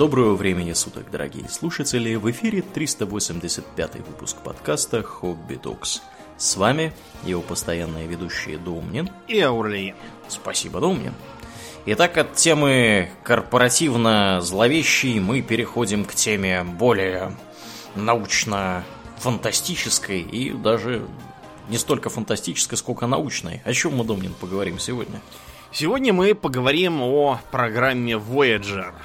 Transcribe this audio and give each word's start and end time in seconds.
Доброго 0.00 0.32
времени 0.34 0.72
суток, 0.72 1.10
дорогие 1.10 1.46
слушатели! 1.50 2.14
В 2.14 2.30
эфире 2.30 2.62
385 2.62 3.96
выпуск 3.96 4.38
подкаста 4.42 5.02
«Хобби 5.02 5.56
Токс». 5.56 6.00
С 6.38 6.56
вами 6.56 6.94
его 7.22 7.42
постоянные 7.42 8.06
ведущие 8.06 8.56
Домнин 8.56 9.10
и 9.28 9.38
Аурлиен. 9.40 9.94
Спасибо, 10.26 10.80
Домнин. 10.80 11.12
Итак, 11.84 12.16
от 12.16 12.32
темы 12.32 13.10
корпоративно-зловещей 13.24 15.20
мы 15.20 15.42
переходим 15.42 16.06
к 16.06 16.14
теме 16.14 16.64
более 16.64 17.36
научно-фантастической 17.94 20.22
и 20.22 20.52
даже 20.52 21.06
не 21.68 21.76
столько 21.76 22.08
фантастической, 22.08 22.78
сколько 22.78 23.06
научной. 23.06 23.60
О 23.66 23.74
чем 23.74 23.96
мы, 23.96 24.04
Домнин, 24.04 24.32
поговорим 24.32 24.78
сегодня? 24.78 25.20
Сегодня 25.72 26.14
мы 26.14 26.34
поговорим 26.34 27.02
о 27.02 27.38
программе 27.50 28.14
Voyager– 28.14 28.94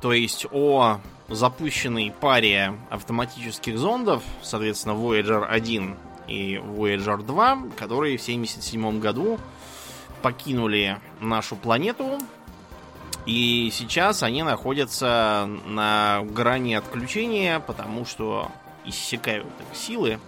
то 0.00 0.12
есть 0.12 0.46
о 0.52 1.00
запущенной 1.28 2.12
паре 2.18 2.74
автоматических 2.90 3.78
зондов, 3.78 4.22
соответственно, 4.42 4.92
Voyager 4.92 5.44
1 5.44 5.96
и 6.28 6.56
Voyager 6.56 7.22
2, 7.22 7.58
которые 7.76 8.16
в 8.16 8.22
1977 8.22 9.00
году 9.00 9.38
покинули 10.22 10.98
нашу 11.20 11.56
планету. 11.56 12.18
И 13.26 13.70
сейчас 13.72 14.22
они 14.22 14.42
находятся 14.42 15.48
на 15.66 16.22
грани 16.22 16.74
отключения, 16.74 17.60
потому 17.60 18.06
что 18.06 18.50
иссякают 18.84 19.46
их 19.70 19.76
силы. 19.76 20.18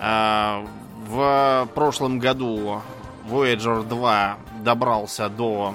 А, 0.00 0.66
в 1.06 1.68
прошлом 1.74 2.18
году 2.18 2.82
Voyager 3.26 3.86
2 3.86 4.38
добрался 4.64 5.28
до 5.28 5.74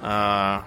а, 0.00 0.64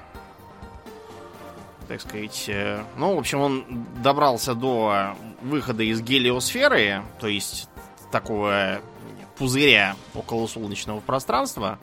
так 1.87 2.01
сказать, 2.01 2.45
э, 2.47 2.83
ну, 2.97 3.15
в 3.15 3.19
общем, 3.19 3.39
он 3.39 3.85
добрался 4.03 4.53
до 4.53 5.15
выхода 5.41 5.83
из 5.83 6.01
гелиосферы, 6.01 7.03
то 7.19 7.27
есть 7.27 7.69
такого 8.11 8.81
пузыря 9.37 9.95
около 10.13 10.47
солнечного 10.47 10.99
пространства, 10.99 11.79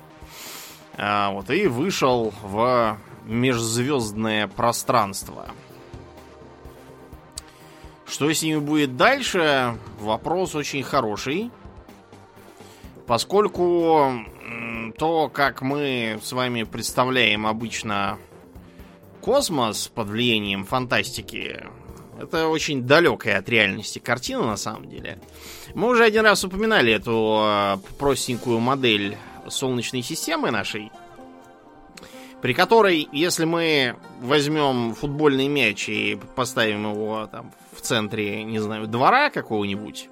а, 0.96 1.30
вот, 1.30 1.50
и 1.50 1.66
вышел 1.66 2.32
в 2.42 2.98
межзвездное 3.24 4.48
пространство. 4.48 5.48
Что 8.06 8.30
с 8.32 8.42
ними 8.42 8.58
будет 8.58 8.96
дальше? 8.96 9.78
Вопрос 9.98 10.54
очень 10.54 10.82
хороший. 10.82 11.50
Поскольку 13.06 14.24
то, 14.98 15.28
как 15.28 15.62
мы 15.62 16.20
с 16.22 16.32
вами 16.32 16.62
представляем 16.62 17.46
обычно 17.46 18.18
космос 19.24 19.88
под 19.88 20.08
влиянием 20.08 20.66
фантастики 20.66 21.64
это 22.20 22.48
очень 22.48 22.82
далекая 22.82 23.38
от 23.38 23.48
реальности 23.48 23.98
картина 23.98 24.42
на 24.44 24.56
самом 24.56 24.88
деле. 24.88 25.18
Мы 25.74 25.88
уже 25.88 26.04
один 26.04 26.24
раз 26.24 26.44
упоминали 26.44 26.92
эту 26.92 27.40
э, 27.42 27.76
простенькую 27.98 28.60
модель 28.60 29.16
Солнечной 29.48 30.02
системы 30.02 30.50
нашей, 30.50 30.92
при 32.42 32.52
которой, 32.52 33.08
если 33.12 33.46
мы 33.46 33.96
возьмем 34.20 34.94
футбольный 34.94 35.48
мяч 35.48 35.88
и 35.88 36.18
поставим 36.36 36.92
его 36.92 37.26
там 37.26 37.52
в 37.72 37.80
центре, 37.80 38.44
не 38.44 38.58
знаю, 38.58 38.86
двора 38.86 39.30
какого-нибудь, 39.30 40.08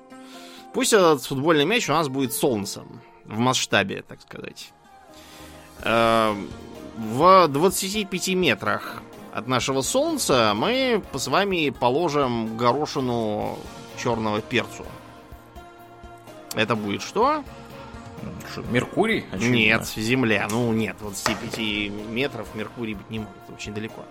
пусть 0.72 0.92
этот 0.94 1.22
футбольный 1.22 1.66
мяч 1.66 1.88
у 1.88 1.92
нас 1.92 2.08
будет 2.08 2.32
солнцем 2.32 3.00
в 3.26 3.38
масштабе, 3.38 4.02
так 4.02 4.22
сказать. 4.22 4.72
Э, 5.82 6.34
в 6.96 7.48
25 7.48 8.28
метрах 8.28 9.02
от 9.32 9.46
нашего 9.46 9.82
солнца 9.82 10.52
мы 10.54 11.02
с 11.14 11.26
вами 11.26 11.70
положим 11.70 12.56
горошину 12.56 13.58
черного 14.02 14.40
перцу. 14.40 14.84
Это 16.54 16.76
будет 16.76 17.02
что? 17.02 17.42
Что, 18.52 18.62
Меркурий? 18.70 19.24
Очевидно. 19.32 19.54
Нет, 19.54 19.86
Земля. 19.86 20.46
Ну 20.50 20.72
нет, 20.72 20.96
25 21.00 21.58
метров 22.10 22.46
Меркурий 22.54 22.94
быть 22.94 23.10
не 23.10 23.20
может, 23.20 23.34
очень 23.52 23.74
далеко. 23.74 24.04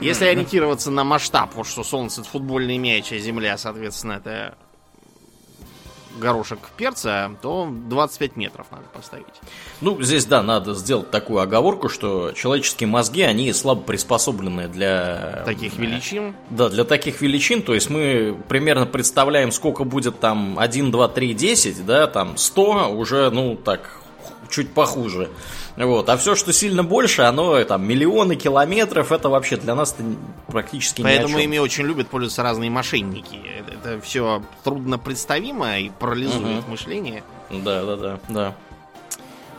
Если 0.00 0.26
ориентироваться 0.26 0.90
на 0.92 1.02
масштаб, 1.02 1.54
вот 1.54 1.66
что 1.66 1.82
Солнце 1.82 2.20
это 2.20 2.30
футбольный 2.30 2.78
мяч, 2.78 3.12
а 3.12 3.18
Земля, 3.18 3.58
соответственно, 3.58 4.12
это 4.12 4.56
горошек 6.18 6.58
перца, 6.76 7.30
то 7.40 7.68
25 7.70 8.36
метров 8.36 8.66
надо 8.70 8.84
поставить. 8.92 9.26
Ну, 9.80 10.00
здесь, 10.02 10.26
да, 10.26 10.42
надо 10.42 10.74
сделать 10.74 11.10
такую 11.10 11.40
оговорку, 11.40 11.88
что 11.88 12.32
человеческие 12.32 12.88
мозги, 12.88 13.22
они 13.22 13.52
слабо 13.52 13.82
приспособлены 13.82 14.68
для... 14.68 15.42
Таких 15.46 15.78
э, 15.78 15.82
величин? 15.82 16.34
Да, 16.50 16.68
для 16.68 16.84
таких 16.84 17.20
величин, 17.20 17.62
то 17.62 17.74
есть 17.74 17.90
мы 17.90 18.36
примерно 18.48 18.86
представляем, 18.86 19.52
сколько 19.52 19.84
будет 19.84 20.20
там 20.20 20.58
1, 20.58 20.90
2, 20.90 21.08
3, 21.08 21.34
10, 21.34 21.86
да, 21.86 22.06
там 22.06 22.36
100, 22.36 22.94
уже, 22.94 23.30
ну, 23.30 23.56
так, 23.56 24.00
чуть 24.50 24.72
похуже. 24.72 25.28
Вот. 25.84 26.08
А 26.08 26.16
все, 26.16 26.34
что 26.34 26.52
сильно 26.52 26.82
больше, 26.82 27.22
оно 27.22 27.62
там 27.64 27.86
миллионы 27.86 28.34
километров, 28.34 29.12
это 29.12 29.28
вообще 29.28 29.56
для 29.56 29.74
нас 29.74 29.94
практически 30.48 31.02
Поэтому 31.02 31.38
ими 31.38 31.58
очень 31.58 31.84
любят 31.84 32.08
пользоваться 32.08 32.42
разные 32.42 32.68
мошенники. 32.68 33.40
Это, 33.58 33.74
это 33.74 34.00
все 34.00 34.42
трудно 34.64 34.98
представимо 34.98 35.78
и 35.78 35.90
парализует 35.90 36.64
угу. 36.64 36.72
мышление. 36.72 37.22
Да, 37.50 37.84
да, 37.84 37.96
да, 37.96 38.20
да. 38.28 38.54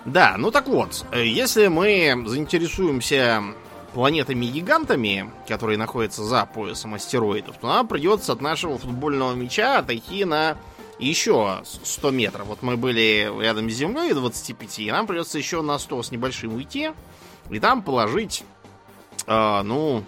Да, 0.06 0.36
ну 0.38 0.52
так 0.52 0.68
вот, 0.68 1.06
если 1.14 1.68
мы 1.68 2.24
заинтересуемся 2.26 3.44
планетами-гигантами, 3.94 5.32
которые 5.48 5.78
находятся 5.78 6.24
за 6.24 6.46
поясом 6.46 6.96
астероидов, 6.96 7.58
то 7.58 7.68
нам 7.68 7.88
придется 7.88 8.34
от 8.34 8.42
нашего 8.42 8.78
футбольного 8.78 9.34
мяча 9.34 9.80
отойти 9.80 10.26
на 10.26 10.58
еще 11.06 11.62
100 11.64 12.12
метров. 12.12 12.48
Вот 12.48 12.62
мы 12.62 12.78
были 12.78 13.32
рядом 13.42 13.70
с 13.70 13.74
Землей 13.74 14.14
25, 14.14 14.80
и 14.80 14.92
нам 14.92 15.08
придется 15.08 15.38
еще 15.38 15.62
на 15.62 15.80
100 15.80 16.04
с 16.04 16.12
небольшим 16.12 16.54
уйти, 16.56 16.92
и 17.50 17.60
там 17.60 17.82
положить, 17.82 18.44
э, 19.26 19.62
ну, 19.64 20.04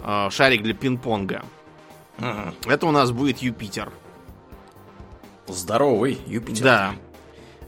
э, 0.00 0.28
шарик 0.30 0.62
для 0.62 0.74
пинг-понга. 0.74 1.44
Ага. 2.18 2.54
Это 2.66 2.86
у 2.86 2.90
нас 2.90 3.10
будет 3.12 3.38
Юпитер. 3.38 3.92
Здоровый 5.48 6.18
Юпитер. 6.26 6.64
Да. 6.64 6.94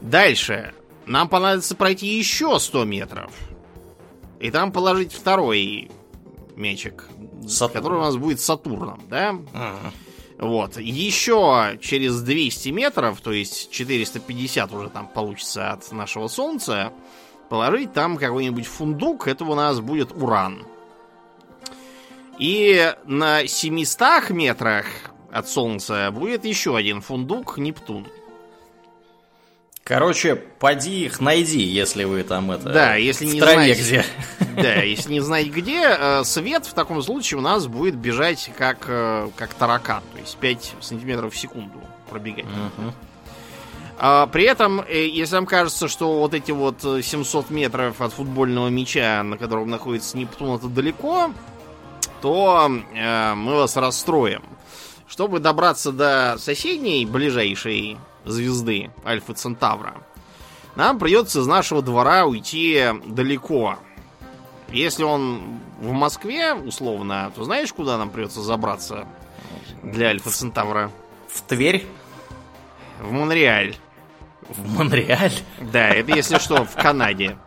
Дальше. 0.01 0.73
Нам 1.05 1.27
понадобится 1.27 1.75
пройти 1.75 2.07
еще 2.07 2.59
100 2.59 2.85
метров. 2.85 3.31
И 4.39 4.51
там 4.51 4.71
положить 4.71 5.13
второй 5.13 5.89
мячик, 6.55 7.07
Сатурн. 7.47 7.73
который 7.73 7.97
у 7.99 8.01
нас 8.01 8.15
будет 8.15 8.39
Сатурном, 8.39 9.01
да? 9.09 9.35
Ага. 9.53 9.91
Вот. 10.37 10.77
Еще 10.77 11.77
через 11.81 12.21
200 12.21 12.69
метров, 12.69 13.21
то 13.21 13.31
есть 13.31 13.71
450 13.71 14.73
уже 14.73 14.89
там 14.89 15.07
получится 15.07 15.71
от 15.71 15.91
нашего 15.91 16.27
Солнца, 16.27 16.91
положить 17.49 17.93
там 17.93 18.17
какой-нибудь 18.17 18.65
фундук, 18.65 19.27
это 19.27 19.45
у 19.45 19.55
нас 19.55 19.79
будет 19.79 20.11
уран. 20.11 20.65
И 22.39 22.93
на 23.05 23.45
700 23.45 24.31
метрах 24.31 24.85
от 25.31 25.47
Солнца 25.47 26.09
будет 26.11 26.45
еще 26.45 26.75
один 26.75 27.01
фундук 27.01 27.57
Нептун. 27.57 28.07
Короче, 29.83 30.35
поди 30.35 31.05
их 31.05 31.19
найди, 31.19 31.61
если 31.61 32.05
вы 32.05 32.23
там 32.23 32.51
это. 32.51 32.69
Да, 32.69 32.95
если 32.95 33.25
не 33.25 33.39
знаете 33.39 33.81
где. 33.81 34.05
Да, 34.55 34.75
если 34.75 35.11
не 35.11 35.19
знаете 35.19 35.49
где, 35.49 35.81
э, 35.81 36.23
свет 36.23 36.67
в 36.67 36.73
таком 36.73 37.01
случае 37.01 37.39
у 37.39 37.41
нас 37.41 37.65
будет 37.65 37.95
бежать 37.95 38.51
как, 38.55 38.85
э, 38.87 39.29
как 39.35 39.53
таракан, 39.55 40.03
то 40.13 40.19
есть 40.19 40.37
5 40.37 40.75
сантиметров 40.79 41.33
в 41.33 41.37
секунду 41.37 41.81
пробегать. 42.09 42.45
Угу. 42.45 42.93
А, 43.97 44.27
при 44.27 44.43
этом, 44.43 44.81
э, 44.81 45.07
если 45.07 45.35
вам 45.35 45.47
кажется, 45.47 45.87
что 45.87 46.19
вот 46.19 46.33
эти 46.33 46.51
вот 46.51 46.81
700 46.81 47.49
метров 47.49 47.99
от 47.99 48.13
футбольного 48.13 48.69
мяча, 48.69 49.23
на 49.23 49.37
котором 49.37 49.69
находится 49.69 50.17
Нептун, 50.17 50.55
это 50.55 50.67
далеко, 50.67 51.31
то 52.21 52.71
э, 52.93 53.33
мы 53.33 53.55
вас 53.55 53.75
расстроим. 53.75 54.43
Чтобы 55.07 55.39
добраться 55.39 55.91
до 55.91 56.37
соседней, 56.37 57.05
ближайшей 57.05 57.97
звезды 58.25 58.91
Альфа 59.05 59.33
Центавра, 59.33 59.95
нам 60.75 60.99
придется 60.99 61.41
из 61.41 61.47
нашего 61.47 61.81
двора 61.81 62.25
уйти 62.25 62.85
далеко. 63.05 63.77
Если 64.69 65.03
он 65.03 65.59
в 65.79 65.91
Москве, 65.91 66.53
условно, 66.53 67.31
то 67.35 67.43
знаешь, 67.43 67.71
куда 67.71 67.97
нам 67.97 68.09
придется 68.09 68.41
забраться 68.41 69.05
для 69.83 70.07
Альфа 70.07 70.31
Центавра? 70.31 70.91
В 71.27 71.41
Тверь? 71.41 71.85
В 72.99 73.11
Монреаль. 73.11 73.75
В 74.49 74.77
Монреаль? 74.77 75.33
Да, 75.59 75.89
это 75.89 76.15
если 76.15 76.39
что, 76.39 76.65
в 76.65 76.75
Канаде. 76.75 77.37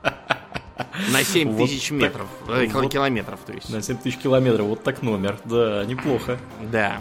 На 1.11 1.25
7 1.25 1.52
вот 1.52 1.69
тысяч 1.69 1.90
метров, 1.90 2.28
так, 2.46 2.56
э, 2.56 2.69
вот, 2.69 2.93
километров, 2.93 3.40
то 3.46 3.52
есть. 3.52 3.70
На 3.70 3.81
7 3.81 3.96
тысяч 3.96 4.19
километров, 4.19 4.67
вот 4.67 4.82
так 4.82 5.02
номер, 5.02 5.38
да, 5.44 5.84
неплохо. 5.84 6.38
Да. 6.61 6.99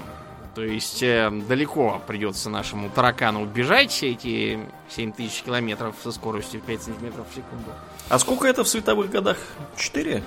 То 0.56 0.64
есть 0.64 1.04
э, 1.04 1.30
далеко 1.50 2.02
придется 2.08 2.50
нашему 2.50 2.90
таракану 2.90 3.46
бежать 3.46 4.02
эти 4.04 4.58
7000 4.90 5.44
километров 5.44 5.96
со 6.02 6.14
скоростью 6.14 6.62
в 6.62 6.64
5 6.64 6.82
сантиметров 6.82 7.28
в 7.30 7.36
секунду. 7.36 7.72
А 8.08 8.18
сколько 8.18 8.48
это 8.48 8.64
в 8.64 8.68
световых 8.70 9.10
годах? 9.12 9.38
Четыре? 9.78 10.24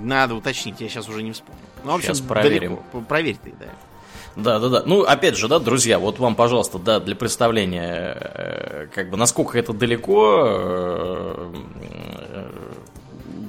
Надо 0.00 0.36
уточнить, 0.36 0.80
я 0.80 0.88
сейчас 0.88 1.08
уже 1.08 1.24
не 1.24 1.32
вспомню. 1.32 1.60
Ну, 1.82 1.90
в 1.90 1.94
общем, 1.96 2.08
Щас 2.08 2.20
проверим. 2.20 2.76
далеко. 2.76 3.00
Проверь 3.08 3.36
ты, 3.42 3.52
да. 3.58 3.66
Да, 4.36 4.58
да, 4.60 4.68
да. 4.68 4.82
Ну, 4.86 5.02
опять 5.02 5.36
же, 5.36 5.48
да, 5.48 5.58
друзья, 5.58 5.98
вот 5.98 6.20
вам, 6.20 6.36
пожалуйста, 6.36 6.78
да, 6.78 7.00
для 7.00 7.16
представления, 7.16 8.16
э, 8.16 8.86
как 8.94 9.10
бы, 9.10 9.16
насколько 9.16 9.58
это 9.58 9.72
далеко, 9.72 10.44
э, 10.46 11.54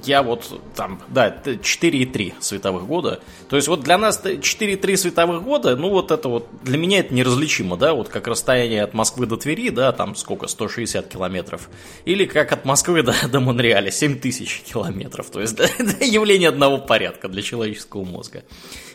я 0.04 0.24
вот 0.24 0.60
там, 0.76 1.02
да, 1.10 1.28
это 1.28 1.52
4,3 1.52 2.36
световых 2.40 2.86
года. 2.86 3.22
То 3.50 3.56
есть 3.56 3.68
вот 3.68 3.82
для 3.82 3.98
нас 3.98 4.22
4,3 4.24 4.98
световых 4.98 5.44
года, 5.44 5.76
ну 5.76 5.90
вот 5.90 6.12
это 6.12 6.30
вот, 6.30 6.48
для 6.64 6.78
меня 6.78 7.00
это 7.00 7.14
неразличимо, 7.14 7.78
да, 7.78 7.94
вот 7.94 8.10
как 8.10 8.28
расстояние 8.28 8.84
от 8.84 8.94
Москвы 8.94 9.26
до 9.26 9.38
Твери, 9.38 9.70
да, 9.70 9.92
там 9.92 10.16
сколько, 10.16 10.48
160 10.48 11.08
километров. 11.08 11.70
Или 12.06 12.26
как 12.26 12.52
от 12.52 12.66
Москвы 12.66 13.04
до, 13.04 13.14
до 13.28 13.40
Монреаля, 13.40 13.92
7000 13.92 14.62
километров. 14.62 15.30
То 15.30 15.42
есть 15.42 15.56
да, 15.56 15.66
это 15.78 16.04
явление 16.04 16.50
одного 16.50 16.78
порядка 16.78 17.28
для 17.28 17.42
человеческого 17.42 18.04
мозга. 18.04 18.44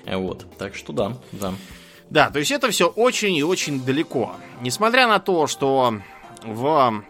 Вот, 0.07 0.47
так 0.59 0.75
что 0.75 0.93
да, 0.93 1.17
да. 1.33 1.55
Да, 2.09 2.31
то 2.31 2.39
есть 2.39 2.53
это 2.53 2.71
все 2.71 2.87
очень 2.87 3.35
и 3.35 3.43
очень 3.43 3.85
далеко. 3.85 4.37
Несмотря 4.61 5.09
на 5.09 5.19
то, 5.19 5.49
что 5.49 6.01
в 6.45 7.03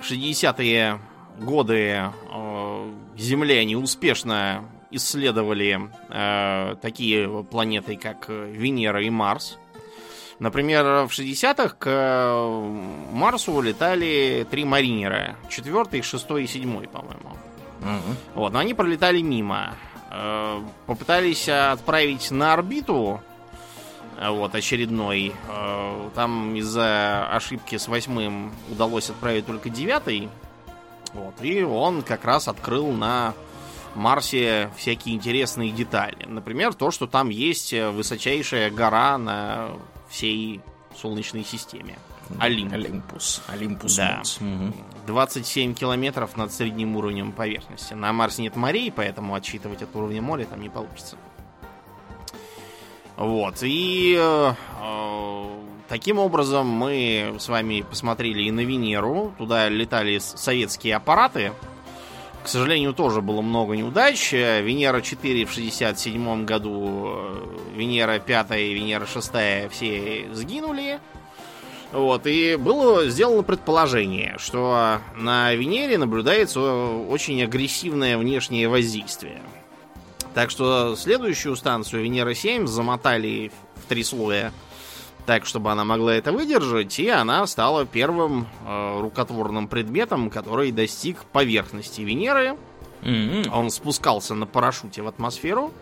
60-е 0.00 1.00
годы 1.40 2.10
э, 2.32 2.92
земляне 3.16 3.76
успешно 3.76 4.64
исследовали 4.90 5.90
э, 6.10 6.76
такие 6.80 7.44
планеты, 7.44 7.96
как 7.96 8.28
Венера 8.28 9.02
и 9.02 9.10
Марс. 9.10 9.58
Например, 10.38 11.06
в 11.06 11.10
60-х 11.10 11.76
к 11.78 11.86
э, 11.86 13.10
Марсу 13.12 13.60
летали 13.60 14.46
три 14.50 14.64
маринера. 14.64 15.36
Четвертый, 15.48 16.02
шестой 16.02 16.44
и 16.44 16.46
седьмой, 16.46 16.88
по-моему. 16.88 17.36
Мгм. 17.80 18.16
Вот, 18.34 18.52
но 18.52 18.58
они 18.58 18.74
пролетали 18.74 19.20
мимо. 19.20 19.74
Э, 20.10 20.60
Попытались 20.86 21.48
отправить 21.48 22.30
на 22.30 22.52
орбиту 22.52 23.20
э, 24.18 24.28
вот, 24.30 24.54
очередной. 24.54 25.32
Э, 25.48 26.10
Там 26.14 26.54
из-за 26.56 27.26
ошибки 27.28 27.78
с 27.78 27.88
восьмым 27.88 28.52
удалось 28.70 29.10
отправить 29.10 29.46
только 29.46 29.70
девятый. 29.70 30.28
Вот, 31.14 31.34
и 31.42 31.62
он 31.62 32.02
как 32.02 32.24
раз 32.24 32.48
открыл 32.48 32.90
на 32.90 33.34
Марсе 33.94 34.70
всякие 34.76 35.14
интересные 35.14 35.70
детали. 35.70 36.26
Например, 36.26 36.74
то, 36.74 36.90
что 36.90 37.06
там 37.06 37.28
есть 37.28 37.72
высочайшая 37.72 38.70
гора 38.70 39.16
на 39.18 39.70
всей 40.08 40.60
Солнечной 40.96 41.44
системе. 41.44 41.98
Олимп. 42.38 42.72
Олимпус. 42.72 43.42
Олимпус. 43.48 43.96
Да. 43.96 44.22
Мгм. 44.40 44.74
27 45.06 45.74
километров 45.74 46.36
над 46.36 46.52
средним 46.52 46.96
уровнем 46.96 47.32
поверхности. 47.32 47.94
На 47.94 48.12
Марсе 48.12 48.42
нет 48.42 48.56
морей, 48.56 48.90
поэтому 48.90 49.34
отсчитывать 49.34 49.82
от 49.82 49.94
уровня 49.94 50.22
моря 50.22 50.46
там 50.46 50.60
не 50.60 50.68
получится. 50.68 51.16
Вот. 53.16 53.62
И 53.62 54.16
э, 54.18 54.54
э, 54.80 55.63
таким 55.88 56.18
образом 56.18 56.66
мы 56.66 57.36
с 57.38 57.48
вами 57.48 57.84
посмотрели 57.88 58.42
и 58.42 58.50
на 58.50 58.60
Венеру. 58.60 59.34
Туда 59.38 59.68
летали 59.68 60.18
советские 60.18 60.96
аппараты. 60.96 61.52
К 62.42 62.48
сожалению, 62.48 62.92
тоже 62.92 63.22
было 63.22 63.40
много 63.40 63.74
неудач. 63.74 64.32
Венера 64.32 65.00
4 65.00 65.46
в 65.46 65.52
67 65.52 66.44
году, 66.44 67.04
э, 67.06 67.76
Венера 67.76 68.18
5 68.18 68.50
и 68.58 68.74
Венера 68.74 69.06
6 69.06 69.70
все 69.70 70.28
сгинули. 70.32 71.00
Вот, 71.90 72.26
и 72.26 72.56
было 72.56 73.08
сделано 73.08 73.44
предположение, 73.44 74.34
что 74.38 74.98
на 75.16 75.54
Венере 75.54 75.96
наблюдается 75.96 76.60
очень 76.60 77.40
агрессивное 77.42 78.18
внешнее 78.18 78.68
воздействие. 78.68 79.40
Так 80.34 80.50
что 80.50 80.96
следующую 80.96 81.54
станцию 81.54 82.02
Венера-7 82.02 82.66
замотали 82.66 83.52
в 83.76 83.88
три 83.88 84.02
слоя, 84.02 84.52
так, 85.26 85.46
чтобы 85.46 85.70
она 85.72 85.84
могла 85.84 86.14
это 86.14 86.32
выдержать, 86.32 86.98
и 86.98 87.08
она 87.08 87.46
стала 87.46 87.86
первым 87.86 88.46
э, 88.66 89.00
рукотворным 89.00 89.68
предметом, 89.68 90.30
который 90.30 90.70
достиг 90.72 91.24
поверхности 91.32 92.02
Венеры. 92.02 92.56
Мгм. 93.02 93.52
Он 93.52 93.70
спускался 93.70 94.34
на 94.34 94.46
парашюте 94.46 95.02
в 95.02 95.08
атмосферу, 95.08 95.72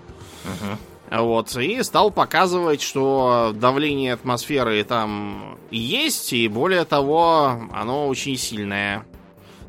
Мгм. 0.45 1.23
вот, 1.25 1.57
и 1.57 1.83
стал 1.83 2.11
показывать, 2.11 2.83
что 2.83 3.53
давление 3.55 4.13
атмосферы 4.15 4.83
там 4.85 5.59
есть, 5.71 6.33
и 6.33 6.49
более 6.49 6.85
того, 6.85 7.61
оно 7.73 8.09
очень 8.09 8.37
сильное. 8.37 9.07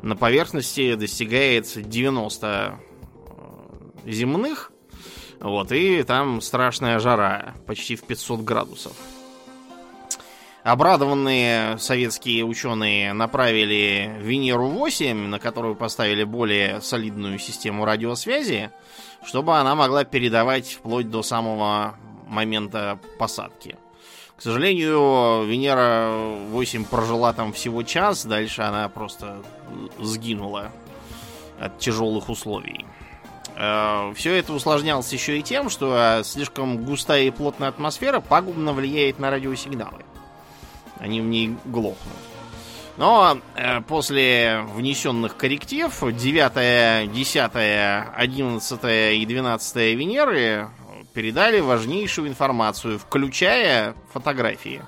На 0.02 0.16
поверхности 0.16 0.94
достигает 0.96 1.66
90 1.88 2.78
э, 4.04 4.10
земных, 4.10 4.72
вот, 5.40 5.72
и 5.72 6.02
там 6.02 6.40
страшная 6.40 6.98
жара, 6.98 7.54
почти 7.66 7.96
в 7.96 8.02
500 8.02 8.40
градусов. 8.40 8.92
Обрадованные 10.64 11.76
советские 11.76 12.42
ученые 12.42 13.12
направили 13.12 14.16
Венеру-8, 14.22 15.12
на 15.12 15.38
которую 15.38 15.74
поставили 15.74 16.24
более 16.24 16.80
солидную 16.80 17.38
систему 17.38 17.84
радиосвязи, 17.84 18.70
чтобы 19.26 19.58
она 19.58 19.74
могла 19.74 20.04
передавать 20.04 20.72
вплоть 20.72 21.10
до 21.10 21.22
самого 21.22 21.96
момента 22.26 22.98
посадки. 23.18 23.76
К 24.38 24.40
сожалению, 24.40 25.44
Венера-8 25.44 26.86
прожила 26.86 27.34
там 27.34 27.52
всего 27.52 27.82
час, 27.82 28.24
дальше 28.24 28.62
она 28.62 28.88
просто 28.88 29.42
сгинула 30.00 30.72
от 31.60 31.78
тяжелых 31.78 32.30
условий. 32.30 32.86
Все 33.54 34.34
это 34.34 34.54
усложнялось 34.54 35.12
еще 35.12 35.38
и 35.38 35.42
тем, 35.42 35.68
что 35.68 35.94
э, 35.96 36.24
слишком 36.24 36.82
густая 36.84 37.22
и 37.22 37.30
плотная 37.30 37.68
атмосфера 37.68 38.18
пагубно 38.18 38.72
влияет 38.72 39.20
на 39.20 39.30
радиосигналы. 39.30 40.04
Они 41.04 41.20
в 41.20 41.24
ней 41.24 41.54
глохнут. 41.66 42.16
Но 42.96 43.36
э, 43.56 43.82
после 43.82 44.64
внесенных 44.74 45.36
корректив 45.36 45.92
9, 46.00 47.12
10, 47.12 47.50
11 48.16 48.80
и 49.20 49.26
12 49.26 49.76
Венеры 49.76 50.70
передали 51.12 51.60
важнейшую 51.60 52.28
информацию, 52.28 52.98
включая 52.98 53.94
фотографии. 54.14 54.80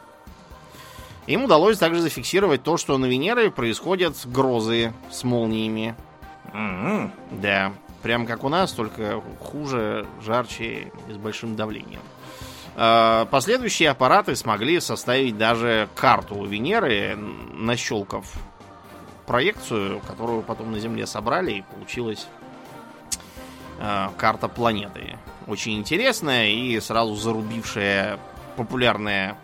Им 1.27 1.45
удалось 1.45 1.77
также 1.77 2.01
зафиксировать 2.01 2.63
то, 2.63 2.79
что 2.79 2.97
на 2.97 3.05
Венере 3.05 3.51
происходят 3.51 4.17
грозы 4.25 4.95
с 5.11 5.23
молниями. 5.23 5.95
Мгм. 6.55 7.13
Да, 7.43 7.75
прям 8.03 8.25
как 8.25 8.43
у 8.43 8.49
нас, 8.49 8.73
только 8.73 9.21
хуже, 9.39 10.07
жарче 10.25 10.93
и 11.09 11.13
с 11.13 11.17
большим 11.17 11.57
давлением. 11.57 12.01
Э, 12.77 13.25
Последующие 13.31 13.91
аппараты 13.91 14.37
смогли 14.37 14.81
составить 14.81 15.39
даже 15.39 15.89
карту 15.95 16.45
Венеры, 16.45 17.17
нащелкав 17.55 18.31
проекцию, 19.27 20.01
которую 20.07 20.43
потом 20.43 20.73
на 20.73 20.79
Земле 20.79 21.07
собрали, 21.07 21.53
и 21.53 21.63
получилась 21.63 22.29
э, 23.81 24.09
карта 24.19 24.49
планеты. 24.49 25.19
Очень 25.47 25.79
интересная 25.79 26.49
и 26.51 26.79
сразу 26.81 27.15
зарубившая 27.15 28.19
популярное 28.57 29.37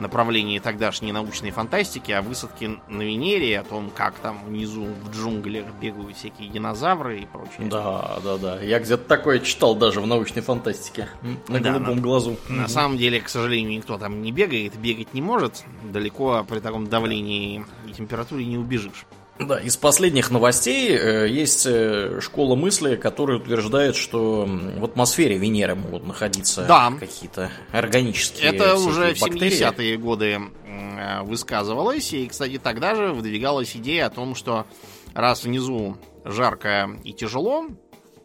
направление 0.00 0.60
тогдашней 0.60 1.12
научной 1.12 1.50
фантастики 1.50 2.10
о 2.12 2.22
высадке 2.22 2.78
на 2.88 3.02
Венере, 3.02 3.60
о 3.60 3.64
том, 3.64 3.90
как 3.94 4.14
там 4.16 4.42
внизу 4.44 4.84
в 4.84 5.10
джунглях 5.14 5.66
бегают 5.80 6.16
всякие 6.16 6.48
динозавры 6.48 7.20
и 7.20 7.26
прочее. 7.26 7.68
Да, 7.70 8.18
да, 8.24 8.36
да. 8.38 8.60
Я 8.60 8.80
где-то 8.80 9.04
такое 9.04 9.38
читал 9.40 9.74
даже 9.74 10.00
в 10.00 10.06
научной 10.06 10.42
фантастике. 10.42 11.08
На 11.48 11.60
Да, 11.60 11.70
голубом 11.72 11.96
на- 11.96 12.02
глазу. 12.02 12.36
На 12.48 12.68
самом 12.68 12.96
деле, 12.98 13.20
к 13.20 13.28
сожалению, 13.28 13.70
никто 13.78 13.98
там 13.98 14.22
не 14.22 14.32
бегает, 14.32 14.76
бегать 14.76 15.14
не 15.14 15.22
может. 15.22 15.64
Далеко 15.84 16.44
при 16.48 16.60
таком 16.60 16.86
давлении 16.88 17.64
и 17.86 17.92
температуре 17.92 18.44
не 18.46 18.58
убежишь. 18.58 19.06
Да, 19.40 19.58
из 19.58 19.76
последних 19.76 20.30
новостей 20.30 20.90
э, 20.96 21.28
есть 21.28 21.64
э, 21.66 22.20
школа 22.20 22.56
мысли, 22.56 22.96
которая 22.96 23.38
утверждает, 23.38 23.96
что 23.96 24.46
в 24.46 24.84
атмосфере 24.84 25.38
Венеры 25.38 25.74
могут 25.74 26.06
находиться 26.06 26.64
Да. 26.66 26.92
какие-то 26.98 27.50
органические 27.72 28.48
Это 28.50 28.76
уже 28.76 29.14
в 29.14 29.20
бактерии. 29.20 29.58
70-е 29.66 29.96
годы 29.96 30.38
э, 30.66 31.22
высказывалось. 31.22 32.12
И, 32.12 32.26
кстати, 32.28 32.58
тогда 32.58 32.94
же 32.94 33.12
выдвигалась 33.12 33.74
идея 33.76 34.06
о 34.06 34.10
том, 34.10 34.34
что 34.34 34.66
раз 35.14 35.44
внизу 35.44 35.96
жарко 36.24 36.90
и 37.02 37.12
тяжело, 37.12 37.66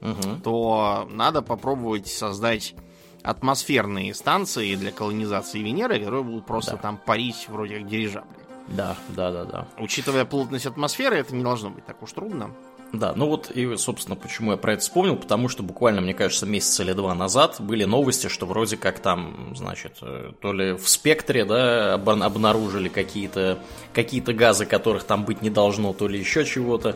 Мгм. 0.02 0.42
то 0.44 1.08
надо 1.12 1.42
попробовать 1.42 2.08
создать 2.08 2.76
атмосферные 3.24 4.14
станции 4.14 4.76
для 4.76 4.92
колонизации 4.92 5.60
Венеры, 5.60 5.98
которые 5.98 6.24
будут 6.24 6.46
просто 6.46 6.74
Да. 6.74 6.78
там 6.78 6.98
парить 7.04 7.46
вроде 7.48 7.80
как 7.80 7.88
дирижабли. 7.88 8.30
Да, 8.68 8.96
да, 9.10 9.32
да, 9.32 9.46
да. 9.46 9.68
Учитывая 9.78 10.26
плотность 10.26 10.66
атмосферы, 10.66 11.18
это 11.18 11.36
не 11.36 11.44
должно 11.44 11.70
быть 11.70 11.86
так 11.86 12.02
уж 12.02 12.12
трудно. 12.12 12.52
Да, 12.94 13.14
ну 13.16 13.28
вот 13.28 13.52
и, 13.52 13.76
собственно, 13.78 14.16
почему 14.16 14.52
я 14.52 14.58
про 14.58 14.74
это 14.74 14.82
вспомнил, 14.82 15.16
потому 15.18 15.50
что 15.50 15.64
буквально, 15.64 16.02
мне 16.02 16.14
кажется, 16.14 16.46
месяц 16.46 16.80
или 16.80 16.94
два 16.94 17.14
назад 17.14 17.58
были 17.60 17.84
новости, 17.84 18.28
что 18.28 18.46
вроде 18.46 18.78
как 18.78 19.00
там, 19.00 19.54
значит, 19.56 19.98
э, 20.02 20.32
то 20.40 20.54
ли 20.54 20.74
в 20.74 20.88
спектре, 20.88 21.46
да, 21.46 21.96
обнаружили 21.96 22.88
какие-то 22.88 23.60
какие 23.94 24.22
газы, 24.22 24.66
которых 24.66 25.04
там 25.04 25.26
быть 25.26 25.42
не 25.42 25.50
должно, 25.50 25.94
то 25.94 26.08
ли 26.08 26.20
еще 26.20 26.46
чего-то. 26.46 26.96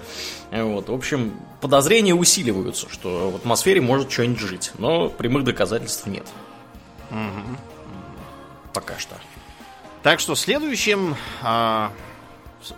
Вот, 0.51 0.89
в 0.89 0.93
общем, 0.93 1.33
подозрения 1.59 2.13
усиливаются, 2.13 2.87
что 2.89 3.31
в 3.31 3.35
атмосфере 3.37 3.81
может 3.81 4.11
что-нибудь 4.11 4.39
жить, 4.39 4.71
но 4.77 5.09
прямых 5.09 5.43
доказательств 5.43 6.07
нет. 6.07 6.25
Угу. 7.11 7.57
Пока 8.73 8.97
что. 8.97 9.15
Так 10.01 10.21
что 10.21 10.35
следующим 10.35 11.15
а, 11.41 11.91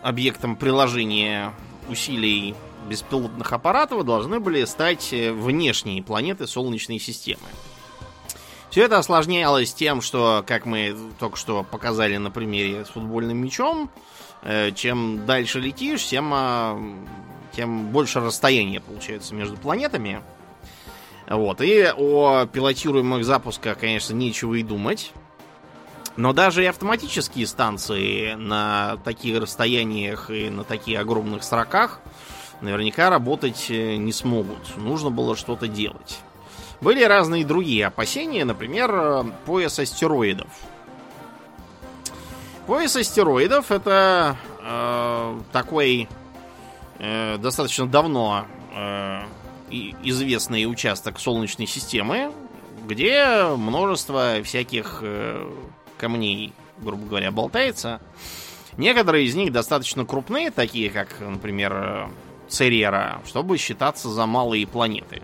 объектом 0.02 0.56
приложения 0.56 1.54
усилий 1.88 2.56
беспилотных 2.88 3.52
аппаратов 3.54 4.04
должны 4.06 4.40
были 4.40 4.66
стать 4.66 5.14
э, 5.14 5.32
внешние 5.32 6.02
планеты 6.02 6.48
Солнечной 6.48 7.00
системы. 7.00 7.44
Все 8.72 8.86
это 8.86 8.98
осложнялось 8.98 9.74
тем, 9.74 10.02
что, 10.02 10.44
как 10.48 10.66
мы 10.66 10.96
только 11.20 11.38
что 11.38 11.64
показали 11.64 12.18
на 12.18 12.32
примере 12.32 12.86
с 12.86 12.90
футбольным 12.90 13.38
мячом, 13.38 13.92
э, 14.42 14.72
чем 14.72 15.26
дальше 15.26 15.60
летишь, 15.60 16.06
тем, 16.06 16.32
а, 16.34 16.82
тем 17.56 17.88
больше 17.90 18.20
расстояние 18.20 18.80
получается 18.80 19.36
между 19.36 19.58
планетами. 19.58 20.22
Вот. 21.30 21.62
И 21.62 21.84
о 21.96 22.46
пилотируемых 22.46 23.24
запусках, 23.24 23.78
конечно, 23.78 24.14
нечего 24.14 24.56
и 24.56 24.64
думать. 24.64 25.12
Но 26.18 26.34
даже 26.34 26.64
и 26.64 26.68
автоматические 26.68 27.48
станции 27.48 28.34
на 28.34 28.98
таких 29.04 29.42
расстояниях 29.42 30.30
и 30.30 30.50
на 30.50 30.64
таких 30.64 31.00
огромных 31.00 31.44
сроках 31.44 32.02
наверняка 32.60 33.10
работать 33.10 33.68
э, 33.70 33.96
не 33.96 34.12
смогут. 34.12 34.78
Нужно 34.78 35.10
было 35.10 35.36
что-то 35.36 35.68
делать. 35.68 36.20
Были 36.82 37.04
разные 37.04 37.46
другие 37.46 37.88
опасения, 37.88 38.46
например, 38.46 38.92
э, 38.94 39.24
пояс 39.46 39.80
астероидов. 39.80 40.48
Пояс 42.68 42.96
астероидов 42.96 43.72
это 43.72 44.36
э, 44.62 45.40
такой 45.52 46.10
э, 47.00 47.38
достаточно 47.38 47.88
давно 47.88 48.46
э, 48.76 49.22
известный 50.04 50.66
участок 50.66 51.20
Солнечной 51.20 51.68
системы, 51.68 52.32
где 52.86 53.46
множество 53.56 54.42
всяких 54.44 55.00
э, 55.02 55.50
камней, 56.02 56.54
грубо 56.80 57.06
говоря, 57.06 57.32
болтается. 57.32 58.02
Некоторые 58.78 59.26
из 59.26 59.36
них 59.36 59.52
достаточно 59.52 60.04
крупные, 60.06 60.50
такие 60.50 60.90
как, 60.90 61.20
например, 61.20 61.74
э, 61.74 62.10
Церера, 62.50 63.22
чтобы 63.26 63.58
считаться 63.58 64.10
за 64.10 64.26
малые 64.26 64.66
планеты. 64.66 65.22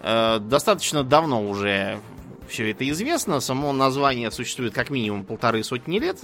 Э, 0.00 0.38
достаточно 0.40 1.04
давно 1.04 1.48
уже 1.48 2.00
все 2.48 2.70
это 2.70 2.88
известно. 2.90 3.38
Само 3.40 3.72
название 3.72 4.30
существует 4.30 4.74
как 4.74 4.90
минимум 4.90 5.24
полторы 5.24 5.62
сотни 5.62 6.00
лет. 6.00 6.18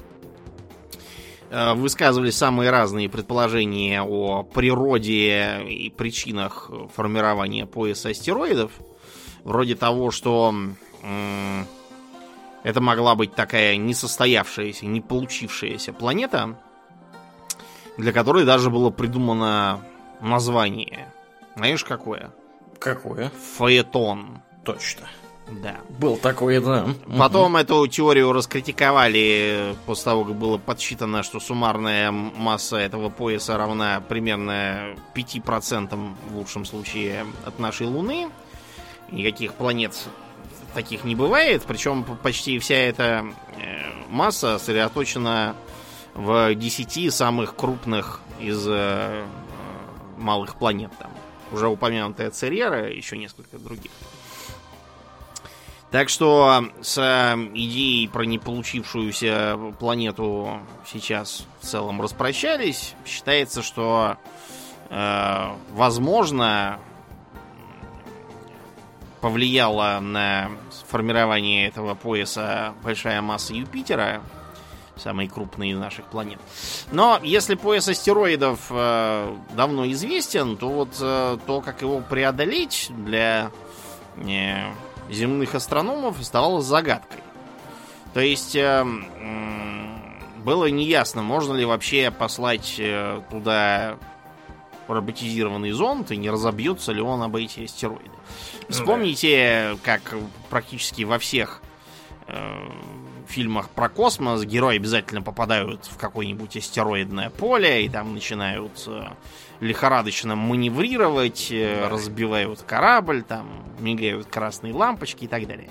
Э, 1.51 1.75
высказывались 1.75 2.37
самые 2.37 2.71
разные 2.71 3.09
предположения 3.09 4.03
о 4.03 4.43
природе 4.43 5.63
и 5.69 5.91
причинах 5.91 6.71
формирования 6.95 7.67
пояса 7.67 8.09
астероидов. 8.09 8.73
Вроде 9.45 9.77
того, 9.77 10.11
что 10.11 10.55
это 12.63 12.81
могла 12.81 13.15
быть 13.15 13.35
такая 13.35 13.77
несостоявшаяся, 13.77 14.87
не 14.87 15.01
получившаяся 15.01 15.93
планета, 15.93 16.57
для 17.97 18.13
которой 18.13 18.45
даже 18.45 18.71
было 18.71 18.91
придумано 18.91 19.81
название. 20.21 21.13
Знаешь, 21.57 21.85
какое? 21.85 22.31
Какое? 22.79 23.31
Фаэтон. 23.57 24.43
Точно. 24.65 25.09
Да. 25.51 25.77
Был 25.89 26.17
такой, 26.17 26.61
да. 26.61 26.87
Потом 27.19 27.53
угу. 27.55 27.59
эту 27.59 27.87
теорию 27.89 28.33
раскритиковали 28.33 29.75
после 29.85 30.05
того, 30.05 30.25
как 30.25 30.37
было 30.37 30.59
подсчитано, 30.59 31.23
что 31.23 31.41
суммарная 31.41 32.13
масса 32.13 32.77
этого 32.77 33.09
пояса 33.09 33.57
равна 33.57 34.01
примерно 34.01 34.95
5% 35.15 36.15
в 36.31 36.37
лучшем 36.37 36.65
случае 36.65 37.27
от 37.45 37.59
нашей 37.59 37.89
Луны. 37.89 38.29
Никаких 39.11 39.55
планет 39.55 39.93
таких 40.75 41.05
не 41.05 41.15
бывает, 41.15 41.63
причем 41.67 42.05
почти 42.05 42.59
вся 42.59 42.77
эта 42.77 43.25
э, 43.57 44.07
масса 44.09 44.59
сосредоточена 44.59 45.57
в 46.15 46.55
10 46.55 47.13
самых 47.13 47.55
крупных 47.55 48.21
из 48.39 48.67
э, 48.69 49.25
малых 50.17 50.57
планет 50.57 50.93
там. 50.99 51.11
Уже 51.53 51.69
упомянутая 51.69 52.31
Церера, 52.31 52.89
еще 52.89 53.17
несколько 53.17 53.59
других. 53.59 53.91
Так 55.91 56.09
что 56.09 56.67
с 56.81 56.99
идеей 57.55 58.07
про 58.07 58.23
не 58.23 58.39
получившуюся 58.39 59.59
планету 59.81 60.61
сейчас 60.87 61.45
в 61.61 61.67
целом 61.67 62.01
распрощались. 62.01 62.95
Считается, 63.05 63.63
что 63.63 64.17
э, 64.89 65.47
возможно 65.73 66.79
повлияла 69.21 70.01
на 70.01 70.51
формирование 70.89 71.69
этого 71.69 71.95
пояса 71.95 72.75
большая 72.83 73.21
масса 73.23 73.55
Юпитера, 73.55 74.23
самый 74.97 75.29
крупный 75.29 75.71
из 75.71 75.79
наших 75.79 76.07
планет. 76.07 76.39
Но 76.93 77.19
если 77.23 77.55
пояс 77.55 77.89
астероидов 77.89 78.67
э, 78.71 79.37
давно 79.57 79.91
известен, 79.93 80.57
то 80.57 80.69
вот 80.69 80.97
э, 81.01 81.39
то, 81.47 81.61
как 81.61 81.83
его 81.83 82.01
преодолеть 82.01 82.91
для 82.91 83.51
э, 84.17 84.73
земных 85.11 85.55
астрономов, 85.55 86.21
оставалось 86.21 86.67
загадкой. 86.67 87.21
То 88.15 88.21
есть 88.21 88.57
э, 88.57 88.85
э, 88.85 89.81
было 90.45 90.67
неясно, 90.67 91.23
можно 91.23 91.55
ли 91.55 91.65
вообще 91.65 92.11
послать 92.11 92.77
э, 92.79 93.23
туда 93.31 93.97
роботизированный 94.89 95.71
зонд 95.71 96.11
и 96.11 96.17
не 96.17 96.31
разобьется 96.31 96.93
ли 96.93 97.01
он 97.01 97.23
об 97.23 97.37
эти 97.37 97.65
астероиды. 97.65 98.11
Ну 98.71 98.77
Вспомните, 98.77 99.77
как 99.83 100.15
практически 100.49 101.03
во 101.03 101.19
всех 101.19 101.61
э, 102.29 102.69
фильмах 103.27 103.69
про 103.71 103.89
космос 103.89 104.45
герои 104.45 104.77
обязательно 104.77 105.23
попадают 105.23 105.87
в 105.87 105.97
какое-нибудь 105.97 106.57
астероидное 106.57 107.31
поле 107.31 107.85
и 107.85 107.89
там 107.89 108.15
начинают 108.15 108.85
э, 108.87 109.09
лихорадочно 109.59 110.37
маневрировать, 110.37 111.49
э, 111.51 111.89
разбивают 111.89 112.63
корабль, 112.63 113.25
там 113.25 113.49
мигают 113.81 114.29
красные 114.29 114.73
лампочки 114.73 115.25
и 115.25 115.27
так 115.27 115.49
далее. 115.49 115.69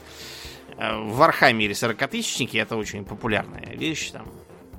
Э, 0.77 0.97
в 0.97 1.15
Вархаммере 1.15 1.71
40-тысячники 1.71 2.57
это 2.57 2.75
очень 2.75 3.05
популярная 3.05 3.77
вещь. 3.77 4.11
Там 4.11 4.25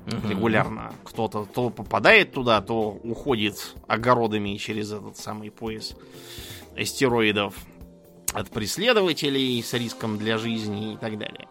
угу. 0.05 0.29
регулярно 0.29 0.93
кто-то 1.03 1.45
то 1.45 1.71
попадает 1.71 2.33
туда, 2.33 2.61
то 2.61 2.99
уходит 3.03 3.75
огородами 3.87 4.57
через 4.57 4.91
этот 4.91 5.17
самый 5.17 5.49
пояс 5.49 5.95
астероидов 6.77 7.55
от 8.33 8.49
преследователей 8.49 9.61
с 9.61 9.73
риском 9.73 10.17
для 10.17 10.37
жизни 10.37 10.93
и 10.93 10.97
так 10.97 11.17
далее. 11.17 11.47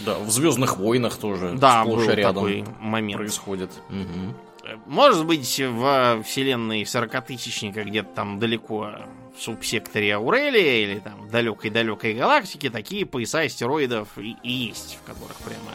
Да, 0.00 0.18
в 0.18 0.30
Звездных 0.30 0.76
войнах 0.76 1.16
тоже 1.16 1.54
да, 1.54 1.84
был 1.84 2.02
рядом 2.02 2.34
такой 2.34 2.64
момент. 2.80 3.18
происходит. 3.18 3.70
Угу. 3.88 4.76
Может 4.86 5.24
быть, 5.26 5.60
в 5.60 6.22
вселенной 6.24 6.82
40-тысячника 6.82 7.84
где-то 7.84 8.08
там 8.14 8.38
далеко 8.38 8.90
в 9.36 9.42
субсекторе 9.42 10.16
Аурелия 10.16 10.84
или 10.84 10.98
там 10.98 11.28
далекой-далекой 11.28 12.14
галактике 12.14 12.70
такие 12.70 13.06
пояса 13.06 13.40
астероидов 13.40 14.08
и, 14.18 14.36
и 14.42 14.50
есть, 14.50 14.98
в 15.02 15.06
которых 15.06 15.36
прямо 15.36 15.72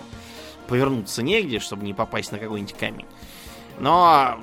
повернуться 0.67 1.21
негде, 1.24 1.60
чтобы 1.60 1.86
не 1.86 1.93
попасть 1.93 2.31
на 2.31 2.39
какой-нибудь 2.39 2.74
камень. 2.74 3.05
Но, 3.79 4.39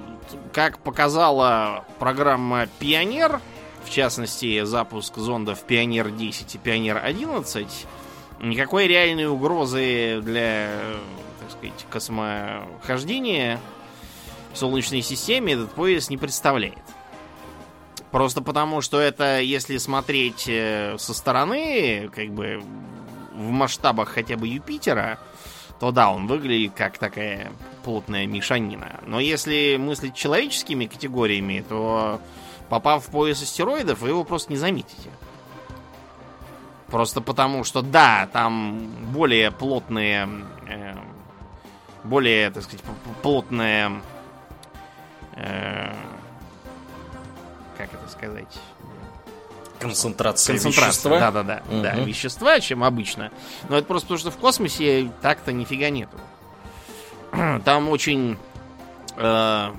как 0.52 0.78
показала 0.78 1.84
программа 1.98 2.66
«Пионер», 2.78 3.40
в 3.88 3.90
частности, 3.90 4.64
запуск 4.64 5.16
зондов 5.16 5.62
«Пионер-10» 5.62 6.54
и 6.54 6.58
«Пионер-11», 6.58 7.66
никакой 8.40 8.86
реальной 8.86 9.26
угрозы 9.26 10.20
для, 10.22 10.68
так 11.40 11.50
сказать, 11.50 11.86
космохождения 11.90 13.58
в 14.52 14.58
Солнечной 14.58 15.00
системе 15.02 15.54
этот 15.54 15.72
пояс 15.72 16.10
не 16.10 16.18
представляет. 16.18 16.78
Просто 18.10 18.42
потому, 18.42 18.82
что 18.82 19.00
это, 19.00 19.40
если 19.40 19.78
смотреть 19.78 20.44
э, 20.48 20.96
со 20.98 21.14
стороны, 21.14 22.10
как 22.14 22.28
бы 22.30 22.62
в 23.32 23.50
масштабах 23.50 24.10
хотя 24.10 24.36
бы 24.36 24.48
Юпитера, 24.48 25.18
то 25.80 25.92
да, 25.92 26.10
он 26.10 26.26
выглядит 26.26 26.72
как 26.74 26.98
такая 26.98 27.52
плотная 27.84 28.26
мешанина. 28.26 29.00
Но 29.06 29.20
если 29.20 29.76
мыслить 29.78 30.14
человеческими 30.14 30.86
категориями, 30.86 31.64
то 31.66 32.20
попав 32.68 33.06
в 33.06 33.10
пояс 33.10 33.42
астероидов, 33.42 34.00
вы 34.00 34.08
его 34.10 34.24
просто 34.24 34.52
не 34.52 34.58
заметите. 34.58 35.10
Просто 36.88 37.20
потому, 37.20 37.64
что 37.64 37.82
да, 37.82 38.28
там 38.32 38.88
более 39.12 39.50
плотные, 39.50 40.28
э, 40.66 40.94
более, 42.04 42.50
так 42.50 42.62
сказать, 42.62 42.82
плотная... 43.22 44.00
Э, 45.36 45.92
как 47.76 47.92
это 47.92 48.08
сказать? 48.10 48.58
Концентрация, 49.78 50.54
Концентрация, 50.54 50.88
вещества. 50.90 51.18
да-да-да, 51.20 51.62
Мгм. 51.68 51.82
да, 51.82 51.92
вещества, 51.94 52.58
чем 52.58 52.82
обычно. 52.82 53.30
Но 53.68 53.76
это 53.76 53.86
просто 53.86 54.06
потому, 54.06 54.18
что 54.18 54.30
в 54.32 54.36
космосе 54.38 55.12
так-то 55.22 55.52
нифига 55.52 55.90
нету. 55.90 56.16
Там 57.64 57.88
очень 57.88 58.36
э, 59.16 59.70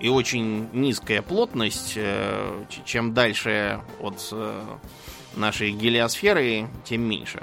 и 0.00 0.08
очень 0.08 0.68
низкая 0.72 1.22
плотность. 1.22 1.94
э, 1.96 2.64
чем 2.84 3.14
дальше 3.14 3.80
от 4.00 4.28
э, 4.32 4.62
нашей 5.36 5.70
гелиосферы, 5.72 6.68
тем 6.84 7.02
меньше. 7.02 7.42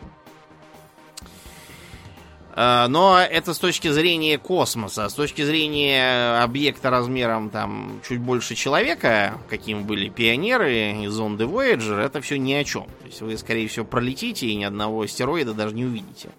Э, 2.56 2.86
Но 2.88 3.20
это 3.20 3.54
с 3.54 3.60
точки 3.60 3.90
зрения 3.90 4.38
космоса, 4.38 5.10
с 5.10 5.14
точки 5.14 5.44
зрения 5.44 6.40
объекта 6.44 6.90
размером 6.90 7.50
там 7.50 8.00
чуть 8.08 8.20
больше 8.20 8.56
человека, 8.56 9.38
каким 9.50 9.86
были 9.86 10.10
пионеры 10.10 11.04
и 11.04 11.08
зонды 11.08 11.46
Voyager, 11.46 12.00
это 12.00 12.22
все 12.22 12.38
ни 12.38 12.54
о 12.54 12.64
чем. 12.64 12.86
То 13.02 13.06
есть 13.08 13.22
вы, 13.22 13.38
скорее 13.38 13.68
всего, 13.68 13.86
пролетите 13.86 14.48
и 14.48 14.56
ни 14.56 14.64
одного 14.64 15.02
астероида 15.02 15.54
даже 15.54 15.74
не 15.74 15.86
увидите. 15.86 16.30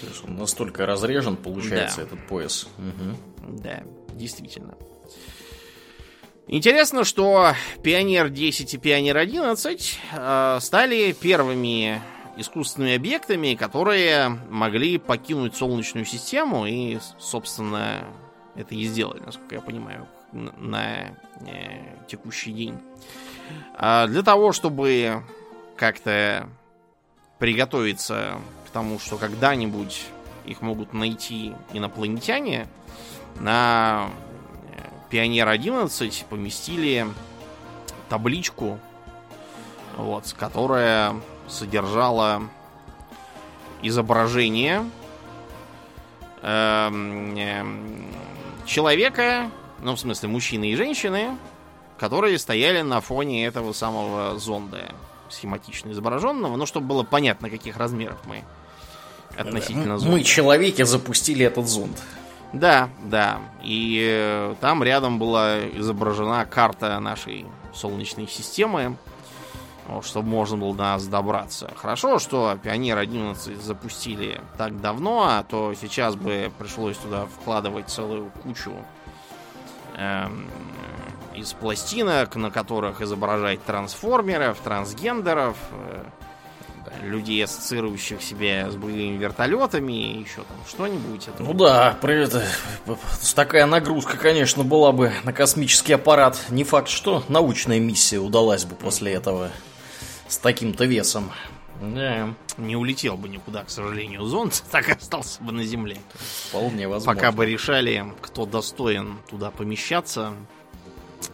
То 0.00 0.06
есть 0.08 0.24
он 0.24 0.36
настолько 0.36 0.84
разрежен, 0.84 1.36
получается, 1.36 1.98
Да. 1.98 2.02
этот 2.02 2.26
пояс. 2.26 2.68
Мгм. 2.76 3.16
Да, 3.62 3.82
действительно. 4.12 4.74
Интересно, 6.46 7.04
что 7.04 7.54
Пионер 7.82 8.28
10 8.28 8.74
и 8.74 8.78
Пионер 8.78 9.16
11 9.16 10.00
э, 10.12 10.58
стали 10.60 11.12
первыми 11.12 12.02
искусственными 12.36 12.96
объектами, 12.96 13.54
которые 13.54 14.28
могли 14.50 14.98
покинуть 14.98 15.56
Солнечную 15.56 16.04
систему 16.04 16.66
и, 16.66 16.98
собственно, 17.18 18.04
это 18.56 18.74
и 18.74 18.84
сделали, 18.84 19.20
насколько 19.20 19.54
я 19.54 19.60
понимаю, 19.62 20.06
на 20.32 21.16
э, 21.46 22.06
текущий 22.08 22.52
день. 22.52 22.78
А 23.74 24.06
для 24.06 24.22
того, 24.22 24.52
чтобы 24.52 25.22
как-то 25.76 26.48
приготовиться 27.38 28.38
к 28.66 28.70
тому, 28.70 28.98
что 28.98 29.16
когда-нибудь 29.16 30.04
их 30.44 30.60
могут 30.60 30.92
найти 30.92 31.54
инопланетяне, 31.72 32.68
на 33.40 34.10
Пионер 35.14 35.48
11 35.48 36.24
поместили 36.28 37.06
табличку, 38.08 38.80
вот, 39.96 40.34
которая 40.36 41.14
содержала 41.46 42.42
изображение 43.80 44.84
эм, 46.42 48.12
человека, 48.66 49.52
ну, 49.82 49.94
в 49.94 50.00
смысле, 50.00 50.30
мужчины 50.30 50.72
и 50.72 50.74
женщины, 50.74 51.38
которые 51.96 52.36
стояли 52.36 52.80
на 52.80 53.00
фоне 53.00 53.46
этого 53.46 53.72
самого 53.72 54.36
зонда, 54.40 54.92
схематично 55.28 55.92
изображенного, 55.92 56.56
ну, 56.56 56.66
чтобы 56.66 56.88
было 56.88 57.04
понятно, 57.04 57.50
каких 57.50 57.76
размеров 57.76 58.18
мы 58.24 58.42
относительно 59.38 59.96
зонда. 59.96 60.16
Мы, 60.16 60.24
человеки, 60.24 60.82
запустили 60.82 61.46
этот 61.46 61.68
зонд. 61.68 62.02
Да, 62.54 62.88
да. 63.02 63.40
И 63.62 64.00
э, 64.08 64.54
там 64.60 64.84
рядом 64.84 65.18
была 65.18 65.58
изображена 65.70 66.46
карта 66.46 67.00
нашей 67.00 67.46
Солнечной 67.74 68.28
системы, 68.28 68.96
чтобы 70.02 70.28
можно 70.28 70.56
было 70.56 70.72
до 70.72 70.82
нас 70.84 71.06
добраться. 71.06 71.72
Хорошо, 71.74 72.20
что 72.20 72.56
Пионер 72.62 72.98
11 72.98 73.60
запустили 73.60 74.40
так 74.56 74.80
давно, 74.80 75.24
а 75.28 75.42
то 75.42 75.74
сейчас 75.74 76.14
бы 76.14 76.52
пришлось 76.56 76.96
туда 76.96 77.26
вкладывать 77.26 77.88
целую 77.88 78.30
кучу 78.44 78.72
эм, 79.96 80.48
из 81.34 81.52
пластинок, 81.54 82.36
на 82.36 82.52
которых 82.52 83.00
изображать 83.00 83.64
трансформеров, 83.64 84.60
трансгендеров, 84.60 85.56
э, 85.72 86.04
людей, 87.02 87.44
ассоциирующих 87.44 88.22
себя 88.22 88.70
с 88.70 88.76
боевыми 88.76 89.16
вертолетами, 89.16 89.92
и 89.92 90.20
еще 90.20 90.42
там 90.42 90.56
что-нибудь. 90.68 91.28
Это 91.28 91.42
Ну 91.42 91.54
да, 91.54 91.96
при 92.00 92.22
это, 92.22 92.44
такая 93.34 93.66
нагрузка, 93.66 94.16
конечно, 94.16 94.64
была 94.64 94.92
бы 94.92 95.12
на 95.24 95.32
космический 95.32 95.94
аппарат. 95.94 96.38
Не 96.48 96.64
факт, 96.64 96.88
что 96.88 97.24
научная 97.28 97.80
миссия 97.80 98.18
удалась 98.18 98.64
бы 98.64 98.74
после 98.74 99.12
этого 99.12 99.50
с 100.28 100.38
таким-то 100.38 100.84
весом. 100.84 101.30
Да, 101.80 102.34
не 102.56 102.76
улетел 102.76 103.16
бы 103.16 103.28
никуда, 103.28 103.64
к 103.64 103.70
сожалению, 103.70 104.24
зонд, 104.24 104.62
так 104.70 104.88
остался 104.88 105.42
бы 105.42 105.52
на 105.52 105.64
Земле. 105.64 105.98
вполне 106.48 106.88
возможно. 106.88 107.20
Пока 107.20 107.32
бы 107.32 107.46
решали, 107.46 108.04
кто 108.20 108.46
достоин 108.46 109.18
туда 109.28 109.50
помещаться 109.50 110.34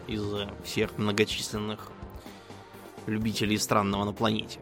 из 0.07 0.23
всех 0.63 0.97
многочисленных 0.97 1.91
любителей 3.05 3.57
странного 3.57 4.05
на 4.05 4.13
планете. 4.13 4.59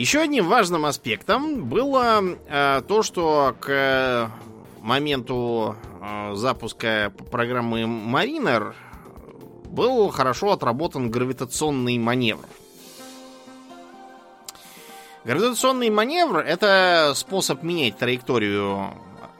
Еще 0.00 0.20
одним 0.20 0.48
важным 0.48 0.86
аспектом 0.86 1.66
было 1.66 2.22
э, 2.48 2.80
то, 2.88 3.02
что 3.02 3.54
к 3.60 4.30
моменту 4.80 5.76
э, 6.00 6.32
запуска 6.36 7.12
программы 7.30 7.82
Mariner 7.82 8.72
был 9.66 10.08
хорошо 10.08 10.52
отработан 10.52 11.10
гравитационный 11.10 11.98
маневр. 11.98 12.46
Гравитационный 15.24 15.90
маневр 15.90 16.38
это 16.38 17.12
способ 17.14 17.62
менять 17.62 17.98
траекторию 17.98 18.94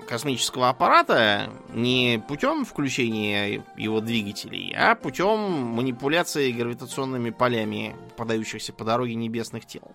космического 0.07 0.69
аппарата 0.69 1.49
не 1.73 2.23
путем 2.29 2.67
включения 2.67 3.65
его 3.79 4.03
двигателей, 4.03 4.75
а 4.77 4.95
путем 4.95 5.39
манипуляции 5.39 6.53
гравитационными 6.53 7.31
полями, 7.31 7.97
подающихся 8.19 8.75
по 8.75 8.85
дороге 8.85 9.15
небесных 9.15 9.65
тел. 9.65 9.91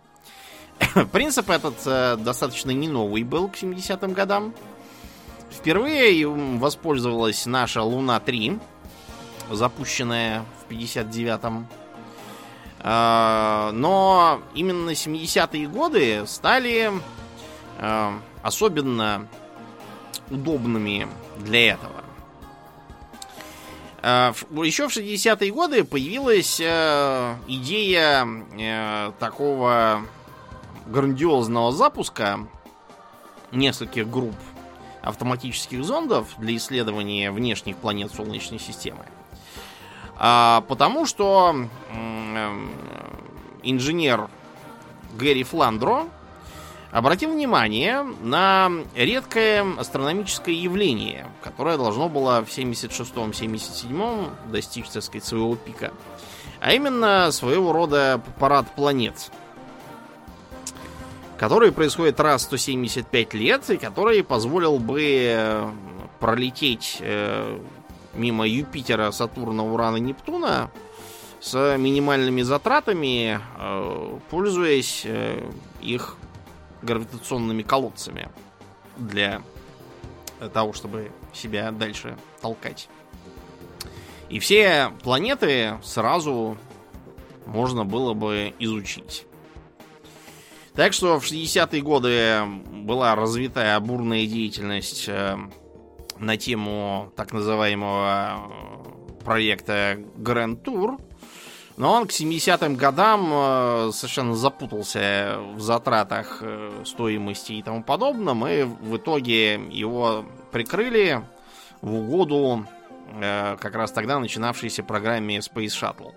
Принцип 1.12 1.50
этот 1.50 1.76
э, 1.86 2.16
достаточно 2.18 2.72
не 2.72 2.88
новый 2.88 3.24
был 3.24 3.50
к 3.50 3.56
70-м 3.56 4.14
годам. 4.14 4.54
Впервые 5.52 6.28
воспользовалась 6.28 7.46
наша 7.46 7.82
Луна-3, 7.82 8.60
запущенная 9.52 10.46
в 10.62 10.72
59-м. 10.72 11.68
А, 12.80 13.72
Но 13.74 14.42
именно 14.54 14.92
70-е 14.92 15.68
годы 15.68 16.24
стали 16.28 16.92
э, 17.80 18.12
особенно 18.42 19.28
удобными 20.30 21.08
для 21.40 21.74
этого. 21.74 21.94
Еще 24.64 24.88
в 24.88 24.96
60-е 24.96 25.52
годы 25.52 25.84
появилась 25.84 26.60
э, 26.64 27.36
идея 27.48 28.28
э, 28.56 29.12
такого 29.20 30.06
грандиозного 30.88 31.72
запуска 31.72 32.48
нескольких 33.52 34.10
групп 34.10 34.36
автоматических 35.02 35.84
зондов 35.84 36.30
для 36.38 36.56
исследования 36.56 37.32
внешних 37.32 37.78
планет 37.78 38.12
Солнечной 38.12 38.60
системы. 38.60 39.06
А, 40.18 40.62
потому 40.68 41.06
что 41.06 41.56
инженер 43.64 44.30
Гэри 45.18 45.44
Фландро 45.44 46.06
обратил 46.92 47.32
внимание 47.32 48.04
на 48.22 48.72
редкое 48.96 49.66
астрономическое 49.78 50.56
явление, 50.56 51.28
которое 51.44 51.78
должно 51.78 52.08
было 52.08 52.44
в 52.46 52.50
76-77 52.50 54.30
достичь, 54.48 54.88
так 54.90 55.04
сказать, 55.04 55.26
своего 55.26 55.56
пика. 55.56 55.92
А 56.62 56.72
именно 56.72 57.32
своего 57.32 57.74
рода 57.74 58.22
парад 58.40 58.74
планет, 58.76 59.30
который 61.38 61.72
происходит 61.72 62.20
раз 62.20 62.42
в 62.42 62.46
175 62.46 63.34
лет 63.34 63.70
и 63.70 63.78
который 63.78 64.24
позволил 64.24 64.80
бы 64.80 65.02
э, 65.04 65.72
пролететь 66.20 66.98
э, 67.02 67.60
мимо 68.14 68.48
Юпитера, 68.48 69.12
Сатурна, 69.12 69.64
Урана, 69.64 69.98
Нептуна 69.98 70.72
с 71.42 71.78
минимальными 71.78 72.42
затратами, 72.42 73.40
э, 73.58 74.20
пользуясь 74.30 75.06
их 75.82 76.16
гравитационными 76.82 77.64
колодцами 77.64 78.30
для 78.98 79.42
того, 80.54 80.74
чтобы 80.74 81.12
себя 81.34 81.72
дальше 81.72 82.18
толкать. 82.42 82.90
И 84.30 84.40
все 84.40 84.92
планеты 85.04 85.78
сразу 85.84 86.58
можно 87.46 87.86
было 87.86 88.14
бы 88.14 88.54
изучить. 88.60 89.26
Так 90.76 90.92
что 90.92 91.20
в 91.22 91.24
60-е 91.24 91.82
годы 91.82 92.42
была 92.84 93.16
развитая 93.16 93.80
бурная 93.80 94.28
деятельность 94.28 95.06
э, 95.08 95.38
на 96.20 96.36
тему 96.36 97.14
так 97.16 97.32
называемого 97.32 98.50
э, 99.20 99.24
проекта 99.24 99.98
Grand 100.18 100.62
Tour. 100.62 101.00
Но 101.78 101.94
он 101.94 102.08
к 102.08 102.12
70-м 102.12 102.76
годам 102.76 103.30
э, 103.32 103.92
совершенно 103.94 104.36
запутался 104.36 105.38
в 105.54 105.62
затратах, 105.62 106.44
стоимости 106.84 107.54
и 107.54 107.64
тому 107.64 107.82
подобном, 107.82 108.46
и 108.46 108.64
в 108.64 108.98
итоге 108.98 109.54
его 109.54 110.26
прикрыли 110.52 111.22
в 111.82 111.94
угоду 111.94 112.66
как 113.22 113.76
раз 113.76 113.92
тогда 113.92 114.20
начинавшейся 114.20 114.84
программе 114.84 115.38
Space 115.38 115.68
Shuttle. 115.68 116.14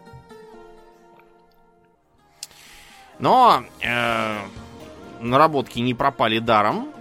Но 3.18 3.64
э, 3.80 4.38
наработки 5.20 5.78
не 5.80 5.94
пропали 5.94 6.38
даром. 6.38 6.92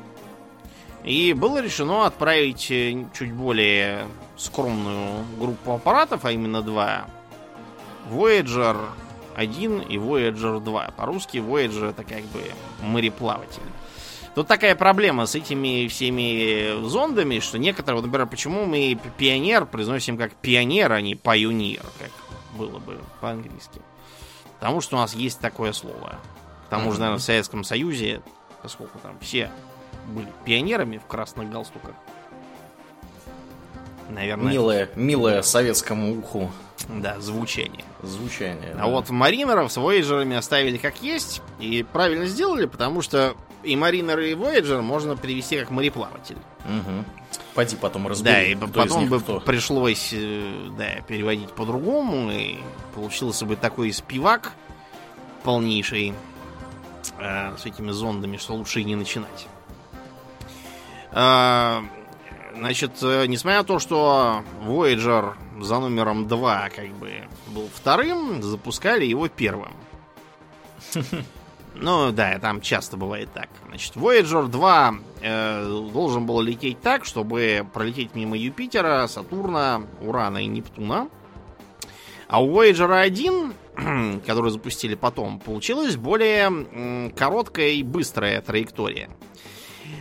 И 1.03 1.33
было 1.33 1.61
решено 1.61 2.05
отправить 2.05 2.69
э, 2.71 3.05
чуть 3.17 3.31
более 3.31 4.07
скромную 4.35 5.25
группу 5.39 5.73
аппаратов, 5.73 6.25
а 6.25 6.31
именно 6.31 6.61
два. 6.61 7.05
Voyager 8.11 8.77
1 9.35 9.81
и 9.81 9.97
Voyager 9.97 10.59
2. 10.59 10.91
По-русски 10.97 11.37
Voyager 11.37 11.89
это 11.89 12.03
как 12.03 12.23
бы 12.25 12.41
мореплаватель. 12.81 13.61
Тут 14.35 14.47
такая 14.47 14.75
проблема 14.75 15.25
с 15.25 15.33
этими 15.33 15.87
всеми 15.87 16.85
зондами, 16.87 17.39
что 17.39 17.57
некоторые, 17.57 18.01
вот, 18.01 18.05
например, 18.05 18.27
почему 18.27 18.65
мы 18.65 18.95
пионер 19.17 19.65
произносим 19.65 20.15
как 20.15 20.35
пионер, 20.35 20.91
а 20.91 21.01
не 21.01 21.15
пионер, 21.15 21.81
как 21.99 22.11
было 22.55 22.77
бы 22.77 22.99
по-английски. 23.19 23.81
Потому 24.59 24.81
что 24.81 24.97
у 24.97 24.99
нас 24.99 25.13
есть 25.13 25.39
такое 25.39 25.71
слово. 25.73 26.15
К 26.67 26.69
тому 26.69 26.91
же, 26.91 26.99
наверное, 26.99 27.19
в 27.19 27.23
Советском 27.23 27.63
Союзе, 27.63 28.21
поскольку 28.61 28.97
там 28.99 29.17
все 29.19 29.49
были 30.07 30.27
пионерами 30.45 30.97
в 30.97 31.05
красных 31.05 31.49
галстуках. 31.49 31.93
Наверное. 34.09 34.51
Милое, 34.51 34.89
милое 34.95 35.41
советскому 35.41 36.17
уху. 36.17 36.51
Да, 36.87 37.19
звучание. 37.19 37.83
Звучание. 38.01 38.71
А 38.73 38.77
да. 38.77 38.87
вот 38.87 39.09
маринеров 39.09 39.71
с 39.71 39.77
Voyager'ами 39.77 40.35
оставили 40.35 40.77
как 40.77 41.01
есть. 41.01 41.41
И 41.59 41.85
правильно 41.91 42.25
сделали, 42.25 42.65
потому 42.65 43.01
что 43.01 43.35
и 43.63 43.75
Маринер, 43.75 44.19
и 44.19 44.33
Voyager 44.33 44.81
можно 44.81 45.15
перевести 45.15 45.59
как 45.59 45.71
мореплаватель. 45.71 46.37
Угу. 46.65 47.05
Пойди 47.53 47.75
потом 47.75 48.07
разбери. 48.07 48.33
Да, 48.33 48.43
и 48.43 48.55
потом 48.55 49.09
бы 49.09 49.19
кто. 49.19 49.39
пришлось 49.39 50.11
э, 50.13 50.69
да, 50.77 51.01
переводить 51.07 51.51
по-другому, 51.51 52.31
и 52.31 52.57
получился 52.95 53.45
бы 53.45 53.55
такой 53.55 53.91
спивак 53.91 54.53
полнейший 55.43 56.13
э, 57.19 57.57
с 57.57 57.65
этими 57.65 57.91
зондами, 57.91 58.37
что 58.37 58.53
лучше 58.53 58.81
и 58.81 58.83
не 58.83 58.95
начинать. 58.95 59.47
Э, 61.11 61.81
значит, 62.55 63.01
несмотря 63.01 63.59
на 63.59 63.63
то, 63.63 63.79
что 63.79 64.43
Voyager 64.63 65.33
за 65.59 65.79
номером 65.79 66.27
2 66.27 66.69
как 66.69 66.89
бы 66.95 67.27
был 67.47 67.69
вторым, 67.73 68.43
запускали 68.43 69.05
его 69.05 69.27
первым. 69.27 69.73
Ну 71.79 72.11
да, 72.11 72.39
там 72.39 72.61
часто 72.61 72.97
бывает 72.97 73.29
так. 73.33 73.49
Значит, 73.67 73.95
Voyager 73.95 74.47
2 74.47 74.95
э, 75.21 75.89
должен 75.93 76.25
был 76.25 76.41
лететь 76.41 76.81
так, 76.81 77.05
чтобы 77.05 77.65
пролететь 77.73 78.15
мимо 78.15 78.35
Юпитера, 78.35 79.05
Сатурна, 79.07 79.83
Урана 80.01 80.39
и 80.39 80.47
Нептуна. 80.47 81.07
А 82.27 82.43
у 82.43 82.51
Voyager 82.51 82.99
1, 82.99 84.21
который 84.25 84.51
запустили 84.51 84.95
потом, 84.95 85.39
получилась 85.39 85.95
более 85.95 87.11
короткая 87.15 87.69
и 87.69 87.83
быстрая 87.83 88.41
траектория. 88.41 89.09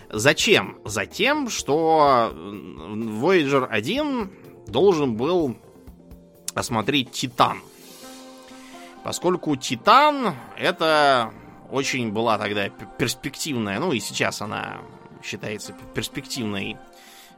Зачем? 0.08 0.78
Затем, 0.84 1.50
что 1.50 2.32
Voyager 2.34 3.66
1 3.66 4.30
должен 4.66 5.14
был 5.14 5.56
осмотреть 6.54 7.10
Титан. 7.10 7.60
Поскольку 9.04 9.54
Титан 9.56 10.34
это 10.56 11.32
очень 11.70 12.12
была 12.12 12.38
тогда 12.38 12.68
перспективная, 12.68 13.78
ну 13.78 13.92
и 13.92 14.00
сейчас 14.00 14.42
она 14.42 14.78
считается 15.22 15.74
перспективной 15.94 16.76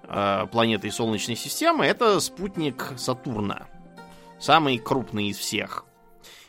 э, 0.05 0.47
планетой 0.51 0.91
Солнечной 0.91 1.37
системы, 1.37 1.87
это 1.87 2.21
спутник 2.21 2.93
Сатурна. 2.97 3.67
Самый 4.39 4.79
крупный 4.79 5.29
из 5.29 5.39
всех. 5.39 5.85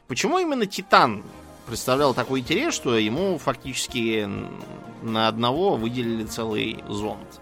Почему 0.08 0.40
именно 0.40 0.66
Титан 0.66 1.24
представлял 1.68 2.14
такой 2.14 2.42
интерес, 2.42 2.74
что 2.74 2.98
ему 2.98 3.38
фактически 3.38 4.28
на 5.02 5.28
одного 5.28 5.76
выделили 5.76 6.26
целый 6.26 6.84
зонд? 6.88 7.42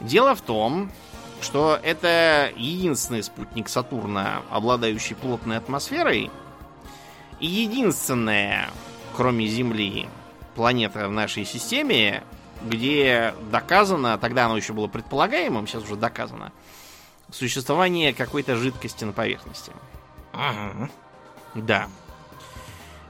Дело 0.00 0.34
в 0.34 0.40
том, 0.40 0.90
что 1.40 1.78
это 1.82 2.52
единственный 2.56 3.22
спутник 3.22 3.68
Сатурна, 3.68 4.42
обладающий 4.50 5.16
плотной 5.16 5.56
атмосферой, 5.56 6.30
и 7.40 7.46
единственная 7.46 8.70
кроме 9.22 9.46
Земли, 9.46 10.08
планета 10.56 11.06
в 11.06 11.12
нашей 11.12 11.44
системе, 11.44 12.24
где 12.60 13.32
доказано, 13.52 14.18
тогда 14.18 14.46
оно 14.46 14.56
еще 14.56 14.72
было 14.72 14.88
предполагаемым, 14.88 15.68
сейчас 15.68 15.84
уже 15.84 15.94
доказано, 15.94 16.50
существование 17.30 18.12
какой-то 18.14 18.56
жидкости 18.56 19.04
на 19.04 19.12
поверхности. 19.12 19.70
Ага. 20.32 20.90
Да. 21.54 21.88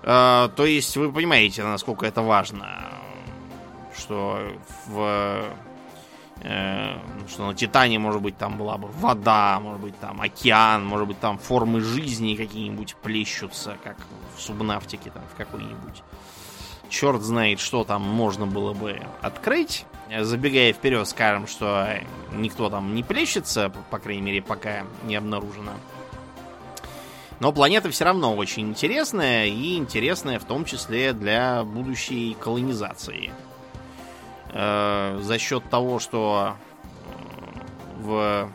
Э, 0.02 0.50
то 0.54 0.66
есть 0.66 0.94
вы 0.98 1.10
понимаете, 1.10 1.64
насколько 1.64 2.04
это 2.04 2.20
важно, 2.20 2.92
что 3.96 4.52
в 4.88 5.46
э, 6.42 6.98
что 7.26 7.46
на 7.46 7.54
Титане, 7.54 7.98
может 7.98 8.20
быть, 8.20 8.36
там 8.36 8.58
была 8.58 8.76
бы 8.76 8.88
вода, 8.88 9.58
может 9.60 9.80
быть, 9.80 9.98
там 9.98 10.20
океан, 10.20 10.84
может 10.84 11.08
быть, 11.08 11.20
там 11.20 11.38
формы 11.38 11.80
жизни 11.80 12.34
какие-нибудь 12.34 12.96
плещутся, 12.96 13.78
как 13.82 13.96
в 14.36 14.40
субнавтике 14.40 15.10
там 15.10 15.22
в 15.32 15.36
какой-нибудь. 15.36 16.02
Черт 16.88 17.22
знает, 17.22 17.58
что 17.58 17.84
там 17.84 18.02
можно 18.02 18.46
было 18.46 18.74
бы 18.74 19.00
открыть. 19.22 19.86
Забегая 20.20 20.72
вперед, 20.74 21.08
скажем, 21.08 21.46
что 21.46 21.88
никто 22.32 22.68
там 22.68 22.94
не 22.94 23.02
плещется, 23.02 23.72
по 23.90 23.98
крайней 23.98 24.22
мере, 24.22 24.42
пока 24.42 24.84
не 25.04 25.16
обнаружено. 25.16 25.72
Но 27.40 27.50
планета 27.50 27.90
все 27.90 28.04
равно 28.04 28.36
очень 28.36 28.68
интересная, 28.68 29.46
и 29.46 29.76
интересная 29.76 30.38
в 30.38 30.44
том 30.44 30.64
числе 30.64 31.12
для 31.12 31.64
будущей 31.64 32.36
колонизации. 32.38 33.32
Э, 34.52 35.18
за 35.20 35.38
счет 35.38 35.68
того, 35.70 35.98
что 35.98 36.54
э, 36.54 38.00
в 38.00 38.48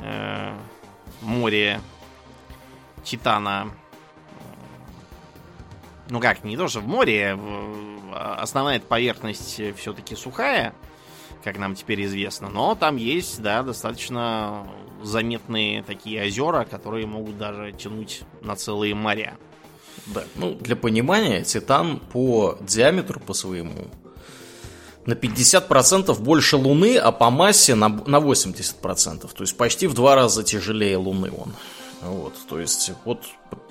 э, 0.00 0.54
море 1.20 1.80
Титана 3.02 3.70
ну 6.08 6.20
как, 6.20 6.44
не 6.44 6.56
то, 6.56 6.68
что 6.68 6.80
в 6.80 6.86
море, 6.86 7.38
основная 8.14 8.80
поверхность 8.80 9.60
все-таки 9.76 10.14
сухая, 10.14 10.74
как 11.42 11.58
нам 11.58 11.74
теперь 11.74 12.04
известно, 12.04 12.48
но 12.48 12.74
там 12.74 12.96
есть, 12.96 13.40
да, 13.42 13.62
достаточно 13.62 14.66
заметные 15.02 15.82
такие 15.82 16.22
озера, 16.24 16.66
которые 16.70 17.06
могут 17.06 17.38
даже 17.38 17.72
тянуть 17.72 18.22
на 18.40 18.56
целые 18.56 18.94
моря. 18.94 19.36
Да, 20.06 20.24
ну, 20.34 20.54
для 20.54 20.76
понимания, 20.76 21.44
Титан 21.44 21.98
по 21.98 22.58
диаметру 22.60 23.20
по 23.20 23.32
своему 23.32 23.88
на 25.06 25.12
50% 25.12 26.18
больше 26.20 26.56
Луны, 26.56 26.96
а 26.96 27.12
по 27.12 27.30
массе 27.30 27.74
на, 27.74 27.88
на 27.88 28.16
80%. 28.16 29.30
То 29.32 29.42
есть 29.42 29.56
почти 29.56 29.86
в 29.86 29.94
два 29.94 30.14
раза 30.14 30.42
тяжелее 30.42 30.96
Луны 30.96 31.30
он. 31.30 31.52
Вот, 32.04 32.34
то 32.48 32.60
есть, 32.60 32.92
вот 33.04 33.22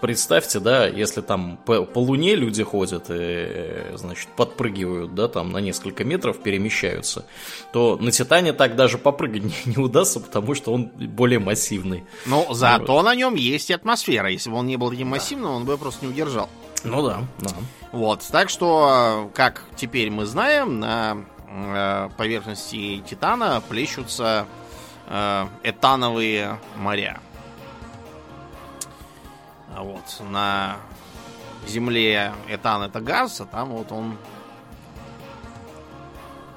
представьте, 0.01 0.59
да, 0.59 0.87
если 0.87 1.21
там 1.21 1.57
по, 1.65 1.83
по 1.83 1.99
Луне 1.99 2.35
люди 2.35 2.63
ходят 2.63 3.05
и, 3.09 3.95
значит, 3.95 4.27
подпрыгивают, 4.35 5.13
да, 5.13 5.27
там 5.27 5.51
на 5.51 5.59
несколько 5.59 6.03
метров 6.03 6.39
перемещаются, 6.41 7.25
то 7.71 7.97
на 8.01 8.11
Титане 8.11 8.53
так 8.53 8.75
даже 8.75 8.97
попрыгать 8.97 9.43
не, 9.65 9.75
не 9.75 9.77
удастся, 9.77 10.19
потому 10.19 10.55
что 10.55 10.73
он 10.73 10.85
более 10.85 11.39
массивный. 11.39 12.05
Ну, 12.25 12.47
зато 12.53 12.93
вот. 12.93 13.03
на 13.03 13.13
нем 13.13 13.35
есть 13.35 13.69
атмосфера. 13.69 14.29
Если 14.29 14.49
бы 14.49 14.57
он 14.57 14.67
не 14.67 14.77
был 14.77 14.89
таким 14.89 15.09
массивным, 15.09 15.51
он 15.51 15.65
бы 15.65 15.77
просто 15.77 16.05
не 16.05 16.11
удержал. 16.11 16.49
Ну 16.83 17.05
да, 17.05 17.23
да. 17.39 17.51
Вот, 17.91 18.25
так 18.31 18.49
что, 18.49 19.29
как 19.33 19.63
теперь 19.75 20.09
мы 20.09 20.25
знаем, 20.25 20.79
на 20.79 21.23
э, 21.47 22.09
поверхности 22.17 23.03
Титана 23.07 23.61
плещутся 23.69 24.47
э, 25.07 25.45
этановые 25.63 26.59
моря. 26.75 27.21
А 29.75 29.83
вот 29.83 30.21
на 30.29 30.77
Земле 31.67 32.33
этан 32.47 32.83
это 32.83 32.99
газ, 32.99 33.41
а 33.41 33.45
там 33.45 33.69
вот 33.69 33.91
он 33.91 34.17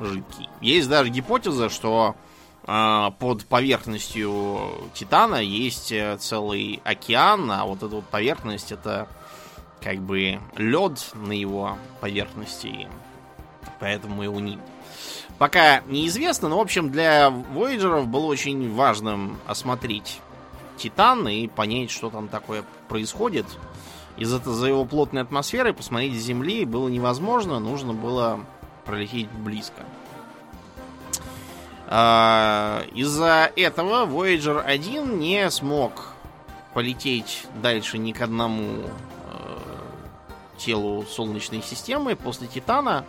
жидкий. 0.01 0.49
Есть 0.61 0.89
даже 0.89 1.11
гипотеза, 1.11 1.71
что 1.71 2.17
э, 2.67 3.11
под 3.19 3.47
поверхностью 3.47 4.91
Титана 4.95 5.37
есть 5.37 5.93
э, 5.93 6.17
целый 6.19 6.81
океан, 6.85 7.51
а 7.51 7.65
вот 7.65 7.79
эта 7.79 7.97
вот 7.97 8.07
поверхность 8.07 8.73
это 8.73 9.09
как 9.81 9.99
бы 9.99 10.41
лед 10.57 11.13
на 11.15 11.33
его 11.33 11.79
поверхности, 12.01 12.89
поэтому 13.79 14.23
его 14.23 14.41
не... 14.41 14.59
Пока 15.39 15.81
неизвестно, 15.83 16.49
но, 16.49 16.59
в 16.59 16.63
общем, 16.63 16.91
для 16.91 17.29
Voyager 17.29 18.05
было 18.05 18.27
очень 18.27 18.75
важным 18.75 19.39
осмотреть 19.47 20.21
Титан 20.77 21.27
и 21.29 21.49
понять, 21.49 21.91
что 21.91 22.11
там 22.11 22.29
такое 22.29 22.65
происходит. 22.89 23.47
Из-за 24.17 24.39
за 24.39 24.67
его 24.67 24.85
плотной 24.85 25.23
атмосферы 25.23 25.75
посмотреть 25.75 26.15
с 26.15 26.25
Земли 26.25 26.65
было 26.65 26.89
невозможно, 26.89 27.59
нужно 27.59 27.93
было 27.93 28.41
пролететь 28.85 29.31
близко. 29.31 29.85
А, 31.89 32.83
из-за 32.95 33.53
этого 33.55 34.07
Voyager 34.07 34.61
1 34.61 35.19
не 35.19 35.51
смог 35.51 36.15
полететь 36.75 37.47
дальше 37.63 37.97
ни 37.97 38.13
к 38.13 38.21
одному 38.21 38.83
э, 38.83 39.59
телу 40.59 41.05
Солнечной 41.05 41.63
системы 41.63 42.17
после 42.17 42.49
Титана. 42.49 43.05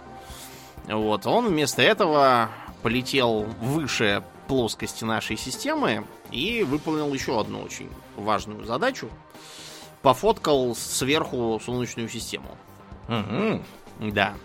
Вот, 0.88 1.26
он 1.26 1.48
вместо 1.48 1.82
этого 1.82 2.50
полетел 2.82 3.48
выше 3.60 4.24
плоскости 4.48 5.04
нашей 5.04 5.38
системы 5.38 6.06
и 6.32 6.64
выполнил 6.64 7.14
еще 7.14 7.40
одну 7.40 7.62
очень 7.62 7.90
важную 8.16 8.66
задачу. 8.66 9.10
Пофоткал 10.02 10.76
сверху 10.76 11.60
Солнечную 11.64 12.10
систему. 12.10 12.58
Угу. 13.08 14.12
Да. 14.12 14.36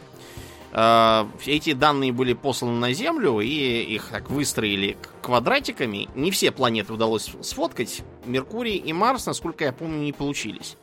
Э, 0.72 1.26
Эти 1.44 1.72
данные 1.74 2.12
были 2.12 2.32
посланы 2.32 2.78
на 2.78 2.92
Землю, 2.92 3.40
и 3.40 3.46
их 3.82 4.08
так 4.10 4.30
выстроили 4.30 4.96
квадратиками. 5.20 6.08
Не 6.14 6.30
все 6.30 6.50
планеты 6.50 6.92
удалось 6.92 7.30
сфоткать. 7.42 8.02
Меркурий 8.24 8.76
и 8.76 8.92
Марс, 8.92 9.26
насколько 9.26 9.64
я 9.64 9.72
помню, 9.72 9.98
не 9.98 10.12
получились. 10.12 10.76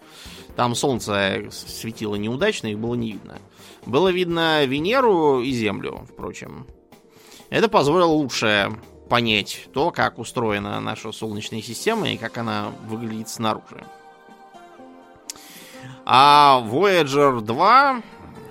Там 0.55 0.75
Солнце 0.75 1.47
светило 1.51 2.15
неудачно, 2.15 2.67
их 2.67 2.79
было 2.79 2.95
не 2.95 3.13
видно. 3.13 3.39
Было 3.85 4.09
видно 4.09 4.65
Венеру 4.65 5.41
и 5.41 5.51
Землю, 5.51 6.05
впрочем. 6.11 6.67
Это 7.49 7.69
позволило 7.69 8.11
лучше 8.11 8.71
понять 9.09 9.67
то, 9.73 9.91
как 9.91 10.19
устроена 10.19 10.79
наша 10.79 11.11
Солнечная 11.11 11.61
система 11.61 12.09
и 12.09 12.17
как 12.17 12.37
она 12.37 12.71
выглядит 12.87 13.29
снаружи. 13.29 13.83
А 16.05 16.63
Voyager 16.65 17.41
2 17.41 18.01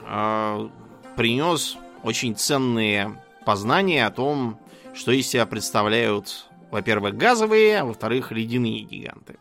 э, 0.06 0.68
принес 1.16 1.76
очень 2.02 2.36
ценные 2.36 3.20
познания 3.44 4.06
о 4.06 4.10
том, 4.10 4.58
что 4.94 5.12
из 5.12 5.28
себя 5.28 5.46
представляют, 5.46 6.48
во-первых, 6.70 7.16
газовые, 7.16 7.80
а 7.80 7.84
во-вторых, 7.84 8.32
ледяные 8.32 8.82
гиганты. 8.82 9.38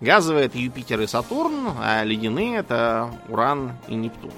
Газовые 0.00 0.46
это 0.46 0.58
Юпитер 0.58 1.00
и 1.00 1.06
Сатурн, 1.06 1.68
а 1.80 2.02
ледяные 2.04 2.58
это 2.58 3.10
Уран 3.28 3.72
и 3.88 3.94
Нептун. 3.94 4.32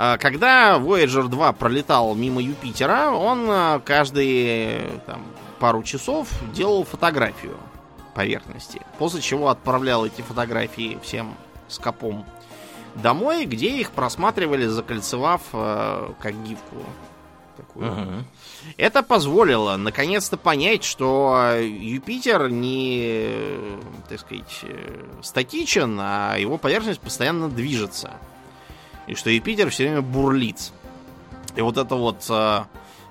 А 0.00 0.16
Когда 0.16 0.78
Voyager 0.78 1.26
2 1.26 1.52
пролетал 1.54 2.14
мимо 2.14 2.40
Юпитера, 2.40 3.10
он 3.10 3.50
а, 3.50 3.80
каждые 3.80 5.00
там, 5.06 5.24
пару 5.58 5.82
часов 5.82 6.28
делал 6.54 6.84
фотографию 6.84 7.56
поверхности. 8.14 8.80
После 8.98 9.20
чего 9.20 9.48
отправлял 9.48 10.06
эти 10.06 10.22
фотографии 10.22 10.98
всем 11.02 11.34
скопом 11.66 12.24
домой, 12.94 13.44
где 13.44 13.70
их 13.70 13.90
просматривали, 13.90 14.66
закольцевав 14.66 15.42
э, 15.52 16.12
как 16.20 16.44
гифку. 16.44 16.76
Такую. 17.56 17.90
Ага. 17.90 18.24
Это 18.76 19.02
позволило 19.02 19.76
наконец-то 19.76 20.36
понять, 20.36 20.84
что 20.84 21.56
Юпитер 21.60 22.50
не, 22.50 23.30
так 24.08 24.20
сказать, 24.20 24.60
э, 24.62 25.04
статичен, 25.22 25.98
а 26.00 26.36
его 26.36 26.56
поверхность 26.56 27.00
постоянно 27.00 27.48
движется. 27.48 28.12
И 29.08 29.14
что 29.14 29.30
Юпитер 29.30 29.70
все 29.70 29.84
время 29.84 30.02
бурлит. 30.02 30.70
И 31.56 31.62
вот 31.62 31.78
это 31.78 31.94
вот 31.96 32.26
э, 32.28 32.64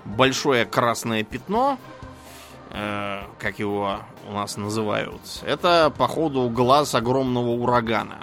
большое 0.04 0.64
красное 0.64 1.24
пятно, 1.24 1.76
э, 2.70 3.22
как 3.38 3.58
его 3.58 3.98
у 4.28 4.32
нас 4.32 4.56
называют, 4.56 5.20
это, 5.44 5.92
походу, 5.96 6.48
глаз 6.48 6.94
огромного 6.94 7.50
урагана. 7.50 8.18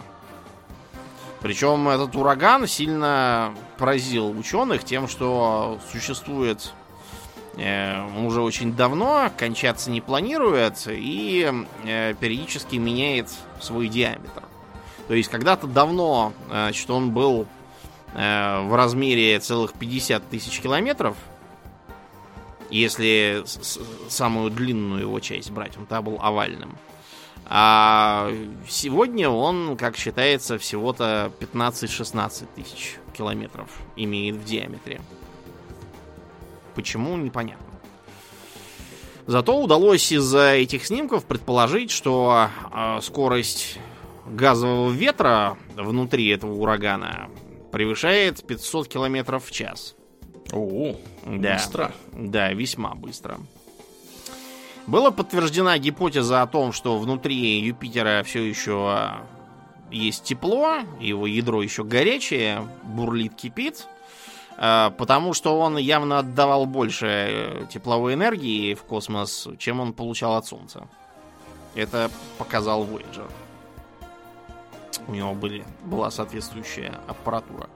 Причем 1.42 1.90
этот 1.90 2.16
ураган 2.16 2.66
сильно 2.66 3.54
поразил 3.78 4.30
ученых 4.32 4.84
тем, 4.86 5.10
что 5.10 5.78
существует 5.92 6.74
э, 7.58 8.02
уже 8.26 8.42
очень 8.42 8.74
давно, 8.74 9.30
кончаться 9.38 9.92
не 9.92 10.00
планирует 10.00 10.88
и 10.88 11.52
э, 11.84 12.14
периодически 12.20 12.78
меняет 12.78 13.30
свой 13.60 13.90
диаметр. 13.90 14.44
То 15.10 15.14
есть 15.14 15.30
когда-то 15.30 15.68
давно, 15.68 16.32
э, 16.50 16.52
значит, 16.52 16.90
он 16.90 17.12
был 17.12 17.46
в 18.16 18.76
размере 18.76 19.38
целых 19.40 19.74
50 19.74 20.30
тысяч 20.30 20.62
километров, 20.62 21.18
если 22.70 23.44
самую 24.10 24.52
длинную 24.52 25.02
его 25.02 25.20
часть 25.20 25.52
брать, 25.52 25.78
он 25.78 25.86
тогда 25.86 26.02
был 26.02 26.18
овальным. 26.22 26.78
А 27.48 28.32
сегодня 28.68 29.30
он, 29.30 29.78
как 29.78 29.98
считается, 29.98 30.58
всего-то 30.58 31.32
15-16 31.40 32.48
тысяч 32.56 32.98
километров 33.16 33.70
имеет 33.96 34.36
в 34.36 34.46
диаметре. 34.46 35.00
Почему, 36.74 37.16
непонятно. 37.18 37.66
Зато 39.28 39.60
удалось 39.60 40.12
из-за 40.12 40.54
этих 40.54 40.86
снимков 40.86 41.26
предположить, 41.26 41.92
что 41.92 42.50
э, 42.74 43.00
скорость 43.02 43.80
газового 44.28 44.92
ветра 44.92 45.58
внутри 45.76 46.28
этого 46.30 46.54
урагана 46.54 47.30
превышает 47.76 48.42
500 48.48 48.88
километров 48.88 49.44
в 49.48 49.52
час. 49.52 49.96
О, 50.54 50.96
Да. 51.26 51.56
быстро. 51.56 51.92
Да, 52.14 52.54
весьма 52.54 52.96
быстро. 52.96 53.38
Была 54.88 55.12
подтверждена 55.12 55.78
гипотеза 55.78 56.42
о 56.42 56.48
том, 56.48 56.72
что 56.72 56.98
внутри 56.98 57.60
Юпитера 57.60 58.24
все 58.24 58.44
еще 58.44 58.88
а, 58.88 59.28
есть 59.92 60.24
тепло, 60.24 60.78
его 61.02 61.28
ядро 61.28 61.62
еще 61.62 61.84
горячее, 61.84 62.66
бурлит, 62.84 63.36
кипит, 63.36 63.88
а, 64.56 64.92
потому 64.92 65.34
что 65.34 65.60
он 65.60 65.76
явно 65.76 66.20
отдавал 66.20 66.68
больше 66.68 67.08
э, 67.08 67.66
тепловой 67.70 68.14
энергии 68.14 68.74
в 68.74 68.84
космос, 68.84 69.50
чем 69.58 69.82
он 69.82 69.92
получал 69.92 70.38
от 70.38 70.46
Солнца. 70.46 70.88
Это 71.74 72.10
показал 72.38 72.86
Voyager. 72.86 73.30
У 75.08 75.14
него 75.14 75.34
были, 75.34 75.66
была 75.84 76.12
соответствующая 76.12 77.00
аппаратура. 77.08 77.70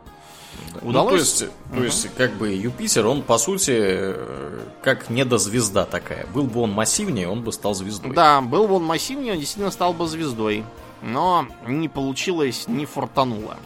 Ну, 0.81 0.89
Удалось? 0.89 1.11
то 1.11 1.45
есть, 1.45 1.53
то 1.73 1.83
есть, 1.83 2.15
как 2.15 2.33
бы 2.33 2.49
Юпитер, 2.49 3.05
он 3.07 3.21
по 3.21 3.37
сути 3.37 3.71
э, 3.75 4.59
как 4.81 5.09
недозвезда 5.09 5.85
такая. 5.85 6.25
Был 6.27 6.43
бы 6.43 6.61
он 6.61 6.71
массивнее, 6.71 7.27
он 7.27 7.43
бы 7.43 7.51
стал 7.51 7.73
звездой. 7.73 8.13
Да, 8.13 8.41
был 8.41 8.67
бы 8.67 8.75
он 8.75 8.83
массивнее, 8.83 9.33
он 9.33 9.39
действительно 9.39 9.71
стал 9.71 9.93
бы 9.93 10.07
звездой. 10.07 10.63
Но 11.01 11.47
не 11.65 11.87
получилось, 11.87 12.67
не 12.67 12.85
фортануло. 12.85 13.57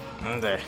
Да. 0.42 0.60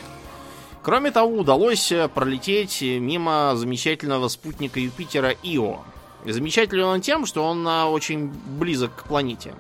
Кроме 0.82 1.12
того, 1.12 1.38
удалось 1.38 1.92
э, 1.92 2.08
пролететь 2.08 2.82
мимо 2.82 3.54
замечательного 3.56 4.28
спутника 4.28 4.80
Юпитера 4.80 5.34
Ио. 5.44 5.80
Замечателен 6.26 6.86
он 6.86 7.02
тем, 7.02 7.26
что 7.26 7.44
он 7.44 7.68
а, 7.68 7.88
очень 7.88 8.28
близок 8.28 8.96
к 8.96 9.04
планете. 9.04 9.54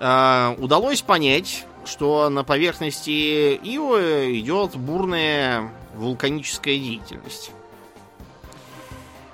А, 0.00 0.54
Удалось 0.58 1.02
понять, 1.02 1.66
что 1.84 2.28
на 2.28 2.44
поверхности 2.44 3.56
Ио 3.56 3.98
идет 4.32 4.76
бурная 4.76 5.72
вулканическая 5.94 6.76
деятельность. 6.76 7.50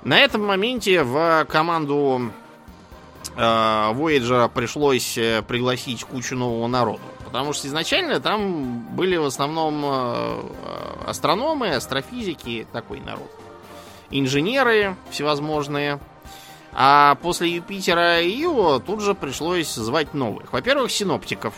На 0.03 0.19
этом 0.19 0.45
моменте 0.45 1.03
в 1.03 1.45
команду 1.49 2.31
э, 3.35 3.39
Voyager 3.39 4.49
пришлось 4.49 5.17
э, 5.17 5.41
пригласить 5.41 6.03
кучу 6.03 6.35
нового 6.35 6.67
народу. 6.67 7.01
Потому 7.23 7.53
что 7.53 7.67
изначально 7.67 8.19
там 8.19 8.81
были 8.95 9.17
в 9.17 9.25
основном 9.25 9.83
э, 9.83 10.41
астрономы, 11.07 11.73
астрофизики, 11.73 12.67
такой 12.71 12.99
народ. 12.99 13.31
Инженеры 14.11 14.95
всевозможные. 15.09 15.99
А 16.77 17.15
после 17.15 17.55
Юпитера 17.55 18.21
и 18.21 18.43
Ио 18.43 18.79
тут 18.79 19.01
же 19.01 19.15
пришлось 19.15 19.73
звать 19.73 20.13
новых. 20.13 20.51
Во-первых, 20.51 20.91
синоптиков. 20.91 21.53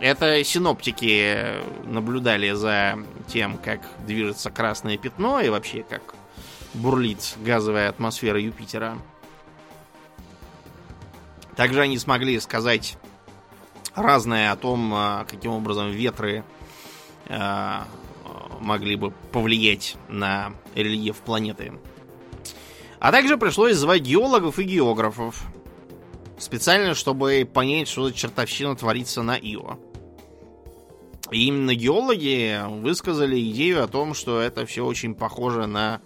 Это 0.00 0.42
синоптики 0.42 1.62
наблюдали 1.84 2.50
за 2.52 2.98
тем, 3.28 3.56
как 3.56 3.80
движется 4.04 4.50
красное 4.50 4.98
пятно 4.98 5.40
и 5.40 5.48
вообще 5.48 5.84
как 5.88 6.14
бурлит 6.74 7.36
газовая 7.38 7.88
атмосфера 7.88 8.40
Юпитера. 8.40 8.98
Также 11.54 11.80
они 11.80 11.98
смогли 11.98 12.38
сказать 12.40 12.98
разное 13.94 14.50
о 14.52 14.56
том, 14.56 14.92
а, 14.94 15.24
каким 15.24 15.52
образом 15.52 15.90
ветры 15.90 16.44
а, 17.28 17.86
могли 18.60 18.96
бы 18.96 19.10
повлиять 19.32 19.96
на 20.08 20.52
рельеф 20.74 21.16
планеты. 21.16 21.72
А 23.00 23.12
также 23.12 23.36
пришлось 23.36 23.76
звать 23.76 24.02
геологов 24.02 24.58
и 24.58 24.64
географов. 24.64 25.42
Специально, 26.38 26.94
чтобы 26.94 27.48
понять, 27.52 27.88
что 27.88 28.08
за 28.08 28.14
чертовщина 28.14 28.76
творится 28.76 29.22
на 29.22 29.36
Ио. 29.36 29.78
И 31.30 31.46
именно 31.46 31.74
геологи 31.74 32.60
высказали 32.80 33.38
идею 33.50 33.84
о 33.84 33.88
том, 33.88 34.14
что 34.14 34.40
это 34.40 34.66
все 34.66 34.84
очень 34.84 35.14
похоже 35.14 35.66
на 35.66 36.00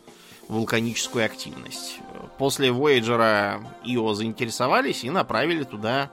вулканическую 0.49 1.25
активность. 1.25 1.99
После 2.39 2.69
Voyager 2.69 3.63
Ио 3.85 4.15
заинтересовались 4.15 5.05
и 5.05 5.11
направили 5.11 5.65
туда 5.65 6.11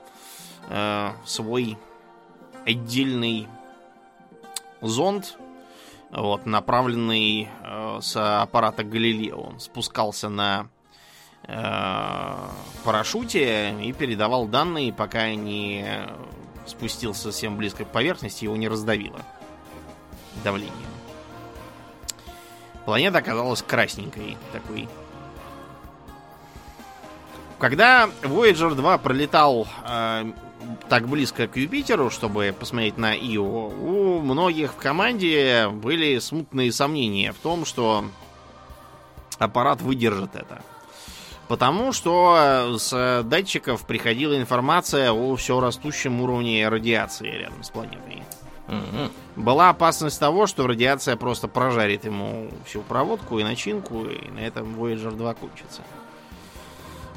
э, 0.68 1.10
свой 1.26 1.76
отдельный 2.64 3.48
зонд, 4.80 5.36
вот, 6.12 6.46
направленный 6.46 7.48
э, 7.62 7.98
с 8.00 8.42
аппарата 8.42 8.82
Галилео. 8.82 9.40
Он 9.40 9.60
спускался 9.60 10.28
на 10.28 10.68
э, 11.44 12.48
парашюте 12.84 13.74
и 13.82 13.92
передавал 13.92 14.46
данные, 14.46 14.92
пока 14.92 15.34
не 15.34 16.06
спустился 16.66 17.24
совсем 17.24 17.56
близко 17.56 17.84
к 17.84 17.88
поверхности, 17.88 18.44
его 18.44 18.56
не 18.56 18.68
раздавило 18.68 19.20
давлением. 20.42 20.74
Планета 22.84 23.18
оказалась 23.18 23.62
красненькой 23.62 24.36
такой. 24.52 24.88
Когда 27.58 28.08
Voyager 28.22 28.74
2 28.74 28.98
пролетал 28.98 29.68
э, 29.84 30.32
так 30.88 31.08
близко 31.08 31.46
к 31.46 31.56
Юпитеру, 31.56 32.10
чтобы 32.10 32.54
посмотреть 32.58 32.98
на 32.98 33.14
Ио, 33.14 33.68
у 33.68 34.20
многих 34.20 34.72
в 34.72 34.76
команде 34.76 35.68
были 35.68 36.18
смутные 36.18 36.72
сомнения 36.72 37.32
в 37.32 37.36
том, 37.38 37.64
что 37.64 38.04
аппарат 39.38 39.80
выдержит 39.80 40.34
это. 40.34 40.62
Потому 41.48 41.92
что 41.92 42.76
с 42.78 43.22
датчиков 43.24 43.84
приходила 43.84 44.36
информация 44.38 45.12
о 45.12 45.34
все 45.34 45.58
растущем 45.58 46.20
уровне 46.20 46.68
радиации 46.68 47.28
рядом 47.28 47.64
с 47.64 47.70
планетой. 47.70 48.22
Угу. 48.68 49.42
Была 49.42 49.70
опасность 49.70 50.20
того, 50.20 50.46
что 50.46 50.68
радиация 50.68 51.16
просто 51.16 51.48
прожарит 51.48 52.04
ему 52.04 52.50
всю 52.64 52.82
проводку 52.82 53.40
и 53.40 53.42
начинку, 53.42 54.04
и 54.04 54.30
на 54.30 54.38
этом 54.38 54.76
Voyager 54.76 55.10
2 55.10 55.34
кончится. 55.34 55.82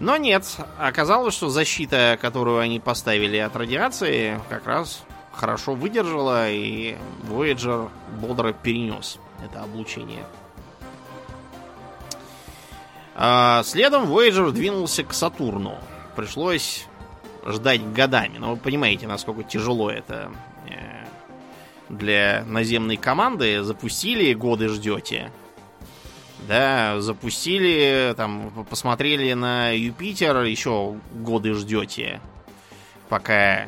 Но 0.03 0.17
нет, 0.17 0.43
оказалось, 0.77 1.33
что 1.33 1.47
защита, 1.47 2.19
которую 2.21 2.59
они 2.59 2.81
поставили 2.81 3.37
от 3.37 3.55
радиации, 3.55 4.37
как 4.49 4.67
раз 4.67 5.05
хорошо 5.31 5.75
выдержала, 5.75 6.51
и 6.51 6.97
Voyager 7.21 7.89
бодро 8.19 8.51
перенес 8.51 9.17
это 9.45 9.61
облучение. 9.63 10.25
А 13.15 13.63
следом 13.63 14.11
Voyager 14.11 14.51
двинулся 14.51 15.05
к 15.05 15.13
Сатурну. 15.13 15.77
Пришлось 16.17 16.85
ждать 17.45 17.81
годами. 17.93 18.39
Но 18.39 18.51
вы 18.51 18.57
понимаете, 18.57 19.07
насколько 19.07 19.43
тяжело 19.43 19.89
это 19.89 20.33
э, 20.67 21.05
для 21.87 22.43
наземной 22.45 22.97
команды. 22.97 23.63
Запустили, 23.63 24.33
годы 24.33 24.67
ждете. 24.67 25.31
Да, 26.47 26.99
запустили, 26.99 28.13
там, 28.17 28.65
посмотрели 28.69 29.33
на 29.33 29.71
Юпитер, 29.71 30.43
еще 30.43 30.97
годы 31.13 31.53
ждете, 31.53 32.19
пока 33.09 33.67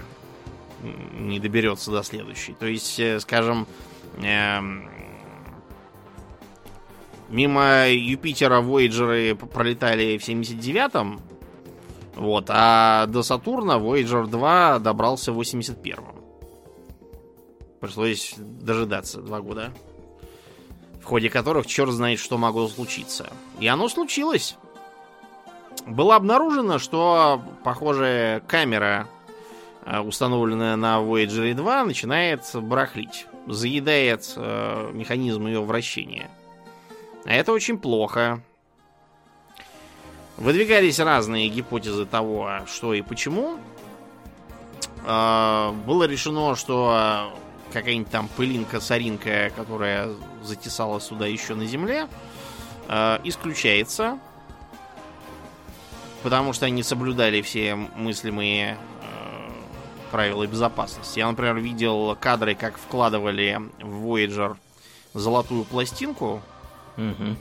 не 1.13 1.39
доберется 1.39 1.91
до 1.91 2.03
следующей. 2.03 2.53
То 2.53 2.65
есть, 2.67 2.99
э, 2.99 3.19
скажем, 3.19 3.65
эм, 4.21 4.89
Мимо 7.29 7.89
Юпитера 7.89 8.61
Voyager 8.61 9.35
пролетали 9.35 10.17
в 10.17 10.27
79-м. 10.27 11.19
Вот, 12.15 12.45
а 12.49 13.07
до 13.07 13.23
Сатурна 13.23 13.77
Voyager 13.77 14.27
2 14.27 14.79
добрался 14.79 15.33
в 15.33 15.39
81-м. 15.39 16.15
Пришлось 17.81 18.35
дожидаться 18.38 19.21
два 19.21 19.41
года. 19.41 19.73
В 21.05 21.07
ходе 21.07 21.29
которых 21.29 21.67
черт 21.67 21.91
знает, 21.91 22.17
что 22.17 22.39
могло 22.39 22.67
случиться. 22.67 23.31
И 23.59 23.67
оно 23.67 23.89
случилось. 23.89 24.57
Было 25.85 26.15
обнаружено, 26.15 26.79
что, 26.79 27.43
похоже, 27.63 28.41
камера, 28.47 29.07
э, 29.85 29.99
установленная 29.99 30.75
на 30.75 30.97
Voyager 30.97 31.53
2, 31.53 31.83
начинает 31.83 32.41
барахлить. 32.55 33.27
Заедает 33.45 34.33
э, 34.35 34.89
механизм 34.93 35.45
ее 35.45 35.61
вращения. 35.61 36.27
А 37.25 37.33
это 37.33 37.51
очень 37.51 37.77
плохо. 37.77 38.41
Выдвигались 40.37 40.99
разные 40.99 41.49
гипотезы 41.49 42.07
того, 42.07 42.49
что 42.65 42.95
и 42.95 43.03
почему. 43.03 43.59
А, 45.05 45.71
было 45.85 46.05
решено, 46.05 46.55
что 46.55 47.31
какая-нибудь 47.79 48.11
там 48.11 48.27
пылинка-соринка, 48.35 49.51
которая 49.55 50.09
затесала 50.43 50.99
сюда 50.99 51.27
еще 51.27 51.55
на 51.55 51.65
Земле, 51.65 52.07
а, 52.88 53.21
исключается. 53.23 54.19
Потому 56.23 56.53
что 56.53 56.65
они 56.65 56.81
соблюдали 56.81 57.41
все 57.41 57.75
мыслимые 57.75 58.77
а, 59.01 59.51
правила 60.11 60.47
безопасности. 60.47 61.19
Я, 61.19 61.27
например, 61.27 61.57
видел 61.57 62.15
кадры, 62.19 62.55
как 62.55 62.77
вкладывали 62.77 63.61
в 63.79 64.05
Voyager 64.05 64.57
золотую 65.13 65.63
пластинку 65.63 66.41
Угу. 66.97 67.35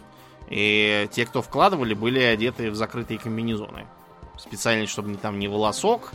И 0.50 1.08
те, 1.12 1.26
кто 1.26 1.42
вкладывали, 1.42 1.94
были 1.94 2.20
одеты 2.20 2.70
в 2.70 2.74
закрытые 2.74 3.18
комбинезоны. 3.18 3.86
Специально, 4.36 4.86
чтобы 4.86 5.10
не 5.10 5.16
там 5.16 5.38
ни 5.38 5.46
волосок, 5.46 6.12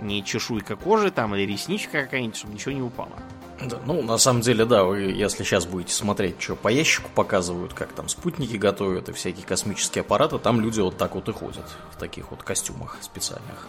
ни 0.00 0.20
чешуйка 0.20 0.76
кожи 0.76 1.10
там, 1.10 1.34
или 1.34 1.50
ресничка 1.50 2.04
какая-нибудь, 2.04 2.36
чтобы 2.36 2.54
ничего 2.54 2.72
не 2.72 2.82
упало. 2.82 3.12
Да, 3.60 3.78
ну, 3.86 4.02
на 4.02 4.18
самом 4.18 4.40
деле, 4.40 4.64
да, 4.64 4.84
вы, 4.84 5.00
если 5.00 5.42
сейчас 5.42 5.66
будете 5.66 5.92
смотреть, 5.92 6.40
что 6.40 6.54
по 6.54 6.68
ящику 6.68 7.10
показывают, 7.14 7.74
как 7.74 7.92
там 7.92 8.08
спутники 8.08 8.56
готовят 8.56 9.08
и 9.08 9.12
всякие 9.12 9.44
космические 9.44 10.02
аппараты, 10.02 10.38
там 10.38 10.60
люди 10.60 10.80
вот 10.80 10.96
так 10.96 11.14
вот 11.14 11.28
и 11.28 11.32
ходят, 11.32 11.66
в 11.92 11.96
таких 11.98 12.30
вот 12.30 12.42
костюмах 12.42 12.98
специальных. 13.00 13.66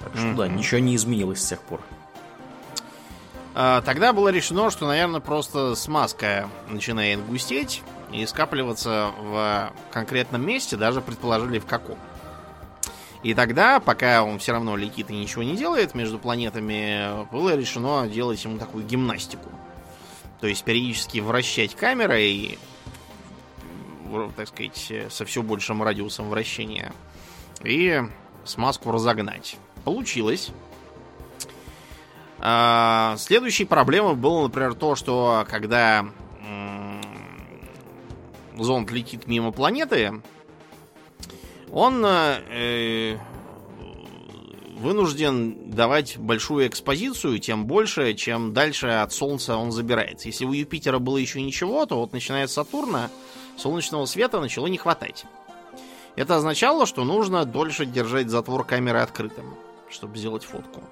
Так 0.00 0.12
что, 0.16 0.26
mm-hmm. 0.26 0.36
да, 0.36 0.48
ничего 0.48 0.80
не 0.80 0.96
изменилось 0.96 1.40
с 1.40 1.48
тех 1.48 1.60
пор. 1.60 1.80
А, 3.54 3.82
тогда 3.82 4.12
было 4.12 4.28
решено, 4.28 4.70
что, 4.70 4.86
наверное, 4.86 5.20
просто 5.20 5.74
смазка 5.74 6.48
начинает 6.68 7.24
густеть, 7.24 7.82
и 8.12 8.24
скапливаться 8.26 9.10
в 9.18 9.72
конкретном 9.92 10.44
месте, 10.44 10.76
даже 10.76 11.00
предположили 11.00 11.58
в 11.58 11.66
каком. 11.66 11.98
И 13.22 13.34
тогда, 13.34 13.80
пока 13.80 14.22
он 14.22 14.38
все 14.38 14.52
равно 14.52 14.76
летит 14.76 15.10
и 15.10 15.14
ничего 15.14 15.42
не 15.42 15.56
делает 15.56 15.94
между 15.94 16.18
планетами, 16.18 17.26
было 17.32 17.56
решено 17.56 18.08
делать 18.08 18.42
ему 18.44 18.58
такую 18.58 18.84
гимнастику. 18.84 19.50
То 20.40 20.46
есть 20.46 20.62
периодически 20.64 21.18
вращать 21.18 21.74
камерой, 21.74 22.58
так 24.36 24.48
сказать, 24.48 24.92
со 25.10 25.24
все 25.24 25.42
большим 25.42 25.82
радиусом 25.82 26.28
вращения, 26.30 26.92
и 27.64 28.02
смазку 28.44 28.92
разогнать. 28.92 29.56
Получилось. 29.84 30.50
А, 32.40 33.16
следующей 33.18 33.64
проблемой 33.64 34.14
было, 34.14 34.44
например, 34.44 34.74
то, 34.74 34.94
что 34.94 35.44
когда 35.50 36.06
зонд 38.56 38.90
летит 38.90 39.26
мимо 39.26 39.50
планеты, 39.50 40.20
он 41.72 42.04
э, 42.04 43.18
вынужден 44.78 45.70
давать 45.70 46.16
большую 46.18 46.66
экспозицию, 46.66 47.38
тем 47.38 47.66
больше, 47.66 48.14
чем 48.14 48.52
дальше 48.52 48.88
от 48.88 49.12
Солнца 49.12 49.56
он 49.56 49.72
забирается. 49.72 50.28
Если 50.28 50.44
у 50.44 50.52
Юпитера 50.52 50.98
было 50.98 51.18
еще 51.18 51.42
ничего, 51.42 51.84
то 51.86 51.96
вот 51.96 52.12
начиная 52.12 52.46
с 52.46 52.52
Сатурна 52.52 53.10
солнечного 53.56 54.06
света 54.06 54.40
начало 54.40 54.66
не 54.66 54.78
хватать. 54.78 55.24
Это 56.16 56.36
означало, 56.36 56.86
что 56.86 57.04
нужно 57.04 57.44
дольше 57.44 57.86
держать 57.86 58.28
затвор 58.28 58.64
камеры 58.64 59.00
открытым, 59.00 59.54
чтобы 59.90 60.16
сделать 60.16 60.44
фотку. 60.44 60.82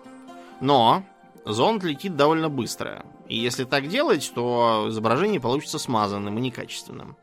Но 0.60 1.04
зонд 1.44 1.84
летит 1.84 2.16
довольно 2.16 2.48
быстро. 2.48 3.04
И 3.28 3.36
если 3.36 3.64
так 3.64 3.88
делать, 3.88 4.30
то 4.34 4.86
изображение 4.88 5.40
получится 5.40 5.78
смазанным 5.78 6.38
и 6.38 6.40
некачественным. 6.40 7.16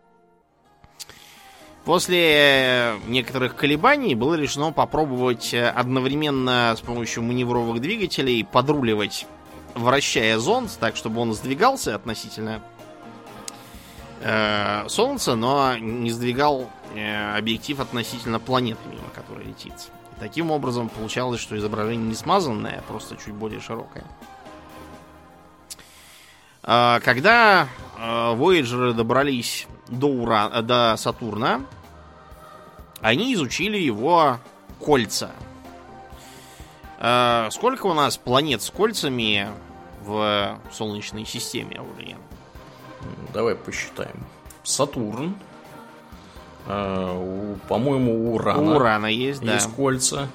После 1.86 2.94
некоторых 3.08 3.56
колебаний 3.56 4.16
было 4.16 4.36
решено 4.36 4.72
попробовать 4.72 5.54
одновременно 5.54 6.74
с 6.78 6.82
помощью 6.82 7.24
маневровых 7.24 7.82
двигателей 7.82 8.46
подруливать, 8.46 9.28
вращая 9.76 10.40
зонд 10.40 10.72
так, 10.80 10.96
чтобы 10.96 11.20
он 11.20 11.34
сдвигался 11.34 11.94
относительно 11.96 12.62
э, 14.22 14.86
Солнца, 14.88 15.36
но 15.36 15.78
не 15.78 16.10
сдвигал 16.12 16.70
э, 16.96 17.38
объектив 17.38 17.82
относительно 17.82 18.40
планеты, 18.40 18.80
мимо 18.90 19.10
которой 19.14 19.46
летит. 19.46 19.74
Таким 20.20 20.52
образом 20.52 20.88
получалось, 20.88 21.42
что 21.42 21.58
изображение 21.58 22.08
не 22.08 22.16
смазанное, 22.16 22.80
а 22.80 22.82
просто 22.90 23.18
чуть 23.18 23.34
более 23.34 23.60
широкое. 23.60 24.06
Э, 24.06 24.33
когда 26.64 27.68
э, 27.98 28.02
Voyager 28.36 28.94
добрались 28.94 29.68
до, 29.90 30.08
Ура... 30.08 30.62
До 30.62 30.96
Сатурна, 30.98 31.62
они 33.02 33.34
изучили 33.34 33.78
его 33.78 34.38
кольца. 34.80 35.32
Э, 37.00 37.50
сколько 37.52 37.88
у 37.88 37.94
нас 37.94 38.18
планет 38.18 38.62
с 38.62 38.70
кольцами 38.70 39.50
в 40.04 40.60
Солнечной 40.72 41.26
системе, 41.26 41.78
Аурелиан? 41.80 42.20
Давай 43.34 43.56
посчитаем. 43.56 44.26
Сатурн. 44.64 45.36
По-моему, 46.66 48.30
у 48.30 48.36
Урана. 48.36 48.62
У 48.62 48.76
Урана 48.76 49.08
есть, 49.08 49.42
да. 49.42 49.56
Есть 49.56 49.70
кольца. 49.76 50.30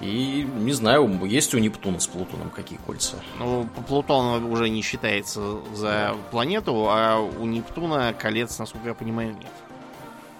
И 0.00 0.46
не 0.56 0.72
знаю, 0.72 1.26
есть 1.26 1.54
у 1.54 1.58
Нептуна 1.58 1.98
с 1.98 2.06
Плутоном 2.06 2.50
какие 2.50 2.78
кольца. 2.78 3.16
Ну, 3.38 3.68
Плутон 3.88 4.44
уже 4.44 4.68
не 4.68 4.82
считается 4.82 5.58
за 5.74 6.14
планету, 6.30 6.86
а 6.88 7.18
у 7.18 7.46
Нептуна 7.46 8.12
колец, 8.12 8.58
насколько 8.58 8.88
я 8.88 8.94
понимаю, 8.94 9.34
нет. 9.34 9.52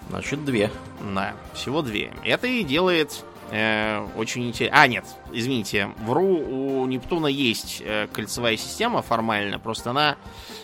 Значит, 0.09 0.45
две. 0.45 0.71
Да, 1.13 1.33
всего 1.53 1.81
две. 1.81 2.11
Это 2.23 2.47
и 2.47 2.63
делает 2.63 3.23
э, 3.51 4.07
очень 4.15 4.47
интересно. 4.47 4.81
А, 4.81 4.87
нет, 4.87 5.05
извините, 5.31 5.89
вру, 5.99 6.37
у 6.37 6.85
Нептуна 6.85 7.27
есть 7.27 7.81
э, 7.85 8.07
кольцевая 8.11 8.57
система 8.57 9.01
формально, 9.01 9.59
просто 9.59 9.91
она 9.91 10.15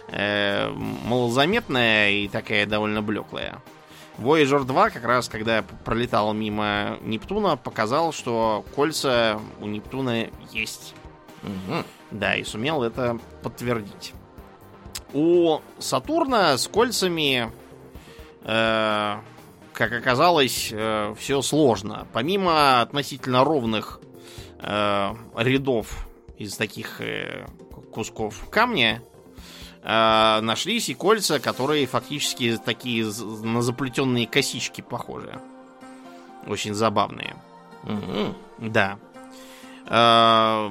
э, 0.07 0.69
малозаметная 1.05 2.11
и 2.11 2.27
такая 2.27 2.65
довольно 2.65 3.01
блеклая. 3.01 3.61
Voyager 4.17 4.63
2 4.63 4.89
как 4.89 5.03
раз, 5.03 5.29
когда 5.29 5.63
пролетал 5.83 6.33
мимо 6.33 6.97
Нептуна, 7.01 7.57
показал, 7.57 8.13
что 8.13 8.65
кольца 8.75 9.39
у 9.59 9.65
Нептуна 9.65 10.27
есть. 10.51 10.93
Угу. 11.43 11.83
Да, 12.11 12.35
и 12.35 12.43
сумел 12.43 12.83
это 12.83 13.19
подтвердить. 13.43 14.13
У 15.13 15.59
Сатурна 15.79 16.57
с 16.57 16.67
кольцами, 16.67 17.51
э, 18.43 19.15
как 19.73 19.91
оказалось, 19.91 20.69
э, 20.71 21.13
все 21.17 21.41
сложно. 21.41 22.07
Помимо 22.13 22.81
относительно 22.81 23.43
ровных 23.43 23.99
э, 24.59 25.13
рядов 25.37 26.07
из 26.37 26.55
таких 26.55 27.01
э, 27.01 27.45
кусков 27.93 28.49
камня, 28.49 29.01
э, 29.85 30.41
нашлись 30.41 30.89
и 30.89 30.93
кольца, 30.93 31.39
которые 31.39 31.85
фактически 31.87 32.57
такие 32.57 33.05
на 33.43 33.61
заплетенные 33.61 34.27
косички 34.27 34.81
похожи. 34.81 35.39
Очень 36.47 36.73
забавные. 36.73 37.35
Угу. 37.83 38.35
Да. 38.69 38.97
Э, 39.87 40.69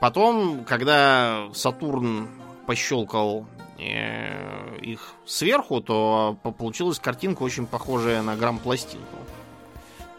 Потом, 0.00 0.64
когда 0.64 1.48
Сатурн 1.54 2.28
пощелкал 2.66 3.46
э, 3.78 4.76
их 4.80 5.14
сверху, 5.26 5.80
то 5.80 6.36
по- 6.42 6.52
получилась 6.52 6.98
картинка 7.00 7.42
очень 7.42 7.66
похожая 7.66 8.22
на 8.22 8.36
грамм-пластинку. 8.36 9.16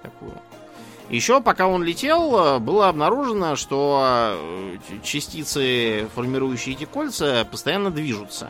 Такую. 0.01 0.33
Еще, 1.09 1.41
пока 1.41 1.67
он 1.67 1.83
летел, 1.83 2.37
э, 2.37 2.59
было 2.59 2.87
обнаружено, 2.87 3.55
что 3.55 4.35
э, 4.37 4.77
частицы, 5.03 6.07
формирующие 6.13 6.75
эти 6.75 6.85
кольца, 6.85 7.47
постоянно 7.49 7.89
движутся. 7.89 8.49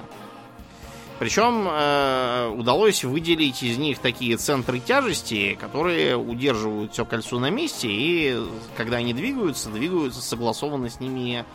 Причем 1.19 1.67
э, 1.69 2.53
удалось 2.57 3.03
выделить 3.03 3.61
из 3.61 3.77
них 3.77 3.99
такие 3.99 4.37
центры 4.37 4.79
тяжести, 4.79 5.57
которые 5.59 6.15
удерживают 6.15 6.93
все 6.93 7.03
кольцо 7.05 7.39
на 7.39 7.49
месте, 7.49 7.89
и 7.89 8.41
когда 8.77 8.97
они 8.97 9.13
двигаются, 9.13 9.69
двигаются 9.69 10.21
согласованно 10.21 10.89
с 10.89 11.01
ними 11.01 11.45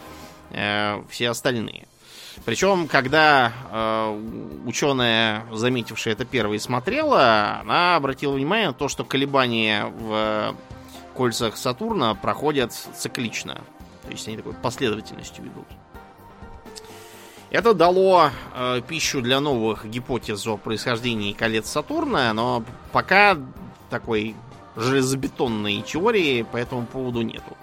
э, 0.50 1.02
все 1.09 1.30
остальные. 1.30 1.86
Причем, 2.44 2.88
когда 2.88 3.52
э, 3.70 4.61
ученая, 4.66 5.46
заметившая 5.50 6.12
это 6.12 6.26
первой, 6.26 6.61
смотрела, 6.61 7.61
она 7.61 7.96
обратила 7.96 8.32
внимание 8.34 8.68
на 8.68 8.74
то, 8.74 8.88
что 8.88 9.05
колебания 9.05 9.86
в 9.86 10.55
кольцах 11.14 11.56
Сатурна 11.56 12.14
проходят 12.14 12.72
циклично. 12.72 13.60
То 14.02 14.10
есть 14.10 14.26
они 14.28 14.36
такой 14.36 14.52
последовательностью 14.54 15.46
идут. 15.46 15.66
Это 17.50 17.72
дало 17.72 18.30
э, 18.54 18.80
пищу 18.86 19.22
для 19.22 19.40
новых 19.40 19.86
гипотез 19.86 20.46
о 20.46 20.56
происхождении 20.56 21.32
колец 21.32 21.68
Сатурна, 21.68 22.32
но 22.32 22.64
пока 22.92 23.38
такой 23.90 24.34
железобетонной 24.76 25.82
теории 25.82 26.42
по 26.42 26.56
этому 26.56 26.84
поводу 26.84 27.22
нету. 27.22 27.56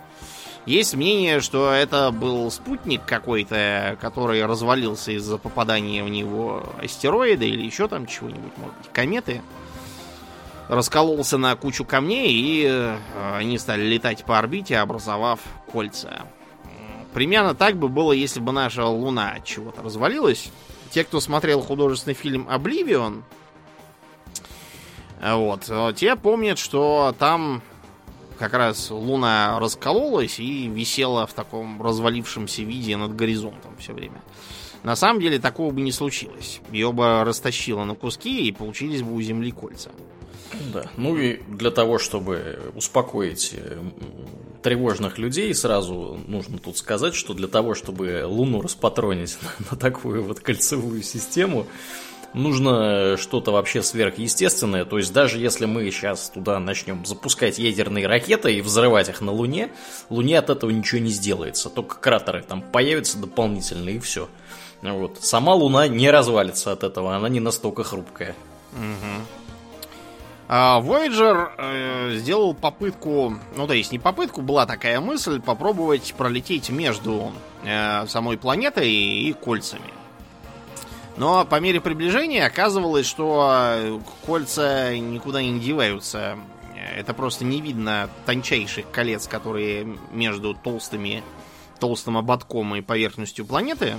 Есть 0.65 0.95
мнение, 0.95 1.41
что 1.41 1.71
это 1.71 2.11
был 2.11 2.49
спутник 2.51 3.03
какой-то, 3.05 3.97
который 3.99 4.45
развалился 4.45 5.11
из-за 5.11 5.37
попадания 5.37 6.03
в 6.03 6.09
него 6.09 6.63
астероида 6.81 7.45
или 7.45 7.65
еще 7.65 7.87
там 7.87 8.05
чего-нибудь, 8.05 8.57
может 8.57 8.77
быть, 8.77 8.91
кометы. 8.93 9.41
Раскололся 10.71 11.37
на 11.37 11.53
кучу 11.57 11.83
камней, 11.83 12.31
и 12.31 12.65
э, 12.65 12.97
они 13.35 13.57
стали 13.57 13.83
летать 13.83 14.23
по 14.23 14.39
орбите, 14.39 14.77
образовав 14.77 15.41
кольца. 15.69 16.21
Примерно 17.13 17.53
так 17.53 17.75
бы 17.75 17.89
было, 17.89 18.13
если 18.13 18.39
бы 18.39 18.53
наша 18.53 18.85
Луна 18.85 19.31
от 19.31 19.43
чего-то 19.43 19.81
развалилась. 19.81 20.49
Те, 20.89 21.03
кто 21.03 21.19
смотрел 21.19 21.61
художественный 21.61 22.13
фильм 22.13 22.47
Обливион, 22.49 23.25
вот, 25.21 25.65
э, 25.67 25.93
те 25.93 26.15
помнят, 26.15 26.57
что 26.57 27.13
там 27.19 27.61
как 28.39 28.53
раз 28.53 28.91
Луна 28.91 29.59
раскололась 29.59 30.39
и 30.39 30.69
висела 30.69 31.27
в 31.27 31.33
таком 31.33 31.81
развалившемся 31.81 32.61
виде 32.61 32.95
над 32.95 33.13
горизонтом 33.13 33.75
все 33.77 33.91
время. 33.91 34.21
На 34.83 34.95
самом 34.95 35.21
деле 35.21 35.39
такого 35.39 35.71
бы 35.71 35.81
не 35.81 35.91
случилось. 35.91 36.61
Ее 36.71 36.91
бы 36.91 37.23
растащило 37.23 37.83
на 37.83 37.95
куски 37.95 38.47
и 38.47 38.51
получились 38.51 39.01
бы 39.01 39.13
у 39.13 39.21
Земли 39.21 39.51
кольца. 39.51 39.91
Да. 40.73 40.85
Ну 40.97 41.17
и 41.17 41.39
для 41.47 41.71
того, 41.71 41.97
чтобы 41.97 42.59
успокоить 42.75 43.53
э, 43.55 43.77
тревожных 44.61 45.17
людей, 45.17 45.53
сразу 45.53 46.19
нужно 46.27 46.57
тут 46.57 46.77
сказать, 46.77 47.15
что 47.15 47.33
для 47.33 47.47
того, 47.47 47.73
чтобы 47.73 48.23
Луну 48.25 48.61
распатронить 48.61 49.37
на, 49.41 49.65
на 49.71 49.77
такую 49.77 50.23
вот 50.23 50.39
кольцевую 50.39 51.03
систему, 51.03 51.67
нужно 52.33 53.17
что-то 53.17 53.51
вообще 53.51 53.81
сверхъестественное. 53.83 54.85
То 54.85 54.97
есть 54.97 55.13
даже 55.13 55.37
если 55.39 55.65
мы 55.65 55.89
сейчас 55.91 56.29
туда 56.29 56.59
начнем 56.59 57.05
запускать 57.05 57.59
ядерные 57.59 58.07
ракеты 58.07 58.53
и 58.53 58.61
взрывать 58.61 59.09
их 59.09 59.21
на 59.21 59.31
Луне, 59.31 59.71
Луне 60.09 60.39
от 60.39 60.49
этого 60.49 60.69
ничего 60.69 61.01
не 61.01 61.11
сделается. 61.11 61.69
Только 61.69 61.97
кратеры 61.97 62.43
там 62.43 62.61
появятся 62.61 63.17
дополнительные 63.17 63.97
и 63.97 63.99
все. 63.99 64.29
Вот. 64.81 65.17
Сама 65.21 65.53
Луна 65.53 65.87
не 65.87 66.09
развалится 66.09 66.71
от 66.71 66.83
этого, 66.83 67.15
она 67.15 67.29
не 67.29 67.39
настолько 67.39 67.83
хрупкая. 67.83 68.35
А 70.53 70.81
Voyager 70.81 71.49
э, 71.57 72.15
сделал 72.17 72.53
попытку, 72.53 73.37
ну 73.55 73.67
то 73.67 73.73
есть 73.73 73.93
не 73.93 73.99
попытку, 73.99 74.41
была 74.41 74.65
такая 74.65 74.99
мысль 74.99 75.39
попробовать 75.39 76.13
пролететь 76.17 76.69
между 76.69 77.31
э, 77.63 78.05
самой 78.07 78.37
планетой 78.37 78.91
и 78.91 79.31
кольцами. 79.31 79.93
Но 81.15 81.45
по 81.45 81.59
мере 81.61 81.79
приближения 81.79 82.45
оказывалось, 82.45 83.05
что 83.05 83.49
э, 83.53 83.99
кольца 84.25 84.97
никуда 84.97 85.41
не 85.41 85.57
деваются. 85.57 86.37
Это 86.97 87.13
просто 87.13 87.45
не 87.45 87.61
видно 87.61 88.09
тончайших 88.25 88.91
колец, 88.91 89.27
которые 89.27 89.97
между 90.11 90.53
толстыми, 90.53 91.23
толстым 91.79 92.17
ободком 92.17 92.75
и 92.75 92.81
поверхностью 92.81 93.45
планеты. 93.45 93.95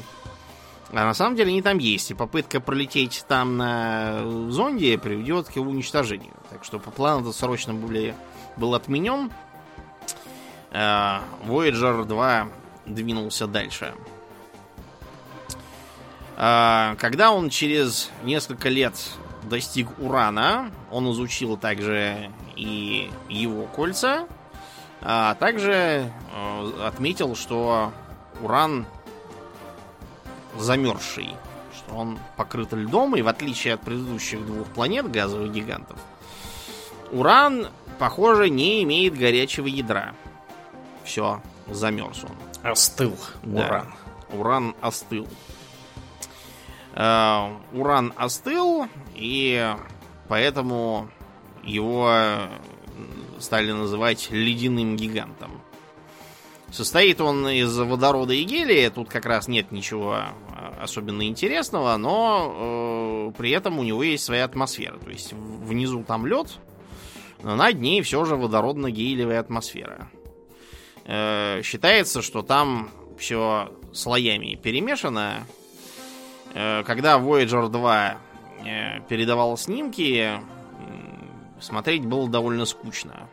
А 0.92 1.04
на 1.04 1.14
самом 1.14 1.36
деле 1.36 1.50
они 1.50 1.62
там 1.62 1.78
есть. 1.78 2.10
И 2.10 2.14
попытка 2.14 2.60
пролететь 2.60 3.24
там 3.26 3.56
на 3.56 4.22
зонде 4.50 4.98
приведет 4.98 5.48
к 5.48 5.56
его 5.56 5.70
уничтожению. 5.70 6.34
Так 6.50 6.64
что 6.64 6.78
по 6.78 6.90
плану 6.90 7.22
это 7.22 7.32
срочно 7.32 7.74
были, 7.74 8.14
был 8.56 8.74
отменен. 8.74 9.30
Э, 10.70 11.20
Voyager 11.46 12.04
2 12.04 12.48
двинулся 12.86 13.46
дальше. 13.46 13.94
Когда 16.34 17.30
он 17.30 17.50
через 17.50 18.10
несколько 18.24 18.68
лет 18.68 18.94
достиг 19.44 19.88
Урана, 19.98 20.70
он 20.90 21.10
изучил 21.12 21.56
также 21.56 22.30
и 22.56 23.10
его 23.28 23.66
кольца, 23.66 24.26
а 25.00 25.34
также 25.34 26.10
э, 26.34 26.86
отметил, 26.86 27.34
что 27.34 27.92
Уран 28.40 28.86
замерзший, 30.58 31.34
что 31.76 31.94
он 31.94 32.18
покрыт 32.36 32.72
льдом, 32.72 33.16
и 33.16 33.22
в 33.22 33.28
отличие 33.28 33.74
от 33.74 33.80
предыдущих 33.80 34.44
двух 34.44 34.66
планет 34.68 35.10
газовых 35.10 35.52
гигантов, 35.52 35.98
Уран, 37.10 37.68
похоже, 37.98 38.48
не 38.48 38.82
имеет 38.84 39.16
горячего 39.18 39.66
ядра. 39.66 40.14
Все, 41.04 41.42
замерз 41.68 42.24
он. 42.24 42.70
Остыл 42.70 43.16
Да. 43.42 43.66
уран. 43.66 43.94
Уран 44.32 44.74
остыл. 44.80 45.28
Э, 46.94 47.54
Уран 47.72 48.12
остыл, 48.16 48.86
и 49.14 49.74
поэтому 50.28 51.08
его 51.62 52.10
стали 53.38 53.72
называть 53.72 54.30
ледяным 54.30 54.96
гигантом. 54.96 55.51
Состоит 56.72 57.20
он 57.20 57.46
из 57.48 57.78
водорода 57.78 58.32
и 58.32 58.44
гелия, 58.44 58.90
тут 58.90 59.10
как 59.10 59.26
раз 59.26 59.46
нет 59.46 59.72
ничего 59.72 60.16
э, 60.16 60.82
особенно 60.82 61.28
интересного, 61.28 61.94
но 61.98 63.30
э, 63.30 63.38
при 63.38 63.50
этом 63.50 63.78
у 63.78 63.82
него 63.82 64.02
есть 64.02 64.24
своя 64.24 64.46
атмосфера. 64.46 64.96
То 64.96 65.10
есть 65.10 65.34
внизу 65.34 66.02
там 66.02 66.24
лед, 66.26 66.48
но 67.42 67.56
над 67.56 67.78
ней 67.78 68.00
все 68.00 68.24
же 68.24 68.36
водородно-гелиевая 68.36 69.38
атмосфера. 69.38 70.10
Э, 71.04 71.60
считается, 71.62 72.22
что 72.22 72.40
там 72.40 72.88
все 73.18 73.70
слоями 73.92 74.54
перемешано. 74.54 75.46
Э, 76.54 76.84
когда 76.84 77.18
Voyager 77.18 77.68
2 77.68 78.18
э, 78.64 79.00
передавал 79.10 79.58
снимки, 79.58 80.40
смотреть 81.60 82.06
было 82.06 82.30
довольно 82.30 82.64
скучно. 82.64 83.28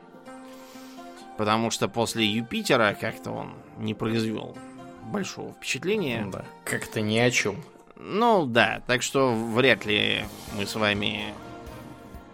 Потому 1.40 1.72
что 1.72 1.88
после 1.88 2.26
Юпитера 2.26 2.98
как-то 3.00 3.32
он 3.32 3.54
не 3.78 3.94
произвел 3.94 4.58
большого 5.06 5.54
впечатления. 5.54 6.28
Да, 6.30 6.44
как-то 6.66 7.00
ни 7.00 7.18
о 7.18 7.32
чем. 7.32 7.64
Ну 7.96 8.46
да, 8.46 8.82
так 8.88 9.02
что 9.02 9.34
вряд 9.34 9.86
ли 9.86 10.26
мы 10.58 10.66
с 10.66 10.76
вами 10.76 11.34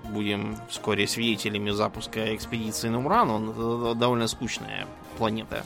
будем 0.05 0.57
вскоре 0.69 1.05
свидетелями 1.05 1.69
запуска 1.69 2.35
экспедиции 2.35 2.89
на 2.89 3.05
Уран. 3.05 3.29
Он 3.29 3.49
это 3.51 3.93
довольно 3.93 4.27
скучная 4.27 4.87
планета 5.19 5.63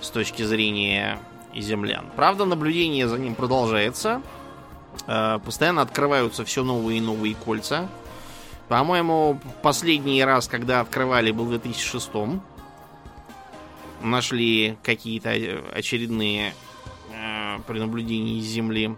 с 0.00 0.10
точки 0.10 0.44
зрения 0.44 1.18
землян. 1.56 2.06
Правда, 2.14 2.44
наблюдение 2.44 3.08
за 3.08 3.18
ним 3.18 3.34
продолжается. 3.34 4.22
Э, 5.08 5.40
постоянно 5.44 5.82
открываются 5.82 6.44
все 6.44 6.62
новые 6.62 6.98
и 6.98 7.00
новые 7.00 7.34
кольца. 7.34 7.88
По-моему, 8.68 9.38
последний 9.62 10.24
раз, 10.24 10.48
когда 10.48 10.80
открывали, 10.80 11.30
был 11.30 11.44
в 11.44 11.50
2006 11.50 12.10
Нашли 14.02 14.76
какие-то 14.82 15.30
очередные 15.72 16.52
э, 17.10 17.58
при 17.66 17.78
наблюдении 17.78 18.40
Земли. 18.40 18.96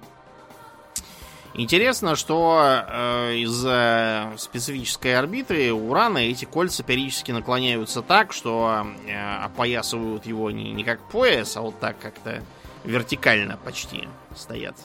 Интересно, 1.59 2.17
что 2.17 2.85
э, 2.87 3.37
из-за 3.37 4.35
специфической 4.37 5.17
орбиты 5.17 5.73
Урана 5.73 6.19
эти 6.19 6.45
кольца 6.45 6.83
периодически 6.83 7.31
наклоняются 7.31 8.03
так, 8.03 8.35
что 8.35 8.87
э, 9.07 9.45
опоясывают 9.45 10.27
его 10.27 10.51
не, 10.51 10.73
не 10.73 10.85
как 10.85 11.01
пояс, 11.09 11.57
а 11.57 11.62
вот 11.62 11.81
так 11.81 11.99
как-то 11.99 12.43
вертикально 12.85 13.57
почти 13.57 14.07
стоят. 14.35 14.77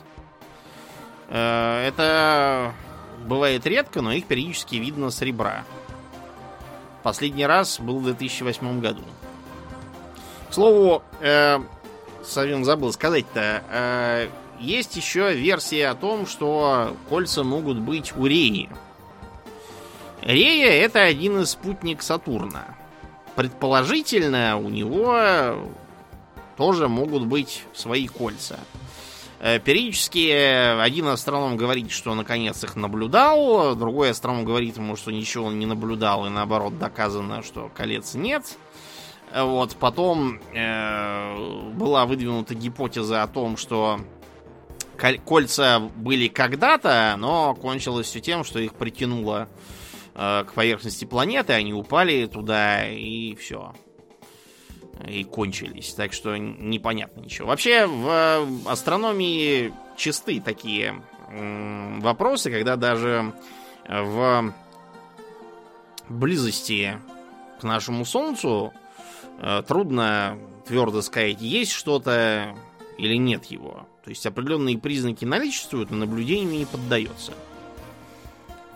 Э, 1.28 1.86
это 1.88 2.74
бывает 3.26 3.66
редко, 3.66 4.02
но 4.02 4.12
их 4.12 4.26
периодически 4.26 4.76
видно 4.76 5.10
с 5.10 5.22
ребра. 5.22 5.64
Последний 7.04 7.46
раз 7.46 7.80
был 7.80 8.00
в 8.00 8.04
2008 8.04 8.80
году. 8.80 9.04
К 10.50 10.54
слову, 10.54 11.04
э, 11.22 11.60
совсем 12.24 12.64
забыл 12.64 12.92
сказать-то, 12.94 13.64
э, 13.70 14.28
есть 14.60 14.96
еще 14.96 15.34
версия 15.34 15.88
о 15.88 15.96
том, 15.96 16.28
что 16.28 16.96
кольца 17.10 17.44
могут 17.44 17.80
быть 17.80 18.16
у 18.16 18.26
Реи. 18.26 18.70
Рея 20.22 20.86
это 20.86 21.02
один 21.02 21.42
из 21.42 21.52
спутник 21.52 22.04
Сатурна. 22.04 22.76
Предположительно, 23.36 24.58
у 24.58 24.70
него 24.70 25.58
тоже 26.58 26.88
могут 26.88 27.26
быть 27.26 27.64
свои 27.74 28.08
кольца. 28.08 28.60
Э, 29.44 29.58
периодически 29.58 30.30
один 30.30 31.08
астроном 31.08 31.58
говорит, 31.58 31.90
что 31.90 32.14
наконец 32.14 32.64
их 32.64 32.76
наблюдал, 32.76 33.76
другой 33.76 34.12
астроном 34.12 34.46
говорит 34.46 34.78
ему, 34.78 34.96
что 34.96 35.12
ничего 35.12 35.46
он 35.46 35.58
не 35.58 35.66
наблюдал, 35.66 36.28
и 36.28 36.30
наоборот 36.30 36.78
доказано, 36.78 37.42
что 37.42 37.72
колец 37.74 38.14
нет. 38.14 38.44
Вот, 39.36 39.76
потом 39.78 40.40
э, 40.54 41.72
была 41.74 42.06
выдвинута 42.06 42.54
гипотеза 42.54 43.24
о 43.24 43.28
том, 43.28 43.58
что 43.58 44.00
кольца 45.26 45.80
были 45.80 46.28
когда-то, 46.28 47.16
но 47.18 47.56
кончилось 47.56 48.06
все 48.06 48.20
тем, 48.20 48.44
что 48.44 48.60
их 48.60 48.76
притянуло 48.76 49.50
э, 50.14 50.44
к 50.48 50.54
поверхности 50.54 51.06
планеты, 51.06 51.54
они 51.54 51.74
упали 51.74 52.28
туда 52.28 52.88
и 52.88 53.34
все. 53.36 53.74
И 55.08 55.24
кончились. 55.24 55.94
Так 55.94 56.14
что 56.14 56.36
непонятно 56.38 57.22
ничего. 57.22 57.48
Вообще 57.48 57.88
в 57.88 58.48
астрономии 58.68 59.74
чисты 59.98 60.42
такие 60.42 61.02
э, 61.30 62.00
вопросы, 62.00 62.52
когда 62.52 62.76
даже 62.76 63.34
в 63.88 64.54
близости 66.08 67.00
к 67.60 67.64
нашему 67.64 68.06
Солнцу 68.06 68.74
э, 69.40 69.64
трудно 69.68 70.38
твердо 70.68 71.02
сказать, 71.02 71.42
есть 71.42 71.72
что-то 71.72 72.56
или 72.98 73.16
нет 73.16 73.46
его. 73.46 73.88
То 74.04 74.10
есть 74.10 74.26
определенные 74.26 74.78
признаки 74.78 75.26
наличествуют, 75.26 75.92
но 75.92 75.98
наблюдению 75.98 76.60
не 76.60 76.66
поддается. 76.66 77.34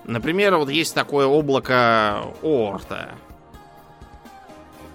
Например, 0.04 0.58
вот 0.58 0.70
есть 0.70 0.94
такое 0.94 1.26
облако 1.26 2.24
Оорта. 2.44 3.16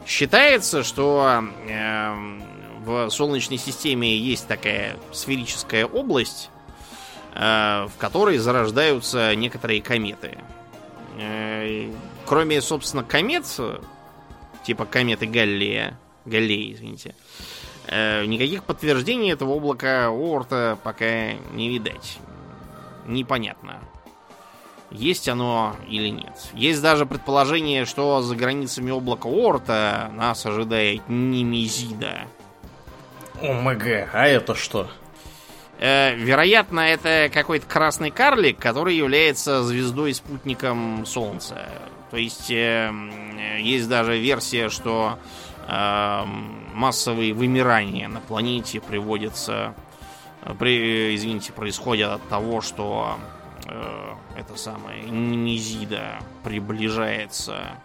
Считается, 0.07 0.83
что 0.83 1.45
э, 1.69 2.41
в 2.85 3.11
Солнечной 3.11 3.59
системе 3.59 4.17
есть 4.17 4.47
такая 4.49 4.97
сферическая 5.13 5.87
область, 5.87 6.51
э, 7.35 7.87
в 7.87 7.93
которой 7.99 8.39
зарождаются 8.39 9.35
некоторые 9.35 9.83
кометы. 9.83 10.39
Э, 11.19 11.91
кроме, 12.27 12.61
собственно, 12.63 13.05
комет, 13.05 13.45
типа 14.65 14.87
кометы 14.87 15.27
Галлея, 15.27 15.99
Галлеи, 16.25 16.73
извините, 16.75 17.15
э, 17.87 18.25
никаких 18.25 18.65
подтверждений 18.65 19.33
этого 19.33 19.55
облака 19.55 20.07
Оорта 20.07 20.79
пока 20.83 21.33
не 21.53 21.69
видать. 21.69 22.19
Непонятно, 23.07 23.81
есть 24.91 25.29
оно 25.29 25.77
или 25.89 26.09
нет. 26.09 26.33
Есть 26.55 26.83
даже 26.83 27.07
предположение, 27.07 27.85
что 27.85 28.23
за 28.23 28.35
границами 28.37 28.91
облака 28.91 29.29
Оорта 29.29 30.11
нас 30.15 30.45
ожидает 30.47 31.03
Немезида. 31.09 32.23
ОМГ, 33.41 33.85
а 34.13 34.27
это 34.27 34.55
что? 34.55 34.89
Э, 35.79 36.15
вероятно, 36.15 36.81
это 36.81 37.31
какой-то 37.33 37.67
красный 37.67 38.11
карлик, 38.11 38.59
который 38.59 38.95
является 38.97 39.63
звездой 39.63 40.13
спутником 40.15 41.07
Солнца. 41.07 41.69
То 42.11 42.17
есть 42.17 42.51
э, 42.51 42.93
есть 43.61 43.89
даже 43.89 44.19
версия, 44.19 44.69
что 44.69 45.19
Эм, 45.73 46.67
массовые 46.75 47.33
вымирания 47.33 48.09
на 48.09 48.19
планете 48.21 48.81
приводятся, 48.81 49.73
э, 50.43 50.53
при, 50.59 51.15
извините, 51.15 51.53
происходят 51.53 52.11
от 52.11 52.29
того, 52.29 52.61
что 52.61 53.19
э, 53.69 54.15
это 54.37 54.57
самое 54.57 55.03
Немезида 55.03 56.21
приближается 56.43 57.77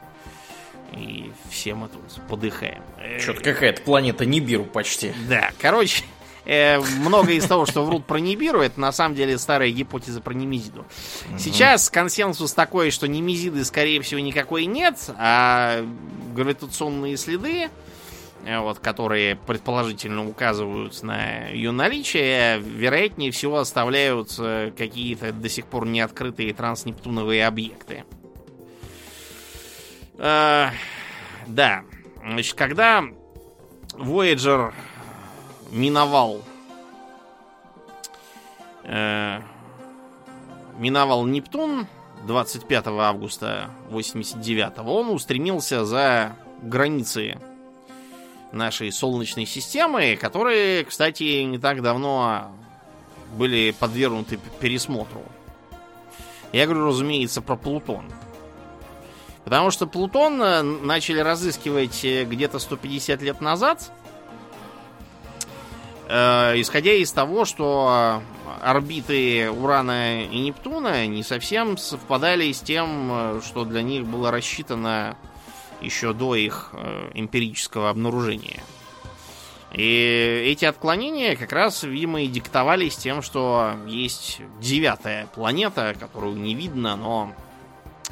и 0.94 1.32
все 1.50 1.76
мы 1.76 1.88
тут 1.90 2.02
подыхаем. 2.30 2.82
Что-то 3.20 3.42
какая-то 3.42 3.82
планета 3.82 4.26
Нибиру 4.26 4.66
почти. 4.66 5.14
Да, 5.28 5.52
короче, 5.60 6.04
э, 6.46 6.80
многое 6.80 7.36
из 7.36 7.46
того, 7.46 7.66
что 7.66 7.86
врут 7.86 8.06
про 8.06 8.20
Нибиру, 8.20 8.62
это 8.62 8.80
на 8.80 8.92
самом 8.92 9.16
деле 9.16 9.38
старая 9.38 9.70
гипотеза 9.72 10.22
про 10.22 10.34
Немезиду. 10.34 10.86
Сейчас 11.38 11.90
консенсус 11.90 12.54
такой, 12.54 12.92
что 12.92 13.08
Немезиды, 13.08 13.66
скорее 13.66 14.02
всего, 14.02 14.20
никакой 14.22 14.66
нет, 14.66 14.98
а 15.18 15.86
гравитационные 16.34 17.18
следы, 17.18 17.64
э, 17.64 17.70
вот, 18.46 18.80
которые 18.80 19.36
предположительно 19.36 20.28
указывают 20.28 21.02
на 21.02 21.48
ее 21.48 21.72
наличие, 21.72 22.60
вероятнее 22.60 23.32
всего 23.32 23.58
оставляют 23.58 24.36
э, 24.38 24.72
какие-то 24.78 25.34
до 25.34 25.50
сих 25.50 25.66
пор 25.66 25.88
не 25.88 26.00
открытые 26.00 26.54
транснептуновые 26.54 27.48
объекты. 27.48 28.06
Э, 30.20 30.70
да. 31.48 31.84
Значит, 32.24 32.54
когда 32.54 33.04
Voyager 33.94 34.74
миновал 35.72 36.44
э, 38.84 39.42
миновал 40.78 41.26
Нептун 41.26 41.88
25 42.28 42.88
августа 42.88 43.72
89 43.90 44.80
он 44.86 45.10
устремился 45.10 45.84
за 45.84 46.36
границы 46.62 47.38
нашей 48.52 48.92
Солнечной 48.92 49.46
системы, 49.46 50.18
которые, 50.20 50.84
кстати, 50.86 51.42
не 51.44 51.58
так 51.58 51.82
давно 51.82 52.52
были 53.36 53.76
подвергнуты 53.78 54.40
пересмотру. 54.60 55.24
Я 56.52 56.66
говорю, 56.66 56.88
разумеется, 56.88 57.42
про 57.42 57.56
Плутон. 57.56 58.06
Потому 59.44 59.72
что 59.72 59.88
Плутон 59.88 60.42
э, 60.42 60.62
начали 60.62 61.20
разыскивать 61.20 62.04
э, 62.04 62.24
где-то 62.24 62.60
150 62.60 63.22
лет 63.22 63.42
назад– 63.42 63.92
Э, 66.08 66.54
исходя 66.58 66.94
из 66.94 67.12
того, 67.12 67.46
что 67.46 68.22
орбиты 68.62 69.50
Урана 69.50 70.24
и 70.24 70.40
Нептуна 70.40 71.08
не 71.08 71.24
совсем 71.24 71.78
совпадали 71.78 72.52
с 72.52 72.62
тем, 72.62 73.10
э, 73.12 73.42
что 73.44 73.66
для 73.66 73.82
них 73.82 74.06
было 74.06 74.30
рассчитано 74.30 75.18
еще 75.82 76.14
до 76.14 76.36
их 76.36 76.70
э, 76.74 77.12
эмпирического 77.14 77.90
обнаружения. 77.90 78.64
И 79.72 80.44
эти 80.48 80.64
отклонения 80.64 81.36
как 81.36 81.52
раз, 81.52 81.84
видимо, 81.84 82.22
и 82.22 82.28
диктовались 82.28 82.96
тем, 82.96 83.22
что 83.22 83.76
есть 83.86 84.40
девятая 84.62 85.28
планета, 85.28 85.96
которую 86.00 86.38
не 86.38 86.56
видно, 86.56 86.96
но 86.96 87.34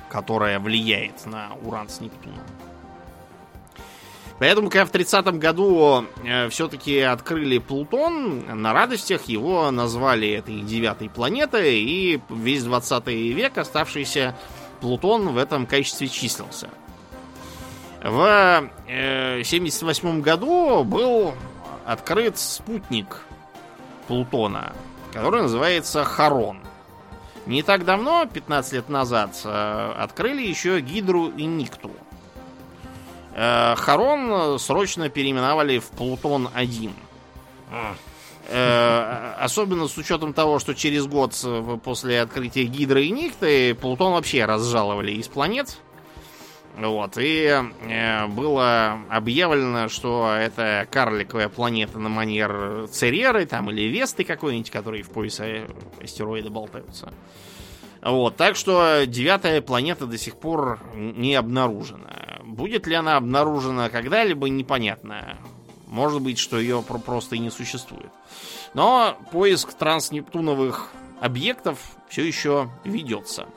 которая 0.09 0.59
влияет 0.59 1.25
на 1.25 1.53
Уран 1.63 1.87
с 1.87 2.01
Нептуном. 2.01 2.39
Поэтому, 4.39 4.69
когда 4.69 4.85
в 4.85 4.91
30-м 4.91 5.39
году 5.39 6.05
э, 6.23 6.49
все-таки 6.49 6.99
открыли 6.99 7.59
Плутон, 7.59 8.61
на 8.61 8.73
радостях 8.73 9.29
его 9.29 9.71
назвали 9.71 10.29
этой 10.31 10.59
девятой 10.61 11.09
планетой, 11.09 11.79
и 11.79 12.19
весь 12.29 12.63
20 12.63 13.07
век 13.07 13.57
оставшийся 13.57 14.35
Плутон 14.81 15.29
в 15.29 15.37
этом 15.37 15.65
качестве 15.65 16.09
числился. 16.09 16.69
В 18.03 18.57
1978 18.57 20.21
году 20.21 20.83
был 20.83 21.33
открыт 21.85 22.37
спутник 22.37 23.21
Плутона, 24.07 24.73
который 25.13 25.43
называется 25.43 26.03
Харон. 26.03 26.59
Не 27.45 27.63
так 27.63 27.85
давно, 27.85 28.25
15 28.25 28.73
лет 28.73 28.89
назад, 28.89 29.39
открыли 29.45 30.41
еще 30.41 30.81
Гидру 30.81 31.29
и 31.29 31.45
Никту. 31.45 31.91
Харон 33.35 34.59
срочно 34.59 35.07
переименовали 35.07 35.79
в 35.79 35.89
Плутон-1. 35.91 36.91
Э, 38.49 39.35
особенно 39.39 39.87
с 39.87 39.97
учетом 39.97 40.33
того, 40.33 40.59
что 40.59 40.75
через 40.75 41.07
год 41.07 41.33
после 41.83 42.21
открытия 42.21 42.65
Гидры 42.65 43.05
и 43.05 43.11
Никты 43.11 43.73
Плутон 43.73 44.11
вообще 44.13 44.43
разжаловали 44.43 45.13
из 45.13 45.29
планет. 45.29 45.77
Вот, 46.77 47.17
и 47.19 47.45
э, 47.45 48.27
было 48.27 48.99
объявлено, 49.09 49.89
что 49.89 50.33
это 50.35 50.87
карликовая 50.89 51.47
планета 51.47 51.99
на 51.99 52.09
манер 52.09 52.87
Цереры, 52.87 53.45
там, 53.45 53.69
или 53.69 53.83
Весты 53.83 54.23
какой-нибудь, 54.23 54.71
которые 54.71 55.03
в 55.03 55.11
поясе 55.11 55.67
астероида 56.01 56.49
болтаются. 56.49 57.13
Вот, 58.01 58.35
так 58.35 58.55
что 58.55 59.05
девятая 59.05 59.61
планета 59.61 60.07
до 60.07 60.17
сих 60.17 60.35
пор 60.35 60.79
не 60.95 61.35
обнаружена. 61.35 62.39
Будет 62.43 62.87
ли 62.87 62.95
она 62.95 63.17
обнаружена 63.17 63.89
когда-либо, 63.89 64.49
непонятно. 64.49 65.37
Может 65.87 66.21
быть, 66.21 66.39
что 66.39 66.59
ее 66.59 66.81
просто 66.81 67.35
и 67.35 67.39
не 67.39 67.51
существует. 67.51 68.11
Но 68.73 69.17
поиск 69.31 69.73
транснептуновых 69.73 70.89
объектов 71.21 71.79
все 72.09 72.25
еще 72.25 72.69
ведется. 72.83 73.47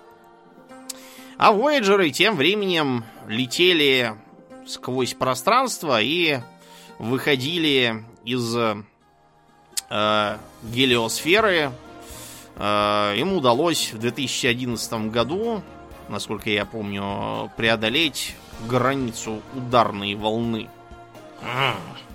А 1.38 1.52
Voyager 1.52 2.08
тем 2.10 2.36
временем 2.36 3.04
летели 3.28 4.14
сквозь 4.66 5.12
пространство 5.12 6.00
и 6.00 6.40
выходили 6.98 8.04
из 8.24 8.56
э, 8.56 10.38
гелиосферы. 10.62 11.72
Э, 12.56 13.14
им 13.18 13.34
удалось 13.34 13.92
в 13.92 13.98
2011 13.98 15.10
году, 15.10 15.62
насколько 16.08 16.48
я 16.48 16.64
помню, 16.64 17.50
преодолеть 17.56 18.34
границу 18.66 19.42
ударной 19.54 20.14
волны. 20.14 20.70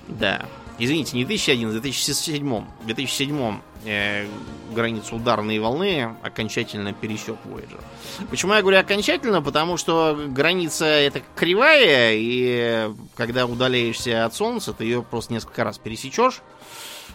Да. 0.07 0.45
Извините, 0.79 1.15
не 1.15 1.25
2011, 1.25 1.77
а 1.77 1.79
2007. 1.79 2.65
В 2.81 2.85
2007 2.87 3.61
э, 3.85 4.27
границу 4.73 5.15
ударной 5.15 5.59
волны 5.59 6.15
окончательно 6.21 6.93
пересек 6.93 7.37
Voyager. 7.45 7.81
Почему 8.29 8.53
я 8.53 8.61
говорю 8.61 8.79
окончательно? 8.79 9.41
Потому 9.41 9.77
что 9.77 10.17
граница 10.27 10.85
это 10.85 11.21
кривая, 11.35 12.13
и 12.15 12.89
когда 13.15 13.45
удаляешься 13.45 14.25
от 14.25 14.33
Солнца, 14.33 14.73
ты 14.73 14.85
ее 14.85 15.03
просто 15.03 15.33
несколько 15.33 15.63
раз 15.63 15.77
пересечешь, 15.77 16.41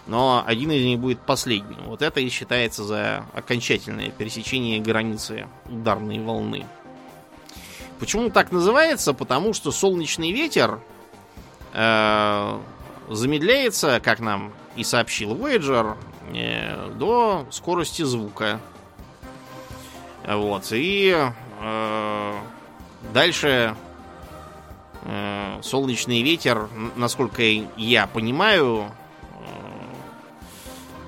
но 0.07 0.43
один 0.47 0.71
из 0.71 0.85
них 0.85 0.99
будет 0.99 1.21
последним. 1.21 1.85
Вот 1.87 2.03
это 2.03 2.21
и 2.21 2.29
считается 2.29 2.85
за 2.85 3.27
окончательное 3.33 4.11
пересечение 4.11 4.81
границы 4.81 5.47
ударной 5.67 6.21
волны. 6.21 6.67
Почему 7.99 8.31
так 8.31 8.53
называется? 8.53 9.14
Потому 9.14 9.55
что 9.55 9.73
солнечный 9.73 10.31
ветер 10.31 10.81
э, 11.73 12.59
замедляется, 13.09 14.01
как 14.01 14.21
нам 14.21 14.53
и 14.77 14.85
сообщил 14.85 15.35
Voyager, 15.35 15.97
до 16.97 17.47
скорости 17.51 18.03
звука. 18.03 18.61
Вот. 20.27 20.68
И 20.72 21.14
э, 21.61 22.33
дальше 23.12 23.77
э, 25.03 25.59
солнечный 25.62 26.22
ветер, 26.22 26.68
насколько 26.97 27.43
я 27.43 28.07
понимаю, 28.09 28.91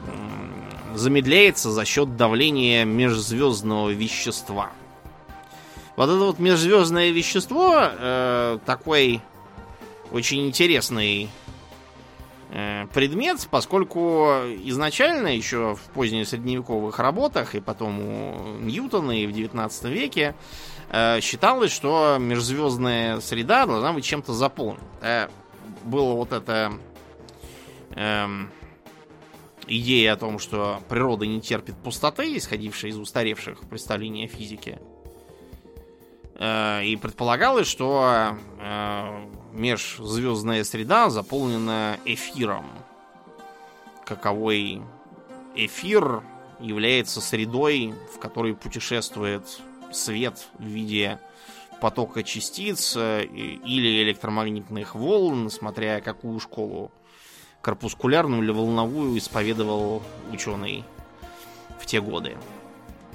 э, 0.07 0.97
замедляется 0.97 1.71
за 1.71 1.85
счет 1.85 2.17
давления 2.17 2.85
межзвездного 2.85 3.91
вещества. 3.91 4.71
Вот 5.97 6.05
это 6.05 6.19
вот 6.19 6.39
межзвездное 6.39 7.11
вещество 7.11 7.77
э, 7.77 8.59
такой 8.65 9.21
очень 10.13 10.47
интересный 10.47 11.29
Э, 11.29 11.48
предмет, 12.49 13.47
поскольку 13.51 14.27
изначально 14.65 15.29
еще 15.29 15.75
в 15.75 15.81
позднесредневековых 15.93 16.99
работах 16.99 17.55
и 17.55 17.61
потом 17.61 18.01
у 18.01 18.59
Ньютона 18.61 19.23
и 19.23 19.27
в 19.27 19.33
19 19.33 19.85
веке 19.85 20.35
э, 20.91 21.21
считалось, 21.21 21.73
что 21.73 22.17
межзвездная 22.19 23.21
среда 23.21 23.67
должна 23.67 23.93
быть 23.93 24.05
чем-то 24.05 24.33
заполнена. 24.33 24.83
Э, 25.03 25.29
было 25.85 26.15
вот 26.15 26.33
это 26.33 26.73
эм, 27.95 28.51
идея 29.67 30.15
о 30.15 30.17
том, 30.17 30.39
что 30.39 30.81
природа 30.89 31.27
не 31.27 31.43
терпит 31.43 31.77
пустоты, 31.77 32.35
исходившая 32.37 32.91
из 32.91 32.97
устаревших 32.97 33.61
представлений 33.69 34.25
о 34.25 34.29
физике. 34.29 34.81
И 36.41 36.99
предполагалось, 37.03 37.67
что 37.67 38.37
межзвездная 39.53 40.65
среда 40.65 41.11
заполнена 41.11 41.99
эфиром. 42.05 42.67
Каковой 44.05 44.83
эфир 45.55 46.23
является 46.61 47.21
средой, 47.21 47.95
в 48.15 48.19
которой 48.19 48.55
путешествует 48.55 49.61
свет 49.93 50.49
в 50.59 50.65
виде 50.65 51.19
потока 51.81 52.23
частиц 52.23 52.95
э, 52.97 53.25
или 53.25 54.03
электромагнитных 54.03 54.95
волн, 54.95 55.51
смотря 55.51 56.01
какую 56.01 56.41
школу 56.41 56.91
корпускулярную 57.61 58.43
или 58.43 58.51
волновую 58.51 59.19
исповедовал 59.19 60.03
ученый 60.33 60.85
в 61.81 61.87
те 61.87 62.01
годы. 62.01 62.37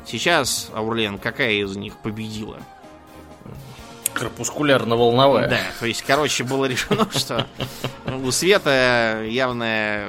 Сейчас, 0.05 0.69
Аурлен, 0.73 1.17
какая 1.17 1.53
из 1.53 1.75
них 1.75 1.97
победила? 1.97 2.59
Корпускулярно-волновая. 4.23 5.49
Да, 5.49 5.59
то 5.79 5.85
есть, 5.85 6.01
короче, 6.03 6.43
было 6.43 6.65
решено, 6.65 7.07
что 7.15 7.47
у 8.05 8.31
света 8.31 9.23
явно 9.27 10.07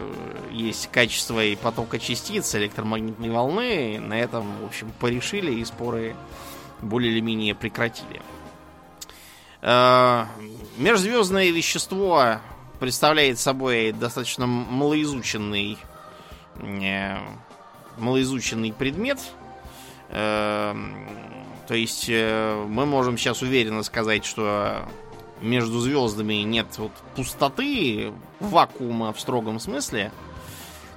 есть 0.51 0.89
качество 0.93 1.43
и 1.43 1.57
потока 1.57 1.99
частиц 1.99 2.55
электромагнитной 2.55 3.31
волны. 3.31 3.99
На 4.01 4.15
этом, 4.15 4.47
в 4.63 4.67
общем, 4.67 4.93
порешили 5.01 5.53
и 5.53 5.65
споры 5.65 6.15
более 6.81 7.13
или 7.13 7.21
менее 7.21 7.55
прекратили. 7.55 8.23
Э, 9.63 10.27
межзвездное 10.77 11.51
вещество 11.51 12.39
представляет 12.79 13.39
собой 13.39 13.93
достаточно 13.93 14.47
малоизученный 14.47 15.79
э, 16.57 17.17
малоизученный 17.99 18.73
предмет. 18.73 19.19
То 21.67 21.75
есть 21.75 22.07
э, 22.09 22.65
мы 22.69 22.85
можем 22.85 23.17
сейчас 23.17 23.43
уверенно 23.43 23.83
сказать, 23.83 24.25
что 24.25 24.87
между 25.41 25.81
звездами 25.81 26.35
нет 26.35 26.67
вот 26.77 26.93
пустоты, 27.17 28.13
вакуума 28.41 29.13
в 29.13 29.21
строгом 29.21 29.59
смысле, 29.59 30.13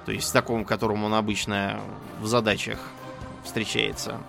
то 0.04 0.12
есть 0.12 0.32
таком, 0.32 0.64
котором 0.64 1.04
он 1.04 1.14
обычно 1.14 1.80
в 2.20 2.26
задачах 2.26 2.78
встречается. 3.44 4.20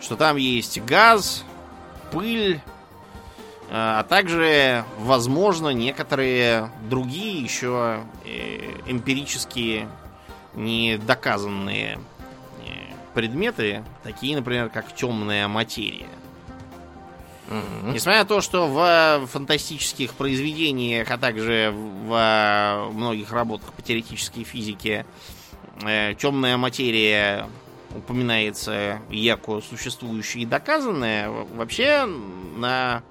Что 0.00 0.16
там 0.16 0.36
есть 0.36 0.80
газ, 0.82 1.44
пыль, 2.10 2.54
э, 2.56 2.60
а 3.70 4.02
также, 4.02 4.84
возможно, 4.98 5.68
некоторые 5.68 6.70
другие 6.88 7.40
еще 7.40 8.02
э, 8.24 8.72
эмпирические 8.86 9.88
недоказанные 10.54 12.00
предметы, 13.14 13.84
такие, 14.02 14.36
например, 14.36 14.68
как 14.68 14.94
темная 14.94 15.48
материя. 15.48 16.08
Mm-hmm. 17.48 17.92
Несмотря 17.92 18.20
на 18.20 18.26
то, 18.26 18.40
что 18.40 18.68
в 18.68 19.26
фантастических 19.26 20.14
произведениях, 20.14 21.10
а 21.10 21.18
также 21.18 21.72
в 21.74 22.90
многих 22.92 23.32
работах 23.32 23.72
по 23.72 23.82
теоретической 23.82 24.44
физике 24.44 25.04
э, 25.82 26.14
темная 26.14 26.56
материя 26.56 27.48
упоминается 27.96 29.00
яко 29.10 29.60
существующая 29.60 30.42
и 30.42 30.46
доказанная, 30.46 31.28
вообще 31.28 32.06
на 32.06 33.02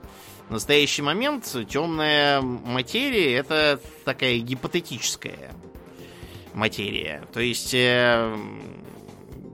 настоящий 0.50 1.02
момент 1.02 1.44
темная 1.68 2.42
материя 2.42 3.36
это 3.36 3.80
такая 4.06 4.38
гипотетическая 4.40 5.52
материя. 6.54 7.24
То 7.34 7.42
есть 7.42 7.74
э, 7.74 8.38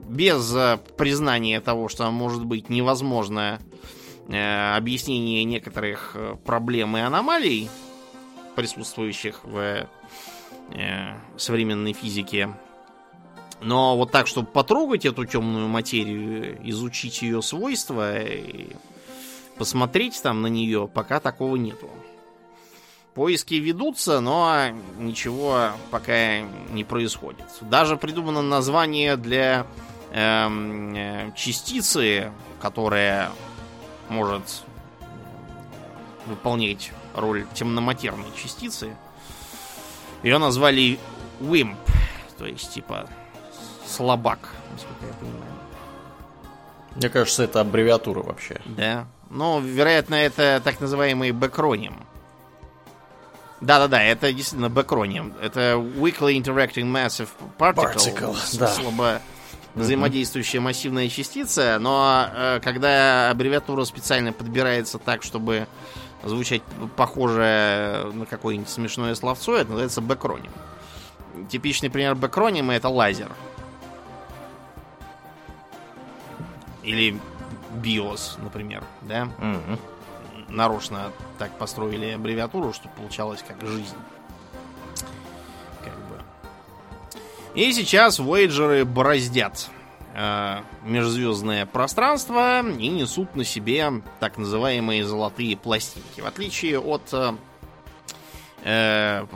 без 0.08 0.54
э, 0.54 0.78
признания 0.96 1.60
того, 1.60 1.88
что 1.88 2.10
может 2.10 2.44
быть 2.44 2.68
невозможно 2.68 3.60
э, 4.28 4.76
объяснение 4.76 5.44
некоторых 5.44 6.12
э, 6.14 6.36
проблем 6.44 6.96
и 6.96 7.00
аномалий, 7.00 7.68
присутствующих 8.54 9.44
в 9.44 9.88
современной 11.36 11.92
физике. 11.92 12.48
Но 13.60 13.96
вот 13.96 14.10
так, 14.10 14.26
чтобы 14.26 14.48
потрогать 14.48 15.04
эту 15.04 15.24
темную 15.24 15.68
материю, 15.68 16.58
изучить 16.68 17.22
ее 17.22 17.40
свойства, 17.40 18.20
и 18.20 18.70
посмотреть 19.58 20.20
там 20.22 20.42
на 20.42 20.48
нее, 20.48 20.88
пока 20.92 21.20
такого 21.20 21.54
нету. 21.54 21.88
Поиски 23.14 23.54
ведутся, 23.54 24.20
но 24.20 24.70
ничего 24.98 25.70
пока 25.92 26.40
не 26.70 26.82
происходит. 26.82 27.46
Даже 27.60 27.96
придумано 27.96 28.42
название 28.42 29.16
для 29.16 29.66
эм, 30.12 30.94
э, 30.94 31.32
частицы, 31.34 32.32
которая 32.60 33.30
может 34.08 34.64
выполнять 36.26 36.92
роль 37.14 37.46
темноматерной 37.54 38.26
частицы. 38.36 38.96
Ее 40.22 40.38
назвали 40.38 40.98
WIMP, 41.40 41.76
то 42.38 42.46
есть 42.46 42.72
типа 42.72 43.08
слабак, 43.86 44.38
насколько 44.72 45.06
я 45.06 45.12
понимаю. 45.14 45.52
Мне 46.94 47.08
кажется, 47.10 47.44
это 47.44 47.60
аббревиатура 47.60 48.22
вообще. 48.22 48.60
Да. 48.64 49.06
Ну, 49.28 49.60
вероятно, 49.60 50.14
это 50.14 50.60
так 50.64 50.80
называемый 50.80 51.32
бэкроним. 51.32 52.06
Да-да-да, 53.60 54.02
это 54.02 54.32
действительно 54.32 54.70
бэкроним. 54.70 55.34
Это 55.40 55.74
Weakly 55.74 56.38
Interacting 56.40 56.90
Massive 56.90 57.28
Particle. 57.58 57.94
Particle, 57.94 58.58
да. 58.58 58.68
Слабо 58.68 59.20
взаимодействующая 59.76 60.60
массивная 60.60 61.08
частица, 61.08 61.78
но 61.78 62.28
э, 62.32 62.60
когда 62.62 63.30
аббревиатура 63.30 63.84
специально 63.84 64.32
подбирается 64.32 64.98
так, 64.98 65.22
чтобы 65.22 65.68
звучать 66.24 66.62
похоже 66.96 68.10
на 68.14 68.26
какое-нибудь 68.26 68.68
смешное 68.68 69.14
словцо, 69.14 69.56
это 69.56 69.70
называется 69.70 70.00
бэкроним. 70.00 70.50
Типичный 71.50 71.90
пример 71.90 72.14
бэкронима 72.14 72.74
это 72.74 72.88
лазер. 72.88 73.30
Или 76.82 77.20
BIOS, 77.74 78.42
например, 78.42 78.82
да? 79.02 79.26
Мгм. 79.38 79.78
нарочно 80.48 81.10
так 81.38 81.56
построили 81.58 82.10
аббревиатуру, 82.12 82.72
чтобы 82.72 82.94
получалось 82.94 83.44
как 83.46 83.60
жизнь. 83.66 83.96
И 87.56 87.72
сейчас 87.72 88.20
Voyager'ы 88.20 88.84
бороздят 88.84 89.70
э, 90.12 90.58
межзвездное 90.84 91.64
пространство 91.64 92.60
и 92.60 92.88
несут 92.88 93.34
на 93.34 93.44
себе 93.44 94.02
так 94.20 94.36
называемые 94.36 95.06
золотые 95.06 95.56
пластинки. 95.56 96.20
В 96.20 96.26
отличие 96.26 96.78
от 96.78 97.08
э, 97.14 97.32
э, 98.62 99.26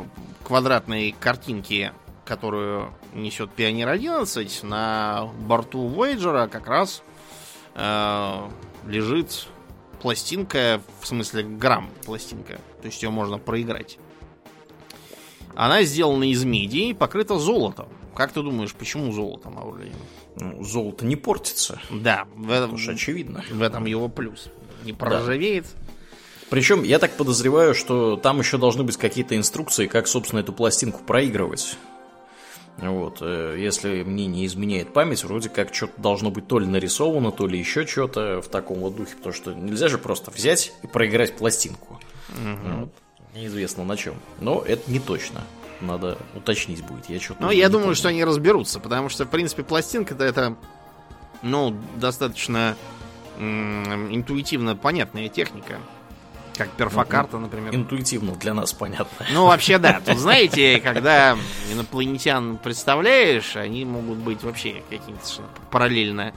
квадратной 0.45 1.17
картинки, 1.19 1.93
которую 2.27 2.93
несет 3.15 3.53
Пионер 3.53 3.89
11, 3.89 4.65
на 4.65 5.31
борту 5.39 5.89
Voyager 5.89 6.47
как 6.47 6.67
раз 6.67 7.03
э, 7.75 8.49
лежит 8.87 9.49
пластинка, 10.03 10.83
в 11.01 11.07
смысле 11.07 11.43
грамм 11.43 11.89
пластинка. 12.05 12.61
То 12.83 12.87
есть 12.87 13.03
ее 13.03 13.09
можно 13.09 13.39
проиграть. 13.39 13.99
Она 15.55 15.85
сделана 15.85 16.25
из 16.25 16.45
меди 16.45 16.91
и 16.91 16.93
покрыта 16.93 17.39
золотом. 17.39 17.89
Как 18.15 18.33
ты 18.33 18.43
думаешь, 18.43 18.75
почему 18.75 19.13
золотом, 19.13 19.59
Аурлиен? 19.59 19.95
Ну, 20.37 20.63
золото 20.65 21.05
не 21.05 21.17
портится. 21.17 21.81
Да, 21.91 22.27
в 22.35 22.51
этом, 22.51 22.75
Уж 22.75 22.89
очевидно. 22.89 23.45
в 23.51 23.63
этом 23.63 23.87
его 23.87 24.09
плюс. 24.09 24.49
Не 24.85 24.93
проржавеет. 24.93 25.67
Причем 26.49 26.83
я 26.83 26.99
так 26.99 27.17
подозреваю, 27.17 27.75
что 27.75 28.17
там 28.17 28.41
еще 28.41 28.59
должны 28.59 28.83
быть 28.83 28.97
какие-то 28.97 29.37
инструкции, 29.37 29.87
как, 29.87 30.09
собственно, 30.09 30.41
эту 30.41 30.53
пластинку 30.53 31.01
проигрывать. 31.05 31.77
Вот, 32.79 33.19
э, 33.21 33.57
если 33.59 34.03
мне 34.03 34.27
не 34.27 34.47
изменяет 34.47 34.93
память, 34.93 35.23
вроде 35.23 35.49
как 35.49 35.75
что-то 35.75 36.01
должно 36.01 36.31
быть 36.31 36.49
то 36.49 36.59
ли 36.59 36.67
нарисовано, 36.67 37.31
то 37.31 37.47
ли 37.47 37.59
еще 37.59 37.87
что-то 37.87 38.41
в 38.41 38.49
таком 38.49 38.79
вот 38.79 38.97
духе, 38.97 39.17
потому 39.17 39.35
что 39.35 39.53
нельзя 39.53 39.89
же 39.89 39.99
просто 39.99 40.31
взять 40.31 40.73
и 40.83 40.87
проиграть 40.87 41.37
пластинку. 41.37 42.01
Вот. 42.29 42.91
Неизвестно 43.35 43.85
на 43.85 43.97
чем. 43.97 44.15
Но 44.41 44.63
это 44.67 44.91
не 44.91 44.99
точно. 44.99 45.43
Надо 45.81 46.19
уточнить 46.35 46.85
будет. 46.85 47.09
Я 47.09 47.19
что-то. 47.21 47.49
Не 47.49 47.57
я 47.57 47.69
думаю, 47.69 47.87
помню. 47.87 47.97
что 47.97 48.09
они 48.09 48.25
разберутся, 48.25 48.81
потому 48.81 49.09
что, 49.09 49.25
в 49.25 49.29
принципе, 49.31 49.63
пластинка-то 49.63 50.25
это, 50.25 50.57
ну, 51.43 51.75
достаточно 51.97 52.77
м, 53.39 54.15
интуитивно 54.15 54.77
понятная 54.77 55.29
техника. 55.29 55.79
Как 56.57 56.69
перфокарта, 56.73 57.39
например. 57.39 57.75
интуитивно 57.75 58.33
для 58.35 58.53
нас 58.53 58.75
понятно. 58.75 59.25
Ну, 59.33 59.47
вообще, 59.47 59.79
да. 59.79 60.01
Тут, 60.05 60.19
знаете, 60.19 60.79
когда 60.81 61.39
инопланетян 61.73 62.59
представляешь, 62.59 63.57
они 63.57 63.87
могут 63.87 64.19
быть 64.19 64.43
вообще 64.43 64.83
какими-то 64.91 65.43
параллельно 65.71 66.35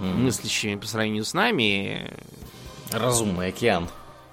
мыслящими 0.00 0.76
по 0.76 0.86
сравнению 0.86 1.24
с 1.24 1.34
нами. 1.34 2.12
Разумный 2.92 3.48
океан. 3.48 3.88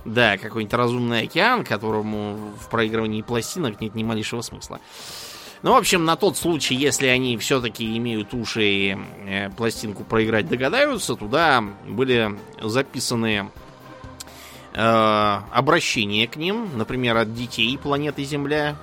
Да, 0.06 0.38
какой-нибудь 0.38 0.74
разумный 0.74 1.24
океан, 1.24 1.64
которому 1.64 2.54
в 2.60 2.70
проигрывании 2.70 3.24
пластинок 3.24 3.82
нет 3.82 3.96
ни 3.96 4.04
малейшего 4.04 4.42
смысла. 4.42 4.80
Ну, 5.64 5.74
в 5.74 5.78
общем, 5.78 6.06
на 6.06 6.16
тот 6.16 6.38
случай, 6.38 6.76
если 6.76 7.08
они 7.08 7.38
все-таки 7.40 7.98
имеют 7.98 8.36
уши 8.36 8.64
и 8.64 8.98
э, 9.26 9.50
пластинку 9.50 10.04
проиграть 10.04 10.48
догадаются, 10.48 11.16
туда 11.16 11.64
были 11.88 12.38
записаны 12.62 13.50
э, 14.74 15.40
обращения 15.52 16.28
к 16.28 16.36
ним, 16.36 16.78
например, 16.78 17.18
от 17.18 17.34
детей 17.34 17.76
планеты 17.80 18.24
Земля, 18.26 18.76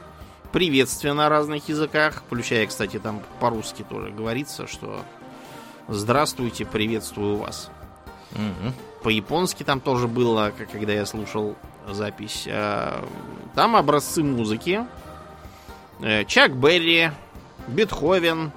приветствия 0.51 1.13
на 1.13 1.29
разных 1.29 1.69
языках, 1.69 2.25
включая, 2.27 2.67
кстати, 2.67 2.99
там 2.99 3.23
по-русски 3.39 3.85
тоже 3.89 4.11
говорится, 4.11 4.67
что 4.67 5.05
«Здравствуйте, 5.87 6.65
приветствую 6.65 7.37
вас». 7.37 7.71
Мгм. 8.33 8.75
По-японски 9.03 9.65
там 9.65 9.81
тоже 9.81 10.07
было, 10.07 10.53
когда 10.71 10.93
я 10.93 11.07
слушал 11.07 11.57
запись. 11.89 12.47
А, 12.49 13.05
Там 13.55 13.77
образцы 13.77 14.23
музыки. 14.23 14.87
Э, 16.01 16.25
Чак 16.25 16.57
Берри, 16.57 17.11
Бетховен, 17.69 18.53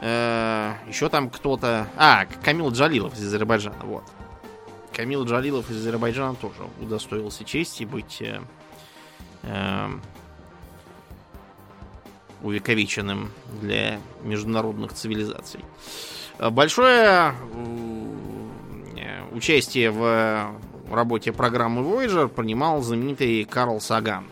э, 0.00 0.74
еще 0.88 1.08
там 1.08 1.30
кто-то... 1.30 1.88
А, 1.96 2.26
Камил 2.42 2.70
Джалилов 2.70 3.14
из 3.14 3.26
Азербайджана, 3.26 3.76
вот. 3.84 4.04
Камил 4.92 5.24
Джалилов 5.24 5.70
из 5.70 5.78
Азербайджана 5.78 6.34
тоже 6.34 6.68
удостоился 6.80 7.44
чести 7.44 7.84
быть 7.84 8.20
э, 8.20 8.40
э, 9.42 9.88
увековеченным 12.42 13.30
для 13.60 13.98
международных 14.22 14.92
цивилизаций. 14.92 15.64
Э, 16.38 16.50
Большое 16.50 17.34
участие 19.32 19.90
в 19.90 20.58
работе 20.90 21.32
программы 21.32 21.82
Voyager 21.82 22.28
принимал 22.28 22.82
знаменитый 22.82 23.44
Карл 23.44 23.80
Саган. 23.80 24.26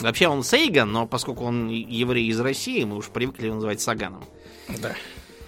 Вообще 0.00 0.28
он 0.28 0.42
Сейган, 0.42 0.92
но 0.92 1.06
поскольку 1.06 1.44
он 1.44 1.68
еврей 1.68 2.26
из 2.26 2.38
России, 2.40 2.84
мы 2.84 2.96
уж 2.96 3.06
привыкли 3.06 3.46
его 3.46 3.54
называть 3.54 3.80
Саганом. 3.80 4.22
Да. 4.80 4.94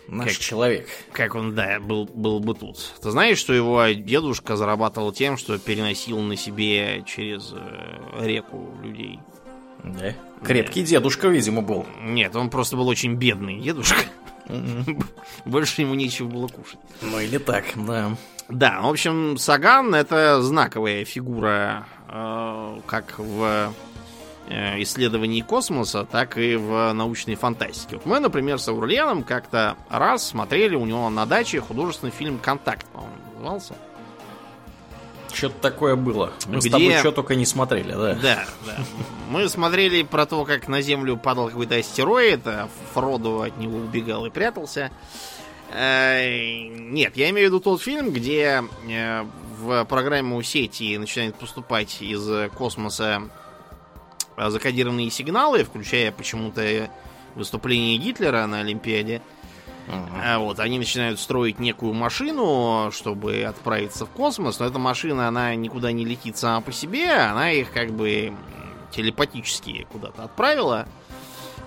Наш 0.06 0.28
Как- 0.32 0.38
человек. 0.38 0.88
Как 1.12 1.34
он, 1.34 1.54
да, 1.54 1.80
был, 1.80 2.06
был 2.06 2.40
бы 2.40 2.54
тут. 2.54 2.78
Ты 3.02 3.10
знаешь, 3.10 3.36
что 3.36 3.52
его 3.52 3.84
дедушка 3.88 4.56
зарабатывал 4.56 5.12
тем, 5.12 5.36
что 5.36 5.58
переносил 5.58 6.18
на 6.20 6.34
себе 6.34 7.02
через 7.06 7.52
э, 7.52 8.26
реку 8.26 8.70
людей? 8.82 9.20
Да. 9.84 10.14
Крепкий 10.42 10.82
дедушка, 10.82 11.28
видимо, 11.28 11.60
был. 11.60 11.84
Нет, 12.00 12.34
он 12.36 12.48
просто 12.48 12.76
был 12.76 12.88
очень 12.88 13.16
бедный 13.16 13.60
дедушка. 13.60 14.00
Больше 15.44 15.82
ему 15.82 15.94
нечего 15.94 16.28
было 16.28 16.48
кушать. 16.48 16.80
Ну 17.02 17.20
или 17.20 17.38
так, 17.38 17.64
да. 17.76 18.16
Да, 18.48 18.80
в 18.80 18.88
общем, 18.88 19.36
Саган 19.36 19.94
это 19.94 20.40
знаковая 20.40 21.04
фигура 21.04 21.86
э, 22.08 22.80
как 22.86 23.18
в 23.18 23.74
э, 24.48 24.82
исследовании 24.82 25.42
космоса, 25.42 26.06
так 26.10 26.38
и 26.38 26.56
в 26.56 26.92
научной 26.92 27.34
фантастике. 27.34 27.96
Вот 27.96 28.06
мы, 28.06 28.20
например, 28.20 28.58
с 28.58 28.68
Аурлианом 28.68 29.22
как-то 29.22 29.76
раз 29.90 30.26
смотрели 30.26 30.76
у 30.76 30.86
него 30.86 31.10
на 31.10 31.26
даче 31.26 31.60
художественный 31.60 32.12
фильм 32.12 32.38
«Контакт», 32.38 32.86
по-моему, 32.86 33.16
назывался. 33.34 33.74
Что-то 35.32 35.60
такое 35.60 35.96
было. 35.96 36.32
Мы 36.46 36.58
Где- 36.58 36.68
с 36.68 36.72
тобой 36.72 36.92
что 36.98 37.12
только 37.12 37.34
не 37.34 37.46
смотрели, 37.46 37.92
да? 37.92 38.14
Да, 38.14 38.46
да. 38.66 38.76
Мы 39.30 39.48
смотрели 39.48 40.02
про 40.02 40.26
то, 40.26 40.44
как 40.44 40.68
на 40.68 40.80
Землю 40.80 41.16
падал 41.16 41.48
какой-то 41.48 41.76
астероид, 41.76 42.46
а 42.46 42.68
Фродо 42.94 43.42
от 43.42 43.56
него 43.58 43.78
убегал 43.78 44.24
и 44.26 44.30
прятался. 44.30 44.90
Э, 45.70 46.66
Нет, 46.68 47.16
я 47.16 47.28
имею 47.30 47.48
в 47.48 47.52
виду 47.52 47.60
тот 47.60 47.82
фильм, 47.82 48.10
где 48.10 48.64
э, 48.88 49.24
в 49.58 49.84
программу 49.84 50.42
сети 50.42 50.96
начинают 50.96 51.36
поступать 51.36 52.00
из 52.00 52.50
космоса 52.52 53.22
закодированные 54.36 55.10
сигналы, 55.10 55.64
включая 55.64 56.12
почему-то 56.12 56.88
выступление 57.34 57.98
Гитлера 57.98 58.46
на 58.46 58.60
Олимпиаде. 58.60 59.20
Мгм. 59.88 60.20
А 60.22 60.38
вот, 60.38 60.60
они 60.60 60.78
начинают 60.78 61.18
строить 61.18 61.58
некую 61.58 61.94
машину, 61.94 62.90
чтобы 62.92 63.42
отправиться 63.42 64.04
в 64.06 64.10
космос, 64.10 64.58
но 64.58 64.66
эта 64.66 64.78
машина, 64.78 65.28
она 65.28 65.54
никуда 65.54 65.92
не 65.92 66.04
летит 66.04 66.36
сама 66.36 66.60
по 66.60 66.72
себе, 66.72 67.10
она 67.10 67.50
их 67.52 67.72
как 67.72 67.90
бы 67.90 68.32
телепатически 68.90 69.86
куда-то 69.90 70.24
отправила. 70.24 70.86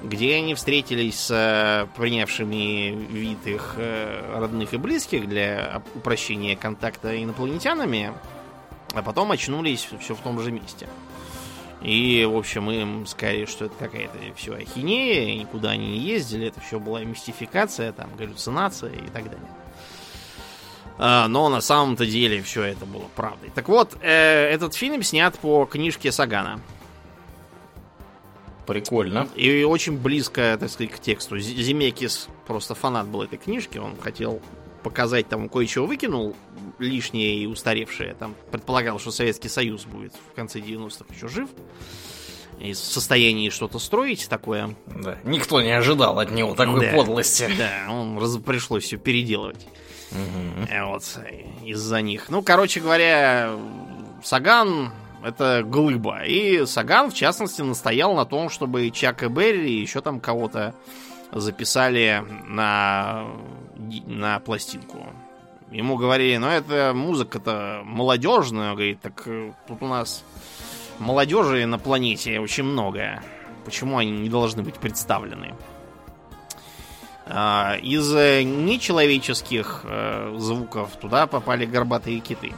где 0.04 0.36
они 0.36 0.56
встретились 0.56 1.20
с 1.20 1.32
э, 1.32 1.88
принявшими 1.96 2.90
вид 3.12 3.46
их 3.46 3.76
э, 3.78 4.36
родных 4.40 4.74
и 4.74 4.78
близких 4.78 5.28
для 5.30 5.82
упрощения 5.96 6.56
контакта 6.56 7.22
инопланетянами, 7.22 8.14
а 8.94 9.02
потом 9.04 9.32
очнулись 9.32 9.88
все 10.00 10.16
в 10.16 10.20
том 10.20 10.40
же 10.42 10.52
месте. 10.52 10.88
И, 11.82 12.24
в 12.26 12.38
общем, 12.38 12.70
им 12.70 13.08
сказали, 13.08 13.46
что 13.46 13.66
это 13.66 13.76
какая-то 13.80 14.18
все 14.36 14.54
ахинея, 14.54 15.40
никуда 15.40 15.72
они 15.72 15.92
не 15.92 16.00
ездили, 16.00 16.48
это 16.48 16.62
все 16.62 16.80
была 16.80 17.04
мистификация, 17.04 17.92
там, 17.92 18.16
галлюцинация 18.16 18.92
и 18.92 19.10
так 19.12 19.24
далее. 19.26 19.50
А, 21.00 21.28
но 21.28 21.50
на 21.50 21.62
самом-то 21.62 22.06
деле 22.06 22.44
все 22.44 22.64
это 22.64 22.86
было 22.86 23.06
правдой. 23.16 23.52
Так 23.56 23.68
вот, 23.68 23.98
э, 24.02 24.10
этот 24.52 24.76
фильм 24.76 25.02
снят 25.02 25.38
по 25.40 25.66
книжке 25.66 26.12
Сагана. 26.12 26.62
Прикольно. 28.68 29.28
И 29.36 29.64
очень 29.64 29.98
близко, 29.98 30.56
так 30.60 30.70
сказать, 30.70 30.92
к 30.92 31.00
тексту. 31.00 31.40
Земекис 31.40 32.28
просто 32.46 32.76
фанат 32.76 33.08
был 33.08 33.24
этой 33.24 33.40
книжки. 33.40 33.80
Он 33.80 33.98
хотел 33.98 34.40
показать, 34.82 35.28
там 35.30 35.50
кое-чего 35.50 35.86
выкинул 35.86 36.36
лишнее 36.80 37.36
и 37.38 37.46
устаревшее. 37.46 38.14
Там 38.16 38.36
предполагал, 38.52 39.00
что 39.00 39.12
Советский 39.12 39.50
Союз 39.50 39.86
будет 39.86 40.14
в 40.14 40.36
конце 40.36 40.60
90-х 40.60 41.06
еще 41.14 41.28
жив. 41.28 41.50
И 42.60 42.74
в 42.74 42.78
состоянии 42.78 43.50
что-то 43.50 43.80
строить 43.80 44.28
такое. 44.30 44.76
Да. 44.86 45.18
Никто 45.24 45.62
не 45.62 45.72
ожидал 45.72 46.20
от 46.20 46.32
него 46.32 46.54
такой 46.54 46.86
да. 46.86 46.92
подлости. 46.92 47.50
Да, 47.58 47.92
он 47.92 48.20
раз, 48.20 48.38
пришлось 48.38 48.84
все 48.84 48.98
переделывать. 48.98 49.68
Угу. 50.12 50.68
Вот 50.88 51.04
из-за 51.64 52.02
них. 52.02 52.30
Ну, 52.30 52.44
короче 52.44 52.80
говоря, 52.80 53.56
Саган 54.24 54.92
это 55.24 55.64
глыба. 55.66 56.24
И 56.24 56.66
Саган, 56.66 57.12
в 57.12 57.14
частности, 57.14 57.62
настоял 57.62 58.14
на 58.14 58.26
том, 58.26 58.50
чтобы 58.50 58.90
Чак 58.92 59.24
и 59.24 59.28
Берри 59.28 59.78
и 59.78 59.82
еще 59.82 60.02
там 60.02 60.20
кого-то 60.20 60.76
записали 61.32 62.24
на, 62.48 63.26
на 64.06 64.40
пластинку. 64.40 65.06
Ему 65.72 65.96
говорили, 65.96 66.38
ну 66.38 66.48
это 66.48 66.92
музыка-то 66.94 67.82
молодежная. 67.86 68.72
Он 68.72 68.76
говорит, 68.76 69.02
так 69.02 69.24
э, 69.26 69.54
тут 69.68 69.82
у 69.82 69.88
нас 69.88 70.24
молодежи 71.00 71.66
на 71.66 71.80
планете 71.80 72.40
очень 72.40 72.66
много. 72.66 73.22
Почему 73.64 73.98
они 73.98 74.12
не 74.12 74.30
должны 74.30 74.64
быть 74.64 74.76
представлены? 74.76 75.56
А, 77.26 77.78
из 77.82 78.12
нечеловеческих 78.12 79.82
э, 79.86 80.36
звуков 80.38 80.92
туда 80.98 81.28
попали 81.28 81.66
горбатые 81.66 82.20
киты. 82.20 82.54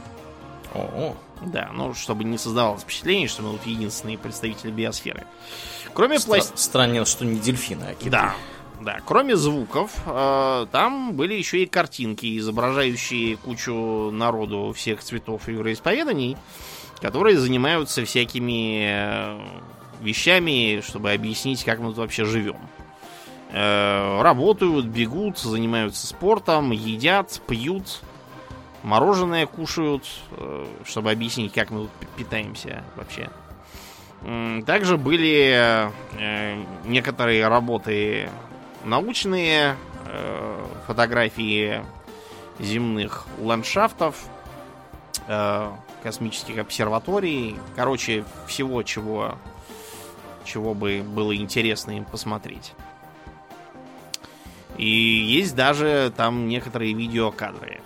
О, 0.74 1.14
да, 1.42 1.70
ну, 1.72 1.94
чтобы 1.94 2.24
не 2.24 2.36
создавалось 2.36 2.82
впечатление, 2.82 3.28
что 3.28 3.42
мы 3.42 3.52
тут 3.52 3.66
единственные 3.66 4.18
представители 4.18 4.72
биосферы. 4.72 5.24
Кроме 5.92 6.16
Стра- 6.16 6.26
пласт... 6.26 6.58
Странно, 6.58 7.04
что 7.04 7.24
не 7.24 7.38
дельфины, 7.38 7.84
а 7.90 7.94
киты. 7.94 8.10
Да, 8.10 8.34
да. 8.84 9.00
Кроме 9.04 9.36
звуков, 9.36 9.90
э, 10.06 10.66
там 10.70 11.14
были 11.14 11.34
еще 11.34 11.62
и 11.62 11.66
картинки, 11.66 12.38
изображающие 12.38 13.36
кучу 13.36 14.10
народу 14.10 14.72
всех 14.76 15.02
цветов 15.02 15.48
и 15.48 15.52
вероисповеданий, 15.52 16.36
которые 17.00 17.38
занимаются 17.38 18.04
всякими 18.04 18.84
э, 18.86 19.40
вещами, 20.00 20.82
чтобы 20.86 21.12
объяснить, 21.12 21.64
как 21.64 21.80
мы 21.80 21.88
тут 21.88 21.98
вообще 21.98 22.24
живем. 22.24 22.58
Э, 23.50 24.20
работают, 24.22 24.86
бегут, 24.86 25.38
занимаются 25.38 26.06
спортом, 26.06 26.70
едят, 26.70 27.40
пьют 27.48 28.02
мороженое 28.82 29.46
кушают, 29.46 30.04
э, 30.32 30.66
чтобы 30.84 31.10
объяснить, 31.10 31.52
как 31.52 31.70
мы 31.70 31.82
тут 31.82 31.90
питаемся 32.16 32.84
вообще. 32.96 33.30
Также 34.64 34.96
были 34.96 35.90
э, 36.18 36.64
некоторые 36.86 37.46
работы 37.46 38.30
научные, 38.84 39.76
э, 40.06 40.66
фотографии 40.86 41.84
земных 42.58 43.26
ландшафтов, 43.38 44.16
космических 46.04 46.58
обсерваторий, 46.58 47.56
короче, 47.74 48.24
всего, 48.46 48.82
чего, 48.82 49.36
чего 50.44 50.74
бы 50.74 51.02
было 51.02 51.34
интересно 51.34 51.96
им 51.96 52.04
посмотреть. 52.04 52.74
И 54.76 54.86
есть 54.86 55.54
даже 55.54 56.12
там 56.16 56.46
некоторые 56.48 56.92
видеокадры. 56.92 57.80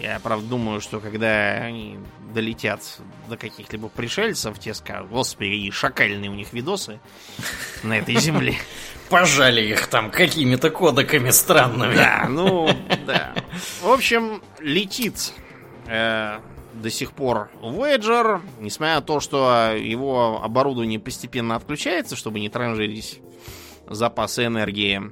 Я, 0.00 0.20
правда, 0.20 0.46
думаю, 0.46 0.80
что 0.80 1.00
когда 1.00 1.54
они 1.54 1.98
долетят 2.32 2.80
до 3.28 3.36
каких-либо 3.36 3.88
пришельцев, 3.88 4.58
те 4.58 4.74
скажут, 4.74 5.10
господи, 5.10 5.48
и 5.48 5.70
шакальные 5.70 6.30
у 6.30 6.34
них 6.34 6.52
видосы 6.52 7.00
на 7.82 7.98
этой 7.98 8.16
земле. 8.16 8.54
Пожали 9.08 9.62
их 9.62 9.88
там 9.88 10.10
какими-то 10.10 10.70
кодеками 10.70 11.30
странными. 11.30 11.94
Да, 11.96 12.26
ну, 12.28 12.68
да. 13.06 13.34
В 13.80 13.88
общем, 13.88 14.42
летит 14.60 15.32
э, 15.86 16.38
до 16.74 16.90
сих 16.90 17.12
пор 17.12 17.50
Voyager, 17.60 18.40
несмотря 18.60 18.96
на 18.96 19.02
то, 19.02 19.20
что 19.20 19.72
его 19.74 20.42
оборудование 20.42 21.00
постепенно 21.00 21.56
отключается, 21.56 22.14
чтобы 22.14 22.38
не 22.38 22.48
транжирить 22.48 23.20
запасы 23.88 24.44
энергии 24.44 25.10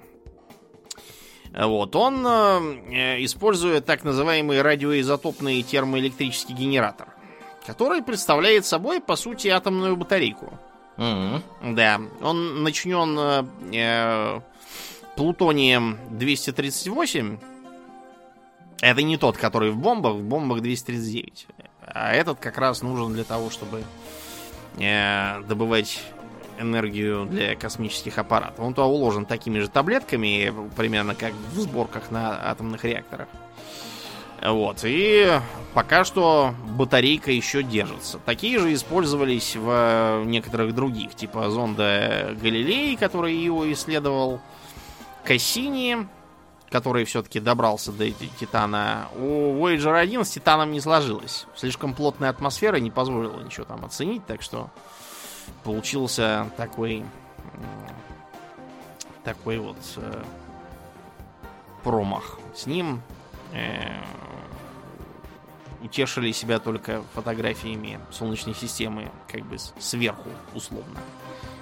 вот, 1.56 1.96
он 1.96 2.26
э, 2.26 3.24
использует 3.24 3.86
так 3.86 4.04
называемый 4.04 4.60
радиоизотопный 4.60 5.62
термоэлектрический 5.62 6.54
генератор, 6.54 7.08
который 7.66 8.02
представляет 8.02 8.66
собой, 8.66 9.00
по 9.00 9.16
сути, 9.16 9.48
атомную 9.48 9.96
батарейку. 9.96 10.52
Mm-hmm. 10.98 11.74
Да, 11.74 12.00
он 12.20 12.62
начнен 12.62 13.18
э, 13.18 13.44
э 13.72 14.40
плутонием 15.16 15.98
238. 16.10 17.38
Это 18.82 19.02
не 19.02 19.16
тот, 19.16 19.38
который 19.38 19.70
в 19.70 19.78
бомбах, 19.78 20.16
в 20.16 20.22
бомбах 20.22 20.60
239. 20.60 21.46
А 21.86 22.12
этот 22.12 22.38
как 22.38 22.58
раз 22.58 22.82
нужен 22.82 23.14
для 23.14 23.24
того, 23.24 23.48
чтобы 23.48 23.82
э, 24.78 25.40
добывать 25.48 26.02
энергию 26.58 27.26
для 27.26 27.56
космических 27.56 28.18
аппаратов. 28.18 28.60
Он 28.60 28.74
туда 28.74 28.86
уложен 28.86 29.26
такими 29.26 29.58
же 29.58 29.68
таблетками, 29.68 30.52
примерно 30.76 31.14
как 31.14 31.32
в 31.52 31.60
сборках 31.60 32.10
на 32.10 32.50
атомных 32.50 32.84
реакторах. 32.84 33.28
Вот, 34.42 34.80
и 34.84 35.40
пока 35.72 36.04
что 36.04 36.54
батарейка 36.76 37.32
еще 37.32 37.62
держится. 37.62 38.18
Такие 38.18 38.58
же 38.58 38.72
использовались 38.74 39.56
в 39.56 40.22
некоторых 40.26 40.74
других, 40.74 41.14
типа 41.14 41.50
зонда 41.50 42.36
Галилей, 42.40 42.96
который 42.96 43.34
его 43.34 43.70
исследовал, 43.72 44.40
Кассини, 45.24 46.06
который 46.70 47.04
все-таки 47.04 47.40
добрался 47.40 47.92
до 47.92 48.10
Титана. 48.10 49.08
У 49.16 49.54
Voyager 49.54 49.98
1 49.98 50.24
с 50.24 50.30
Титаном 50.30 50.70
не 50.70 50.80
сложилось. 50.80 51.46
Слишком 51.56 51.94
плотная 51.94 52.30
атмосфера 52.30 52.76
не 52.76 52.90
позволила 52.90 53.40
ничего 53.40 53.64
там 53.64 53.84
оценить, 53.84 54.26
так 54.26 54.42
что 54.42 54.70
получился 55.64 56.50
такой 56.56 57.04
такой 59.26 59.58
вот 59.58 59.76
э, 59.96 60.22
промах. 61.82 62.38
С 62.54 62.66
ним 62.66 63.02
э, 63.52 64.00
утешили 65.82 66.30
себя 66.30 66.60
только 66.60 67.02
фотографиями 67.12 67.98
Солнечной 68.12 68.54
системы, 68.54 69.10
как 69.26 69.44
бы 69.46 69.56
сверху, 69.80 70.30
условно. 70.54 71.00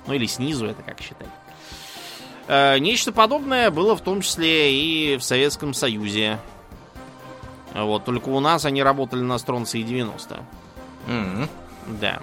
Ну 0.07 0.13
или 0.13 0.27
снизу, 0.27 0.67
это 0.67 0.83
как 0.83 1.01
считать. 1.01 1.29
Э, 2.49 2.79
нечто 2.79 3.13
подобное 3.13 3.71
было 3.71 3.97
в 3.97 4.03
том 4.03 4.21
числе 4.21 4.75
и 4.75 5.17
в 5.17 5.23
Советском 5.23 5.73
Союзе. 5.73 6.39
Вот, 7.75 8.05
только 8.05 8.29
у 8.29 8.41
нас 8.41 8.67
они 8.67 8.83
работали 8.83 9.23
на 9.23 9.39
Стронции 9.39 9.83
90. 9.83 10.45
Mm-hmm. 11.09 11.49
Да. 12.01 12.23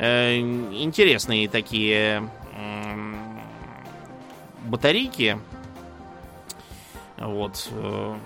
Э, 0.00 0.34
интересные 0.38 1.46
такие 1.46 2.26
батарейки. 4.64 5.38
Вот. 7.18 7.70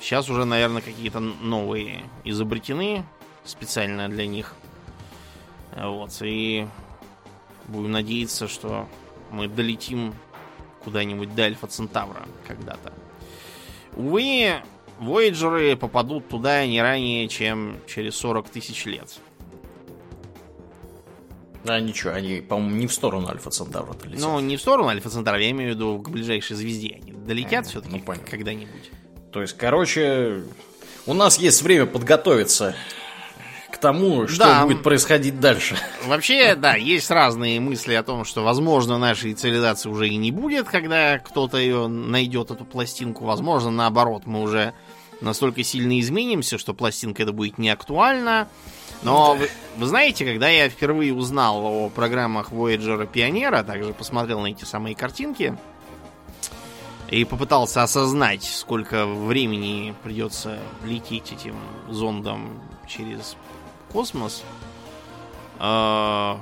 Сейчас 0.01 0.29
э, 0.29 0.33
уже, 0.33 0.45
наверное, 0.45 0.83
какие-то 0.83 1.19
новые 1.19 2.05
изобретены 2.23 3.05
специально 3.45 4.09
для 4.09 4.29
них. 4.29 4.55
Вот. 5.77 6.17
И 6.23 6.69
будем 7.67 7.91
надеяться, 7.91 8.47
что 8.47 8.89
мы 9.33 9.49
долетим 9.49 10.15
куда-нибудь 10.85 11.35
до 11.35 11.43
Альфа 11.43 11.67
Центавра 11.67 12.23
когда-то. 12.47 12.93
Увы, 13.97 14.63
Вояджеры 15.01 15.75
попадут 15.75 16.29
туда 16.29 16.65
не 16.67 16.81
ранее, 16.81 17.27
чем 17.27 17.79
через 17.89 18.15
40 18.15 18.49
тысяч 18.49 18.85
лет. 18.85 19.19
А 21.67 21.81
ничего, 21.81 22.13
они, 22.13 22.41
по-моему, 22.41 22.77
не 22.77 22.87
в 22.87 22.93
сторону 22.93 23.29
Альфа 23.29 23.51
Центавра 23.51 23.95
летят. 24.05 24.21
Ну, 24.21 24.39
не 24.41 24.57
в 24.57 24.61
сторону 24.61 24.89
Альфа 24.89 25.09
Центавра, 25.09 25.41
я 25.41 25.51
имею 25.51 25.73
в 25.73 25.75
виду 25.75 25.99
к 25.99 26.11
ближайшей 26.11 26.57
звезде. 26.57 26.99
Они 27.03 27.13
долетят 27.13 27.67
а, 27.67 27.69
все-таки 27.69 28.03
ну, 28.07 28.15
когда-нибудь. 28.31 28.91
То 29.33 29.41
есть, 29.41 29.57
короче, 29.57 30.43
у 31.07 31.15
нас 31.15 31.39
есть 31.39 31.63
время 31.63 31.87
подготовиться 31.87 32.77
к 33.73 33.79
тому, 33.79 34.29
что 34.29 34.39
Да. 34.39 34.67
будет 34.67 34.83
происходить 34.83 35.41
дальше. 35.41 35.77
Вообще, 36.07 36.55
да, 36.55 36.77
есть 36.77 37.11
разные 37.11 37.59
мысли 37.61 37.95
о 37.95 38.03
том, 38.03 38.25
что, 38.25 38.45
возможно, 38.45 38.99
нашей 38.99 39.35
цивилизации 39.35 39.89
уже 39.89 40.09
и 40.09 40.17
не 40.17 40.31
будет, 40.31 40.69
когда 40.69 41.19
кто-то 41.19 41.57
ее 41.57 41.89
найдет, 41.89 42.51
эту 42.51 42.65
пластинку. 42.65 43.25
Возможно, 43.25 43.71
наоборот, 43.71 44.27
мы 44.27 44.43
уже 44.43 44.75
настолько 45.21 45.65
сильно 45.65 45.99
изменимся, 45.99 46.59
что 46.59 46.75
пластинка 46.75 47.23
это 47.23 47.33
будет 47.33 47.59
не 47.59 47.71
актуальна. 47.71 48.49
Но 49.05 49.35
вы, 49.35 49.51
вы 49.77 49.87
знаете, 49.87 50.25
когда 50.25 50.49
я 50.49 50.69
впервые 50.69 51.13
узнал 51.13 51.65
о 51.65 51.89
программах 51.91 52.51
Voyager 52.51 53.05
и 53.05 53.07
Пионера, 53.07 53.63
также 53.63 53.93
посмотрел 53.93 54.41
на 54.41 54.49
эти 54.49 54.65
самые 54.65 54.97
картинки 54.97 55.57
и 57.11 57.25
попытался 57.25 57.83
осознать, 57.83 58.43
сколько 58.43 59.07
времени 59.07 59.95
придется 60.03 60.59
лететь 60.85 61.33
этим 61.33 61.55
зондом 61.89 62.61
через 62.89 63.37
космос, 63.93 64.43
а, 65.59 66.41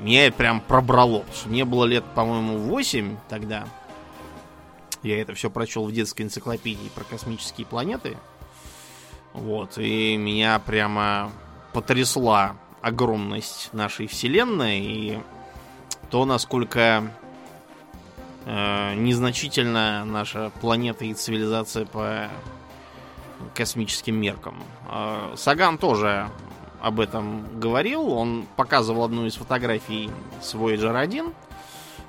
меня 0.00 0.30
прям 0.32 0.60
пробрало. 0.60 1.24
Мне 1.46 1.64
было 1.64 1.84
лет, 1.84 2.04
по-моему, 2.14 2.58
8 2.58 3.16
тогда. 3.28 3.66
Я 5.02 5.20
это 5.20 5.34
все 5.34 5.50
прочел 5.50 5.86
в 5.86 5.92
детской 5.92 6.22
энциклопедии 6.22 6.90
про 6.94 7.04
космические 7.04 7.66
планеты. 7.66 8.16
Вот, 9.32 9.78
и 9.78 10.16
меня 10.16 10.58
прямо 10.58 11.32
потрясла 11.72 12.56
огромность 12.80 13.72
нашей 13.72 14.06
Вселенной 14.06 14.80
и 14.80 15.20
то, 16.10 16.24
насколько 16.24 17.10
э, 18.44 18.94
незначительна 18.94 20.04
наша 20.04 20.50
планета 20.60 21.04
и 21.04 21.14
цивилизация 21.14 21.86
по 21.86 22.28
космическим 23.54 24.16
меркам. 24.16 24.62
Э, 24.90 25.34
Саган 25.36 25.78
тоже 25.78 26.28
об 26.80 27.00
этом 27.00 27.60
говорил. 27.60 28.12
Он 28.12 28.46
показывал 28.56 29.04
одну 29.04 29.26
из 29.26 29.36
фотографий 29.36 30.10
с 30.40 30.54
Voyager 30.54 30.96
1, 30.98 31.32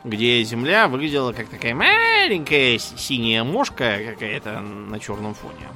где 0.03 0.43
Земля 0.43 0.88
выглядела 0.88 1.32
как 1.32 1.47
такая 1.47 1.76
маленькая 1.76 2.80
синяя 2.80 3.43
мошка 3.43 3.99
какая-то 4.03 4.59
на 4.59 4.99
черном 4.99 5.36
фоне. 5.36 5.68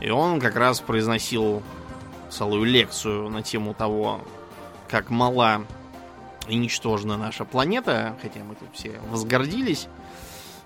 И 0.00 0.08
он 0.08 0.40
как 0.40 0.56
раз 0.56 0.80
произносил 0.80 1.62
целую 2.30 2.64
лекцию 2.64 3.28
на 3.28 3.42
тему 3.42 3.74
того, 3.74 4.20
как 4.88 5.10
мала 5.10 5.64
и 6.48 6.56
ничтожна 6.56 7.16
наша 7.16 7.44
планета, 7.44 8.16
хотя 8.22 8.42
мы 8.42 8.54
тут 8.54 8.68
все 8.72 9.00
возгордились. 9.10 9.88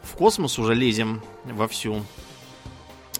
В 0.02 0.16
космос 0.16 0.58
уже 0.58 0.74
лезем 0.74 1.22
вовсю. 1.44 2.04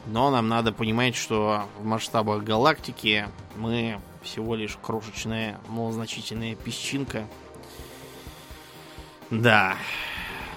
Но 0.07 0.31
нам 0.31 0.49
надо 0.49 0.73
понимать, 0.73 1.17
что 1.17 1.65
в 1.79 1.85
масштабах 1.85 2.43
галактики 2.43 3.27
мы 3.57 4.01
всего 4.23 4.55
лишь 4.55 4.77
крошечная, 4.81 5.59
малозначительная 5.69 6.55
песчинка. 6.55 7.27
Да, 9.31 9.77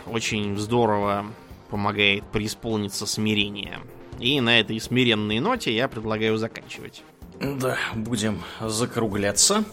очень 0.06 0.58
здорово 0.58 1.26
помогает 1.70 2.26
преисполниться 2.26 3.06
смирение. 3.06 3.80
И 4.20 4.42
на 4.42 4.60
этой 4.60 4.80
смиренной 4.80 5.40
ноте 5.40 5.76
я 5.76 5.88
предлагаю 5.88 6.38
заканчивать. 6.38 7.04
Да, 7.40 7.78
будем 7.96 8.42
закругляться. 8.62 9.64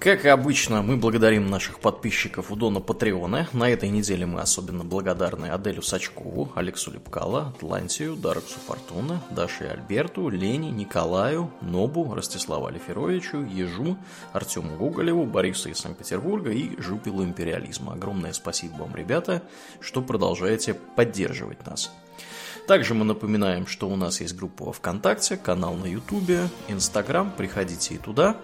Как 0.00 0.24
и 0.24 0.28
обычно, 0.28 0.80
мы 0.80 0.96
благодарим 0.96 1.50
наших 1.50 1.80
подписчиков 1.80 2.52
у 2.52 2.56
Дона 2.56 2.78
Патреона. 2.78 3.48
На 3.52 3.68
этой 3.68 3.88
неделе 3.88 4.26
мы 4.26 4.40
особенно 4.40 4.84
благодарны 4.84 5.46
Аделю 5.46 5.82
Сачкову, 5.82 6.52
Алексу 6.54 6.92
Лепкало, 6.92 7.48
Атлантию, 7.48 8.14
Дарксу 8.14 8.60
Фортуна, 8.66 9.20
Даше 9.30 9.64
Альберту, 9.64 10.28
Лене, 10.28 10.70
Николаю, 10.70 11.50
Нобу, 11.62 12.14
Ростиславу 12.14 12.66
Алиферовичу, 12.66 13.42
Ежу, 13.42 13.96
Артему 14.32 14.76
Гоголеву, 14.76 15.24
Борису 15.24 15.68
из 15.68 15.78
Санкт-Петербурга 15.78 16.52
и 16.52 16.80
Жупилу 16.80 17.24
Империализма. 17.24 17.94
Огромное 17.94 18.32
спасибо 18.32 18.74
вам, 18.74 18.94
ребята, 18.94 19.42
что 19.80 20.00
продолжаете 20.00 20.74
поддерживать 20.74 21.66
нас. 21.66 21.90
Также 22.68 22.92
мы 22.92 23.06
напоминаем, 23.06 23.66
что 23.66 23.88
у 23.88 23.96
нас 23.96 24.20
есть 24.20 24.36
группа 24.36 24.66
во 24.66 24.72
ВКонтакте, 24.72 25.38
канал 25.38 25.74
на 25.74 25.86
Ютубе, 25.86 26.50
Инстаграм, 26.68 27.32
приходите 27.34 27.94
и 27.94 27.98
туда. 27.98 28.36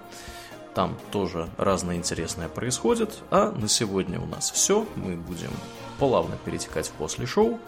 Там 0.75 0.97
тоже 1.13 1.51
разное 1.59 1.97
интересное 1.97 2.49
происходит. 2.49 3.23
А 3.31 3.53
на 3.53 3.69
сегодня 3.69 4.19
у 4.19 4.25
нас 4.25 4.51
все. 4.51 4.89
Мы 4.97 5.17
будем 5.17 5.51
плавно 5.99 6.37
перетекать 6.43 6.89
в 6.89 6.93
после 6.93 7.27
шоу. 7.27 7.61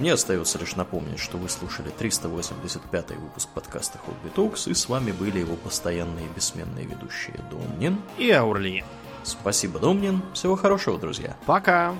Мне 0.00 0.12
остается 0.12 0.58
лишь 0.58 0.74
напомнить, 0.74 1.20
что 1.20 1.38
вы 1.38 1.48
слушали 1.48 1.90
385 1.96 3.10
выпуск 3.12 3.48
подкаста 3.54 4.00
Hobby 4.04 4.34
Talks, 4.34 4.68
и 4.68 4.74
с 4.74 4.88
вами 4.88 5.12
были 5.12 5.38
его 5.38 5.54
постоянные 5.54 6.26
и 6.26 6.28
бессменные 6.28 6.86
ведущие 6.86 7.36
Домнин. 7.52 7.98
И 8.18 8.32
Аурлиен. 8.32 8.84
Спасибо, 9.22 9.78
Домнин. 9.78 10.22
Всего 10.34 10.56
хорошего, 10.56 10.98
друзья. 10.98 11.36
Пока! 11.46 11.94